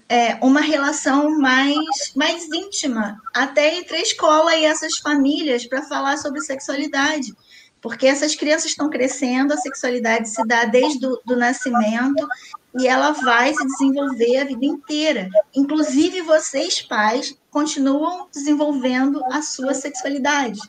é, 0.08 0.36
uma 0.42 0.62
relação 0.62 1.38
mais, 1.38 2.14
mais 2.16 2.46
íntima, 2.46 3.22
até 3.34 3.76
entre 3.76 3.98
a 3.98 4.02
escola 4.02 4.56
e 4.56 4.64
essas 4.64 4.98
famílias, 5.00 5.66
para 5.66 5.84
falar 5.84 6.18
sobre 6.18 6.40
sexualidade. 6.40 7.34
Porque 7.82 8.08
essas 8.08 8.36
crianças 8.36 8.72
estão 8.72 8.90
crescendo, 8.90 9.54
a 9.54 9.58
sexualidade 9.58 10.30
se 10.30 10.46
dá 10.46 10.66
desde 10.66 11.06
o 11.06 11.22
do 11.26 11.38
nascimento 11.38 12.28
e 12.78 12.88
ela 12.88 13.12
vai 13.12 13.54
se 13.54 13.66
desenvolver 13.66 14.38
a 14.38 14.44
vida 14.46 14.66
inteira. 14.66 15.30
Inclusive, 15.56 16.22
vocês, 16.22 16.82
pais, 16.82 17.38
continuam 17.50 18.28
desenvolvendo 18.32 19.24
a 19.26 19.42
sua 19.42 19.74
sexualidade. 19.74 20.60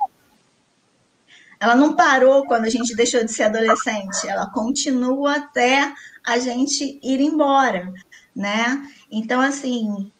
Ela 1.58 1.74
não 1.74 1.94
parou 1.94 2.46
quando 2.46 2.64
a 2.64 2.70
gente 2.70 2.96
deixou 2.96 3.22
de 3.22 3.30
ser 3.30 3.42
adolescente, 3.44 4.26
ela 4.26 4.50
continua 4.50 5.36
até 5.36 5.92
a 6.24 6.38
gente 6.38 6.98
ir 7.02 7.20
embora, 7.20 7.92
né? 8.34 8.82
Então, 9.10 9.42
assim, 9.42 10.10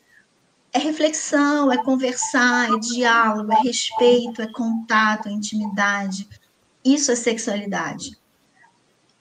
é 0.70 0.78
reflexão, 0.78 1.72
é 1.72 1.82
conversar, 1.82 2.70
é 2.70 2.78
diálogo, 2.78 3.52
é 3.52 3.60
respeito, 3.62 4.42
é 4.42 4.52
contato, 4.52 5.28
é 5.28 5.32
intimidade. 5.32 6.28
Isso 6.84 7.12
é 7.12 7.16
sexualidade. 7.16 8.18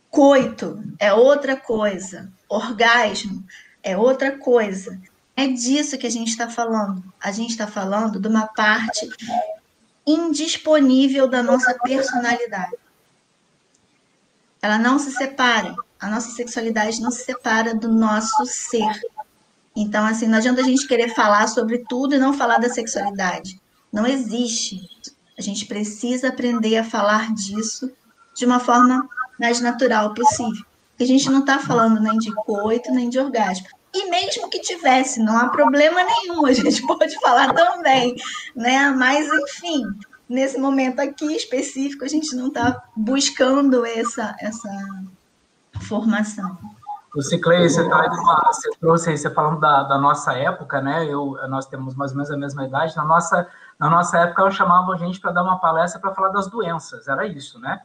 Coito 0.10 0.84
é 0.97 1.14
outra 1.14 1.55
coisa. 1.55 2.32
Orgasmo 2.47 3.43
é 3.84 3.97
outra 3.97 4.38
coisa. 4.38 4.99
É 5.36 5.47
disso 5.47 5.97
que 5.97 6.07
a 6.07 6.12
gente 6.12 6.30
está 6.30 6.49
falando. 6.49 7.03
A 7.22 7.32
gente 7.32 7.51
está 7.51 7.68
falando 7.68 8.20
de 8.20 8.28
uma 8.28 8.47
parte 8.47 9.07
indisponível 10.05 11.28
da 11.28 11.43
nossa 11.43 11.74
personalidade. 11.76 12.76
Ela 14.62 14.78
não 14.78 14.99
se 14.99 15.12
separa. 15.12 15.76
A 15.99 16.10
nossa 16.10 16.32
sexualidade 16.32 17.01
não 17.01 17.12
se 17.12 17.24
separa 17.24 17.76
do 17.76 17.89
nosso 17.89 18.45
ser. 18.45 19.01
Então, 19.76 20.05
assim, 20.05 20.28
não 20.28 20.38
adianta 20.38 20.62
a 20.62 20.64
gente 20.64 20.88
querer 20.88 21.14
falar 21.14 21.47
sobre 21.47 21.86
tudo 21.88 22.16
e 22.16 22.20
não 22.20 22.34
falar 22.34 22.57
da 22.57 22.70
sexualidade. 22.70 23.62
Não 23.91 24.05
existe. 24.05 24.82
A 25.40 25.42
gente 25.42 25.66
precisa 25.66 26.28
aprender 26.28 26.76
a 26.78 26.84
falar 26.84 27.34
disso 27.34 27.90
de 28.36 28.46
uma 28.46 28.60
forma 28.60 29.08
mais 29.40 29.62
natural 29.62 30.14
possível. 30.14 30.66
Porque 30.90 31.04
a 31.06 31.08
gente 31.08 31.30
não 31.30 31.40
está 31.40 31.60
falando 31.60 32.02
nem 32.02 32.18
de 32.18 32.30
coito, 32.36 32.92
nem 32.92 33.10
de 33.10 33.18
orgasmo. 33.18 33.66
E 33.94 34.10
mesmo 34.10 34.50
que 34.50 34.60
tivesse, 34.60 35.24
não 35.24 35.38
há 35.38 35.48
problema 35.48 36.04
nenhum, 36.04 36.46
a 36.46 36.52
gente 36.52 36.82
pode 36.86 37.18
falar 37.22 37.54
também, 37.54 38.18
né? 38.54 38.90
Mas, 38.90 39.30
enfim, 39.30 39.82
nesse 40.28 40.60
momento 40.60 41.00
aqui 41.00 41.34
específico, 41.34 42.04
a 42.04 42.10
gente 42.10 42.36
não 42.36 42.48
está 42.48 42.84
buscando 42.94 43.86
essa, 43.86 44.36
essa 44.42 44.70
formação. 45.84 46.58
O 47.16 47.22
Ciclei, 47.22 47.68
você, 47.68 47.82
você 47.82 48.70
trouxe 48.78 49.10
aí, 49.10 49.18
você 49.18 49.30
falando 49.30 49.62
da, 49.62 49.84
da, 49.84 49.98
nossa 49.98 50.34
época, 50.34 50.82
né? 50.82 51.06
Eu, 51.06 51.38
nós 51.48 51.66
temos 51.66 51.96
mais 51.96 52.12
ou 52.12 52.18
menos 52.18 52.30
a 52.30 52.38
mesma 52.38 52.68
idade. 52.68 52.96
Na 52.98 53.06
nossa, 53.06 53.48
na 53.80 53.90
nossa 53.90 54.18
época, 54.20 54.42
eu 54.42 54.52
chamava 54.52 54.94
a 54.94 54.98
gente 54.98 55.20
para 55.20 55.32
dar 55.32 55.42
uma 55.42 55.58
palestra 55.58 56.02
para 56.02 56.14
falar 56.14 56.30
das 56.30 56.48
doenças, 56.48 57.08
era 57.08 57.26
isso, 57.26 57.60
né? 57.60 57.82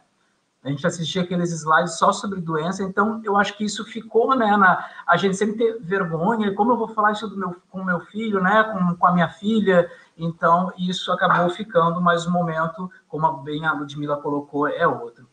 A 0.65 0.71
gente 0.71 0.87
assistia 0.87 1.21
aqueles 1.23 1.53
slides 1.53 1.99
só 1.99 2.11
sobre 2.11 2.41
doença, 2.41 2.83
então 2.83 3.21
eu 3.23 3.37
acho 3.37 3.55
que 3.55 3.65
isso 3.65 3.85
ficou, 3.85 4.35
né? 4.35 4.57
Na, 4.57 4.89
a 5.07 5.15
gente 5.17 5.37
sempre 5.37 5.57
ter 5.59 5.79
vergonha, 5.81 6.55
como 6.55 6.73
eu 6.73 6.79
vou 6.79 6.89
falar 6.89 7.13
isso 7.13 7.29
do 7.29 7.37
meu, 7.37 7.55
com 7.69 7.81
o 7.83 7.85
meu 7.85 8.01
filho, 8.01 8.43
né? 8.43 8.65
Com, 8.65 8.97
com 8.97 9.07
a 9.07 9.13
minha 9.13 9.29
filha. 9.29 9.91
Então, 10.17 10.73
isso 10.79 11.13
acabou 11.13 11.51
ficando, 11.51 12.01
mas 12.01 12.27
o 12.27 12.31
momento, 12.31 12.91
como 13.07 13.31
bem 13.43 13.67
a 13.67 13.75
Ludmilla 13.75 14.17
colocou, 14.17 14.67
é 14.67 14.87
outro. 14.87 15.29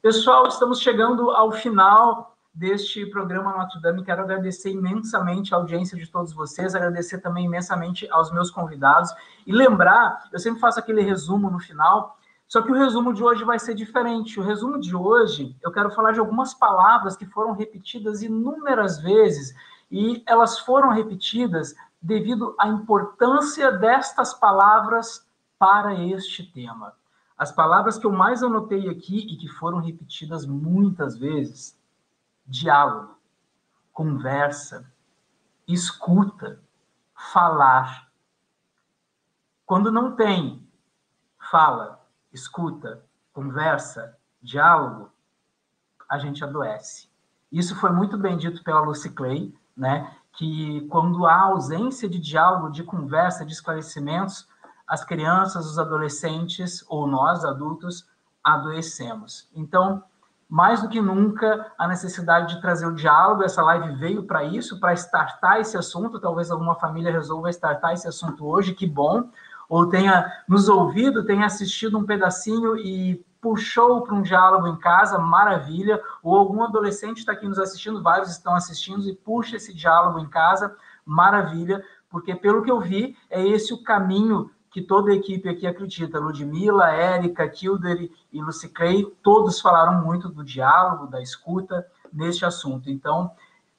Pessoal, 0.00 0.46
estamos 0.46 0.80
chegando 0.80 1.30
ao 1.30 1.52
final 1.52 2.38
deste 2.60 3.06
programa 3.06 3.56
Notre 3.56 3.80
Dame. 3.80 4.04
Quero 4.04 4.20
agradecer 4.20 4.70
imensamente 4.70 5.54
a 5.54 5.56
audiência 5.56 5.96
de 5.96 6.06
todos 6.06 6.34
vocês, 6.34 6.74
agradecer 6.74 7.16
também 7.18 7.46
imensamente 7.46 8.06
aos 8.10 8.30
meus 8.30 8.50
convidados 8.50 9.10
e 9.46 9.50
lembrar, 9.50 10.28
eu 10.30 10.38
sempre 10.38 10.60
faço 10.60 10.78
aquele 10.78 11.00
resumo 11.00 11.50
no 11.50 11.58
final, 11.58 12.18
só 12.46 12.60
que 12.60 12.70
o 12.70 12.74
resumo 12.74 13.14
de 13.14 13.24
hoje 13.24 13.44
vai 13.44 13.58
ser 13.58 13.74
diferente. 13.74 14.38
O 14.38 14.42
resumo 14.42 14.78
de 14.78 14.94
hoje, 14.94 15.56
eu 15.62 15.72
quero 15.72 15.90
falar 15.90 16.12
de 16.12 16.20
algumas 16.20 16.52
palavras 16.52 17.16
que 17.16 17.24
foram 17.24 17.52
repetidas 17.52 18.22
inúmeras 18.22 19.00
vezes 19.00 19.54
e 19.90 20.22
elas 20.26 20.58
foram 20.58 20.90
repetidas 20.90 21.74
devido 22.02 22.54
à 22.60 22.68
importância 22.68 23.72
destas 23.72 24.34
palavras 24.34 25.26
para 25.58 25.94
este 25.94 26.42
tema. 26.52 26.92
As 27.38 27.50
palavras 27.50 27.96
que 27.96 28.06
eu 28.06 28.12
mais 28.12 28.42
anotei 28.42 28.86
aqui 28.90 29.16
e 29.16 29.36
que 29.38 29.48
foram 29.48 29.78
repetidas 29.78 30.44
muitas 30.44 31.16
vezes: 31.16 31.79
diálogo, 32.50 33.16
conversa, 33.92 34.92
escuta, 35.68 36.60
falar. 37.14 38.10
Quando 39.64 39.92
não 39.92 40.16
tem 40.16 40.68
fala, 41.50 42.04
escuta, 42.32 43.04
conversa, 43.32 44.18
diálogo, 44.42 45.12
a 46.08 46.18
gente 46.18 46.42
adoece. 46.42 47.08
Isso 47.52 47.76
foi 47.76 47.90
muito 47.90 48.18
bem 48.18 48.36
dito 48.36 48.64
pela 48.64 48.80
Lucy 48.80 49.10
Clay, 49.10 49.54
né? 49.76 50.16
Que 50.32 50.86
quando 50.88 51.26
há 51.26 51.42
ausência 51.42 52.08
de 52.08 52.18
diálogo, 52.18 52.70
de 52.70 52.82
conversa, 52.82 53.46
de 53.46 53.52
esclarecimentos, 53.52 54.48
as 54.88 55.04
crianças, 55.04 55.66
os 55.66 55.78
adolescentes 55.78 56.84
ou 56.88 57.06
nós, 57.06 57.44
adultos, 57.44 58.08
adoecemos. 58.42 59.48
Então, 59.54 60.02
mais 60.50 60.82
do 60.82 60.88
que 60.88 61.00
nunca, 61.00 61.72
a 61.78 61.86
necessidade 61.86 62.56
de 62.56 62.60
trazer 62.60 62.84
o 62.84 62.94
diálogo, 62.94 63.44
essa 63.44 63.62
live 63.62 63.94
veio 63.94 64.24
para 64.24 64.42
isso, 64.42 64.80
para 64.80 64.92
startar 64.94 65.60
esse 65.60 65.76
assunto. 65.76 66.18
Talvez 66.18 66.50
alguma 66.50 66.74
família 66.74 67.12
resolva 67.12 67.48
startar 67.50 67.94
esse 67.94 68.08
assunto 68.08 68.44
hoje, 68.44 68.74
que 68.74 68.84
bom, 68.84 69.30
ou 69.68 69.88
tenha 69.88 70.30
nos 70.48 70.68
ouvido, 70.68 71.24
tenha 71.24 71.46
assistido 71.46 71.96
um 71.96 72.04
pedacinho 72.04 72.76
e 72.76 73.24
puxou 73.40 74.02
para 74.02 74.14
um 74.14 74.22
diálogo 74.22 74.66
em 74.66 74.76
casa, 74.76 75.18
maravilha, 75.18 76.02
ou 76.20 76.36
algum 76.36 76.64
adolescente 76.64 77.18
está 77.18 77.32
aqui 77.32 77.46
nos 77.46 77.58
assistindo, 77.58 78.02
vários 78.02 78.30
estão 78.30 78.54
assistindo 78.54 79.08
e 79.08 79.14
puxa 79.14 79.56
esse 79.56 79.72
diálogo 79.72 80.18
em 80.18 80.28
casa, 80.28 80.76
maravilha, 81.04 81.82
porque 82.10 82.34
pelo 82.34 82.62
que 82.62 82.70
eu 82.70 82.80
vi, 82.80 83.16
é 83.30 83.40
esse 83.46 83.72
o 83.72 83.82
caminho 83.84 84.50
que 84.70 84.80
toda 84.80 85.10
a 85.10 85.14
equipe 85.14 85.48
aqui 85.48 85.66
acredita. 85.66 86.20
Ludmilla, 86.20 86.90
Érica, 86.90 87.48
Kilder 87.48 88.08
e 88.32 88.42
Lucy 88.42 88.68
Clay, 88.68 89.04
todos 89.22 89.60
falaram 89.60 90.04
muito 90.04 90.28
do 90.28 90.44
diálogo, 90.44 91.06
da 91.06 91.20
escuta 91.20 91.86
neste 92.12 92.44
assunto. 92.44 92.88
Então, 92.88 93.32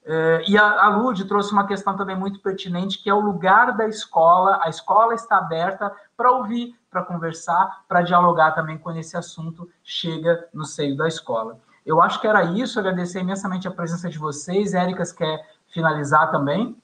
eh, 0.04 0.44
e 0.48 0.58
a, 0.58 0.86
a 0.86 0.89
Lud 0.89 1.24
trouxe 1.26 1.52
uma 1.52 1.68
questão 1.68 1.96
também 1.96 2.16
muito 2.16 2.39
pertinente, 2.39 3.02
que 3.02 3.10
é 3.10 3.14
o 3.14 3.20
lugar 3.20 3.78
da 3.78 3.88
escola. 3.88 4.60
A 4.62 4.70
escola 4.70 5.14
está 5.14 5.38
aberta 5.38 5.92
para 6.18 6.32
ouvir, 6.32 6.76
para 6.89 7.04
conversar, 7.04 7.84
para 7.88 8.02
dialogar 8.02 8.52
também 8.52 8.78
quando 8.78 8.98
esse 8.98 9.16
assunto 9.16 9.70
chega 9.84 10.48
no 10.54 10.66
seio 10.66 10.98
da 10.98 11.08
escola. 11.08 11.60
Eu 11.86 12.02
acho 12.02 12.20
que 12.20 12.28
era 12.28 12.44
isso, 12.44 12.80
agradecer 12.80 13.22
imensamente 13.22 13.68
a 13.68 13.72
presença 13.72 14.10
de 14.10 14.18
vocês. 14.18 14.74
Érica, 14.74 15.04
quer 15.16 15.42
finalizar 15.68 16.30
também? 16.32 16.81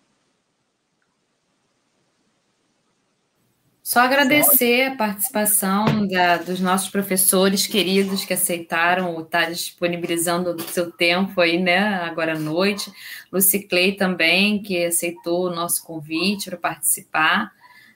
Só 3.87 4.01
agradecer 4.01 4.83
a 4.83 4.95
participação 4.97 6.05
da, 6.05 6.35
dos 6.35 6.59
nossos 6.59 6.89
professores 6.89 7.65
queridos 7.65 8.25
que 8.25 8.33
aceitaram 8.33 9.17
estar 9.21 9.45
tá 9.45 9.49
disponibilizando 9.49 10.51
o 10.51 10.61
seu 10.61 10.91
tempo 10.91 11.39
aí, 11.39 11.57
né, 11.57 11.79
agora 12.03 12.33
à 12.33 12.37
noite. 12.37 12.91
Lucy 13.31 13.65
Clay 13.65 13.93
também, 13.93 14.61
que 14.61 14.83
aceitou 14.83 15.47
o 15.47 15.55
nosso 15.55 15.85
convite 15.85 16.49
para 16.49 16.57
participar. 16.57 17.53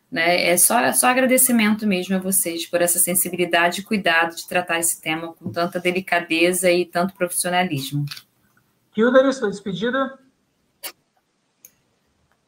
Né? 0.09 0.51
É 0.51 0.55
só, 0.55 0.79
é 0.79 0.93
só 0.93 1.07
agradecimento 1.07 1.85
mesmo 1.85 2.15
a 2.15 2.19
vocês 2.19 2.65
por 2.65 2.81
essa 2.81 2.97
sensibilidade 2.97 3.81
e 3.81 3.83
cuidado 3.83 4.33
de 4.33 4.47
tratar 4.47 4.79
esse 4.79 5.01
tema 5.01 5.33
com 5.33 5.51
tanta 5.51 5.77
delicadeza 5.77 6.71
e 6.71 6.85
tanto 6.85 7.13
profissionalismo. 7.15 8.05
Hilda, 8.95 9.29
sua 9.33 9.49
despedida? 9.49 10.20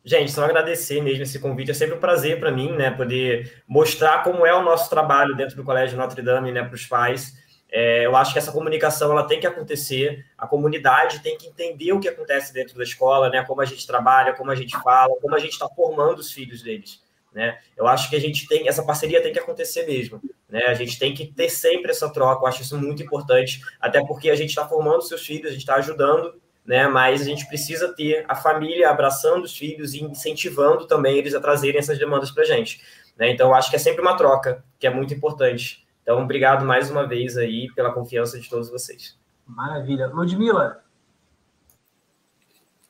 Gente, 0.06 0.32
só 0.32 0.44
agradecer 0.44 1.02
mesmo 1.02 1.24
esse 1.24 1.40
convite. 1.40 1.72
É 1.72 1.74
sempre 1.74 1.96
um 1.96 2.00
prazer 2.00 2.40
para 2.40 2.52
mim, 2.52 2.72
né, 2.74 2.92
poder 2.92 3.64
mostrar 3.66 4.22
como 4.22 4.46
é 4.46 4.54
o 4.54 4.62
nosso 4.62 4.90
trabalho 4.90 5.36
dentro 5.36 5.56
do 5.56 5.64
Colégio 5.64 5.98
Notre 5.98 6.22
Dame, 6.22 6.52
né, 6.52 6.62
para 6.64 6.76
os 6.76 6.86
pais. 6.86 7.42
É, 7.72 8.06
eu 8.06 8.16
acho 8.16 8.34
que 8.34 8.38
essa 8.38 8.52
comunicação 8.52 9.12
ela 9.12 9.26
tem 9.26 9.40
que 9.40 9.48
acontecer. 9.48 10.26
A 10.38 10.46
comunidade 10.46 11.24
tem 11.24 11.38
que 11.38 11.48
entender 11.48 11.94
o 11.94 12.00
que 12.00 12.10
acontece 12.10 12.54
dentro 12.54 12.78
da 12.78 12.84
escola, 12.84 13.30
né, 13.30 13.44
como 13.46 13.62
a 13.62 13.66
gente 13.66 13.88
trabalha, 13.88 14.34
como 14.34 14.52
a 14.52 14.56
gente 14.56 14.78
fala, 14.82 15.16
como 15.22 15.36
a 15.36 15.40
gente 15.40 15.54
está 15.54 15.70
formando 15.70 16.20
os 16.20 16.32
filhos 16.32 16.62
deles. 16.62 17.02
Né? 17.34 17.58
Eu 17.76 17.88
acho 17.88 18.10
que 18.10 18.16
a 18.16 18.20
gente 18.20 18.48
tem 18.48 18.68
essa 18.68 18.84
parceria 18.84 19.22
tem 19.22 19.34
que 19.34 19.40
acontecer 19.40 19.88
mesmo, 19.88 20.22
né? 20.48 20.66
A 20.68 20.76
gente 20.76 21.00
tem 21.00 21.16
que 21.16 21.26
ter 21.26 21.50
sempre 21.50 21.90
essa 21.90 22.08
troca. 22.14 22.44
Eu 22.44 22.48
acho 22.48 22.62
isso 22.62 22.78
muito 22.78 23.02
importante, 23.02 23.60
até 23.82 24.06
porque 24.06 24.30
a 24.30 24.36
gente 24.36 24.50
está 24.50 24.68
formando 24.68 25.02
seus 25.02 25.26
filhos, 25.26 25.48
a 25.48 25.52
gente 25.52 25.62
está 25.62 25.76
ajudando 25.78 26.40
né? 26.66 26.88
Mas 26.88 27.22
a 27.22 27.26
gente 27.26 27.48
precisa 27.48 27.94
ter 27.94 28.26
a 28.28 28.36
família 28.36 28.90
abraçando 28.90 29.44
os 29.44 29.56
filhos 29.56 29.94
e 29.94 30.04
incentivando 30.04 30.88
também 30.88 31.18
eles 31.18 31.34
a 31.34 31.42
trazerem 31.42 31.80
essas 31.80 31.98
demandas 31.98 32.32
para 32.32 32.44
a 32.44 32.46
gente. 32.46 32.82
Né? 33.18 33.32
Então, 33.32 33.50
eu 33.50 33.56
acho 33.56 33.70
que 33.70 33.76
é 33.76 33.80
sempre 33.80 34.02
uma 34.02 34.18
troca, 34.18 34.64
que 34.80 34.88
é 34.88 34.90
muito 34.90 35.14
importante. 35.14 35.86
Então, 36.02 36.22
obrigado 36.22 36.66
mais 36.66 36.90
uma 36.90 37.08
vez 37.08 37.38
aí 37.38 37.68
pela 37.74 37.94
confiança 37.94 38.40
de 38.40 38.50
todos 38.50 38.70
vocês. 38.70 39.18
Maravilha. 39.46 40.08
Ludmila. 40.08 40.84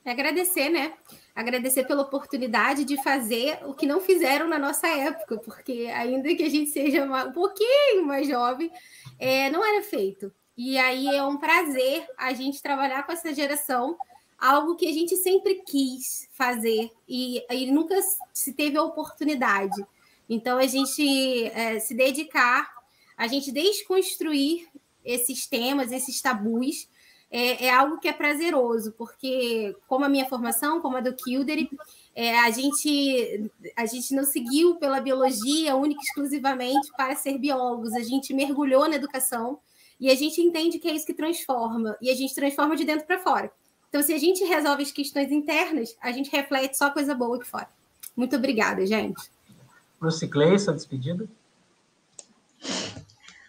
É 0.05 0.11
agradecer, 0.11 0.69
né? 0.69 0.93
Agradecer 1.33 1.85
pela 1.85 2.01
oportunidade 2.01 2.83
de 2.83 3.01
fazer 3.01 3.59
o 3.63 3.73
que 3.73 3.85
não 3.85 4.01
fizeram 4.01 4.47
na 4.47 4.59
nossa 4.59 4.87
época, 4.87 5.37
porque 5.37 5.89
ainda 5.93 6.35
que 6.35 6.43
a 6.43 6.49
gente 6.49 6.69
seja 6.71 7.05
um 7.05 7.31
pouquinho 7.31 8.05
mais 8.05 8.27
jovem, 8.27 8.71
é, 9.17 9.49
não 9.49 9.65
era 9.65 9.81
feito. 9.81 10.31
E 10.57 10.77
aí 10.77 11.07
é 11.07 11.23
um 11.23 11.37
prazer 11.37 12.05
a 12.17 12.33
gente 12.33 12.61
trabalhar 12.61 13.03
com 13.03 13.11
essa 13.11 13.33
geração, 13.33 13.97
algo 14.37 14.75
que 14.75 14.87
a 14.87 14.91
gente 14.91 15.15
sempre 15.15 15.63
quis 15.65 16.29
fazer 16.31 16.91
e, 17.07 17.43
e 17.49 17.71
nunca 17.71 17.95
se 18.33 18.53
teve 18.53 18.77
a 18.77 18.83
oportunidade. 18.83 19.83
Então, 20.29 20.57
a 20.57 20.67
gente 20.67 21.45
é, 21.47 21.79
se 21.79 21.93
dedicar, 21.93 22.71
a 23.17 23.27
gente 23.27 23.51
desconstruir 23.51 24.67
esses 25.03 25.47
temas, 25.47 25.91
esses 25.91 26.21
tabus, 26.21 26.87
é, 27.29 27.65
é, 27.65 27.69
algo 27.71 27.99
que 27.99 28.07
é 28.07 28.13
prazeroso, 28.13 28.91
porque, 28.93 29.75
como 29.87 30.05
a 30.05 30.09
minha 30.09 30.25
formação, 30.29 30.79
como 30.79 30.97
a 30.97 31.01
do 31.01 31.15
Kilder, 31.15 31.67
é, 32.15 32.39
a, 32.39 32.51
gente, 32.51 33.51
a 33.75 33.87
gente 33.87 34.13
não 34.13 34.23
seguiu 34.23 34.75
pela 34.75 35.01
biologia 35.01 35.75
única 35.75 35.99
e 35.99 36.05
exclusivamente 36.05 36.91
para 36.95 37.15
ser 37.15 37.39
biólogos, 37.39 37.93
a 37.93 38.01
gente 38.01 38.35
mergulhou 38.35 38.87
na 38.87 38.97
educação 38.97 39.59
e 40.03 40.09
a 40.11 40.15
gente 40.15 40.41
entende 40.41 40.79
que 40.79 40.89
é 40.89 40.93
isso 40.93 41.05
que 41.05 41.13
transforma, 41.13 41.95
e 42.01 42.11
a 42.11 42.13
gente 42.13 42.35
transforma 42.35 42.75
de 42.75 42.83
dentro 42.83 43.07
para 43.07 43.19
fora. 43.19 43.49
Então, 43.87 44.03
se 44.03 44.13
a 44.13 44.17
gente 44.17 44.43
resolve 44.43 44.83
as 44.83 44.91
questões 44.91 45.31
internas, 45.31 45.95
a 46.01 46.11
gente 46.11 46.29
reflete 46.29 46.77
só 46.77 46.89
coisa 46.89 47.15
boa 47.15 47.37
aqui 47.37 47.47
fora. 47.47 47.69
Muito 48.13 48.35
obrigada, 48.35 48.85
gente. 48.85 49.21
Lucy 50.01 50.27
Clay, 50.27 50.59
sua 50.59 50.73
despedida? 50.73 51.25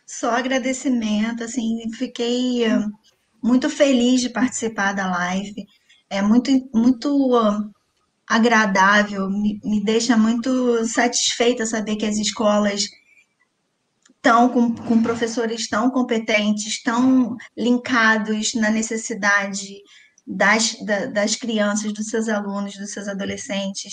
Só 0.07 0.31
agradecimento, 0.31 1.43
assim, 1.43 1.91
fiquei 1.93 2.69
uh, 2.69 2.89
muito 3.43 3.69
feliz 3.69 4.21
de 4.21 4.29
participar 4.29 4.93
da 4.93 5.11
live. 5.11 5.67
É 6.09 6.23
muito, 6.23 6.53
muito 6.73 7.37
uh, 7.37 7.69
agradável, 8.29 9.29
me, 9.29 9.61
me 9.65 9.83
deixa 9.83 10.17
muito 10.17 10.87
satisfeita 10.87 11.67
saber 11.67 11.97
que 11.97 12.07
as 12.07 12.17
escolas 12.17 12.89
estão 14.25 14.49
com, 14.49 14.75
com 14.75 15.03
professores 15.03 15.68
tão 15.68 15.91
competentes, 15.91 16.83
tão 16.83 17.37
linkados 17.55 18.55
na 18.55 18.70
necessidade 18.70 19.83
das, 20.27 20.75
da, 20.83 21.07
das 21.07 21.37
crianças, 21.37 21.93
dos 21.93 22.07
seus 22.07 22.27
alunos, 22.31 22.75
dos 22.79 22.91
seus 22.91 23.07
adolescentes. 23.07 23.93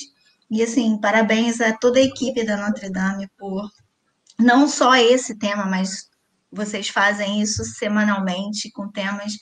E 0.49 0.63
assim, 0.63 0.97
parabéns 1.01 1.59
a 1.59 1.73
toda 1.73 1.99
a 1.99 2.03
equipe 2.03 2.45
da 2.45 2.55
Notre 2.55 2.89
Dame 2.89 3.29
por 3.37 3.69
não 4.39 4.69
só 4.69 4.95
esse 4.95 5.37
tema, 5.37 5.65
mas 5.65 6.09
vocês 6.49 6.87
fazem 6.87 7.41
isso 7.41 7.65
semanalmente 7.65 8.71
com 8.71 8.89
temas 8.89 9.33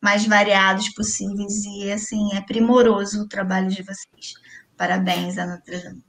mais 0.00 0.24
variados 0.26 0.88
possíveis 0.90 1.64
e 1.64 1.90
assim 1.90 2.34
é 2.34 2.40
primoroso 2.40 3.22
o 3.22 3.28
trabalho 3.28 3.68
de 3.68 3.82
vocês. 3.82 4.34
Parabéns 4.76 5.38
a 5.38 5.46
Notre 5.46 6.04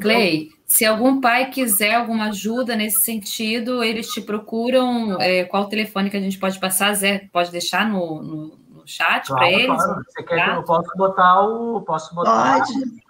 Clay, 0.00 0.50
se 0.64 0.84
algum 0.84 1.20
pai 1.20 1.50
quiser 1.50 1.94
alguma 1.94 2.26
ajuda 2.26 2.74
nesse 2.74 3.00
sentido, 3.02 3.82
eles 3.82 4.08
te 4.08 4.20
procuram. 4.20 5.20
É, 5.20 5.44
qual 5.44 5.64
o 5.64 5.68
telefone 5.68 6.10
que 6.10 6.16
a 6.16 6.20
gente 6.20 6.38
pode 6.38 6.58
passar? 6.58 6.94
Zé, 6.94 7.28
pode 7.32 7.50
deixar 7.50 7.88
no, 7.88 8.22
no, 8.22 8.58
no 8.68 8.82
chat 8.86 9.26
claro, 9.26 9.40
para 9.40 9.52
eles? 9.52 9.84
Claro. 9.84 10.04
Você 10.04 10.22
quer 10.22 10.44
que 10.44 10.56
eu 10.56 10.62
posso 10.64 10.90
botar 10.96 11.42
o. 11.42 11.80
Posso 11.82 12.14
botar... 12.14 12.58
Pode. 12.58 13.04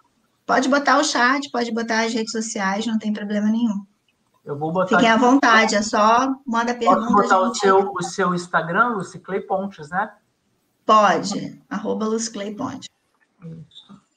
Pode 0.47 0.69
botar 0.69 0.99
o 0.99 1.05
chat, 1.05 1.51
pode 1.51 1.73
botar 1.73 2.05
as 2.05 2.13
redes 2.13 2.33
sociais, 2.33 2.87
não 2.87 2.99
tem 2.99 3.13
problema 3.13 3.49
nenhum. 3.49 3.83
Eu 4.45 4.59
vou 4.59 4.71
botar. 4.71 4.97
Fiquem 4.97 5.11
à 5.11 5.17
vontade, 5.17 5.75
é 5.75 5.81
só 5.81 6.35
manda 6.47 6.75
pergunta. 6.75 7.01
Posso 7.01 7.15
botar 7.15 7.41
o 7.41 7.55
seu, 7.55 7.93
o 7.93 8.03
seu 8.03 8.35
Instagram, 8.35 8.89
Lucy 8.89 9.19
Clay 9.21 9.41
Pontes, 9.41 9.89
né? 9.89 10.11
Pode, 10.85 11.59
arroba 11.71 12.07
Lucy 12.07 12.31
Clay 12.31 12.55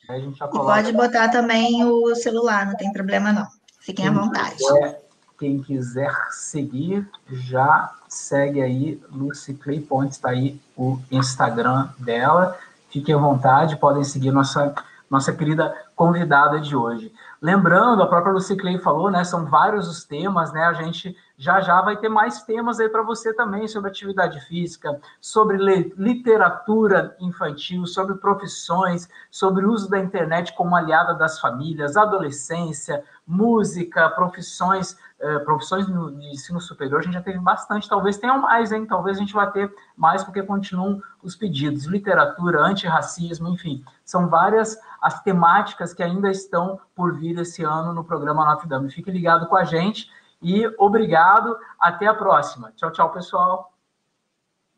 A 0.08 0.20
gente 0.20 0.38
já 0.38 0.48
coloca... 0.48 0.74
Pode 0.74 0.94
botar 0.94 1.30
também 1.30 1.84
o 1.84 2.16
celular, 2.16 2.66
não 2.66 2.76
tem 2.76 2.92
problema 2.92 3.32
não. 3.34 3.48
Fiquem 3.80 4.06
quem 4.06 4.08
à 4.08 4.12
vontade. 4.12 4.56
Quiser, 4.56 5.02
quem 5.40 5.62
quiser 5.62 6.14
seguir, 6.32 7.08
já 7.30 7.92
segue 8.08 8.62
aí, 8.62 9.02
Lucy 9.12 9.54
Clay 9.54 9.80
Pontes, 9.80 10.18
está 10.18 10.30
aí 10.30 10.60
o 10.76 11.00
Instagram 11.12 11.90
dela. 11.98 12.58
Fiquem 12.90 13.16
à 13.16 13.18
vontade, 13.18 13.78
podem 13.78 14.04
seguir 14.04 14.32
nossa, 14.32 14.74
nossa 15.10 15.34
querida 15.34 15.76
convidada 15.96 16.60
de 16.60 16.76
hoje. 16.76 17.14
Lembrando, 17.42 18.02
a 18.02 18.08
própria 18.08 18.34
Lucy 18.34 18.56
Clay 18.56 18.80
falou, 18.80 19.12
né? 19.12 19.24
São 19.24 19.46
vários 19.46 19.88
os 19.88 20.04
temas, 20.04 20.52
né? 20.52 20.64
A 20.64 20.74
gente 20.74 21.16
já 21.38 21.62
já 21.62 21.80
vai 21.82 21.96
ter 21.96 22.10
mais 22.10 22.42
temas 22.42 22.80
aí 22.80 22.90
para 22.90 23.04
você 23.04 23.32
também 23.32 23.68
sobre 23.68 23.92
atividade 23.92 24.40
física, 24.48 25.00
sobre 25.22 25.58
literatura 25.96 27.16
infantil, 27.20 27.86
sobre 27.86 28.16
profissões, 28.16 29.08
sobre 29.30 29.64
o 29.64 29.72
uso 29.72 29.88
da 29.88 30.00
internet 30.00 30.54
como 30.56 30.76
aliada 30.76 31.14
das 31.14 31.40
famílias, 31.40 31.96
adolescência, 31.96 33.04
música, 33.26 34.10
profissões, 34.10 34.98
eh, 35.20 35.40
profissões 35.40 35.86
de 35.86 35.94
ensino 36.32 36.60
superior. 36.60 37.02
A 37.02 37.04
gente 37.04 37.14
já 37.14 37.22
teve 37.22 37.40
bastante, 37.40 37.88
talvez 37.88 38.18
tenham 38.18 38.40
mais, 38.40 38.72
hein? 38.72 38.88
Talvez 38.88 39.18
a 39.18 39.20
gente 39.20 39.34
vai 39.34 39.52
ter 39.52 39.72
mais 39.96 40.24
porque 40.24 40.42
continuam 40.42 41.02
os 41.22 41.36
pedidos. 41.36 41.86
Literatura, 41.86 42.62
antirracismo, 42.62 43.50
enfim, 43.50 43.84
são 44.04 44.28
várias 44.28 44.78
as 45.02 45.22
temáticas 45.22 45.94
que 45.94 46.02
ainda 46.02 46.32
estão 46.32 46.80
por 46.96 47.16
vir 47.16 47.38
esse 47.38 47.64
ano 47.64 47.94
no 47.94 48.04
programa 48.04 48.46
Notre 48.46 48.68
Dame. 48.68 48.90
Fique 48.90 49.12
ligado 49.12 49.46
com 49.48 49.56
a 49.56 49.64
gente. 49.64 50.10
E 50.42 50.68
obrigado. 50.78 51.58
Até 51.80 52.08
a 52.08 52.14
próxima. 52.14 52.72
Tchau, 52.76 52.92
tchau, 52.92 53.12
pessoal. 53.12 53.74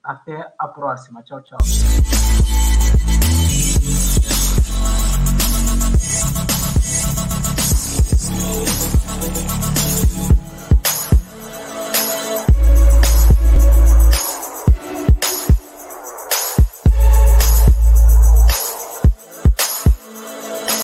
Até 0.03 0.53
a 0.57 0.68
próxima. 0.68 1.22
Tchau, 1.24 1.41
tchau. 1.41 1.57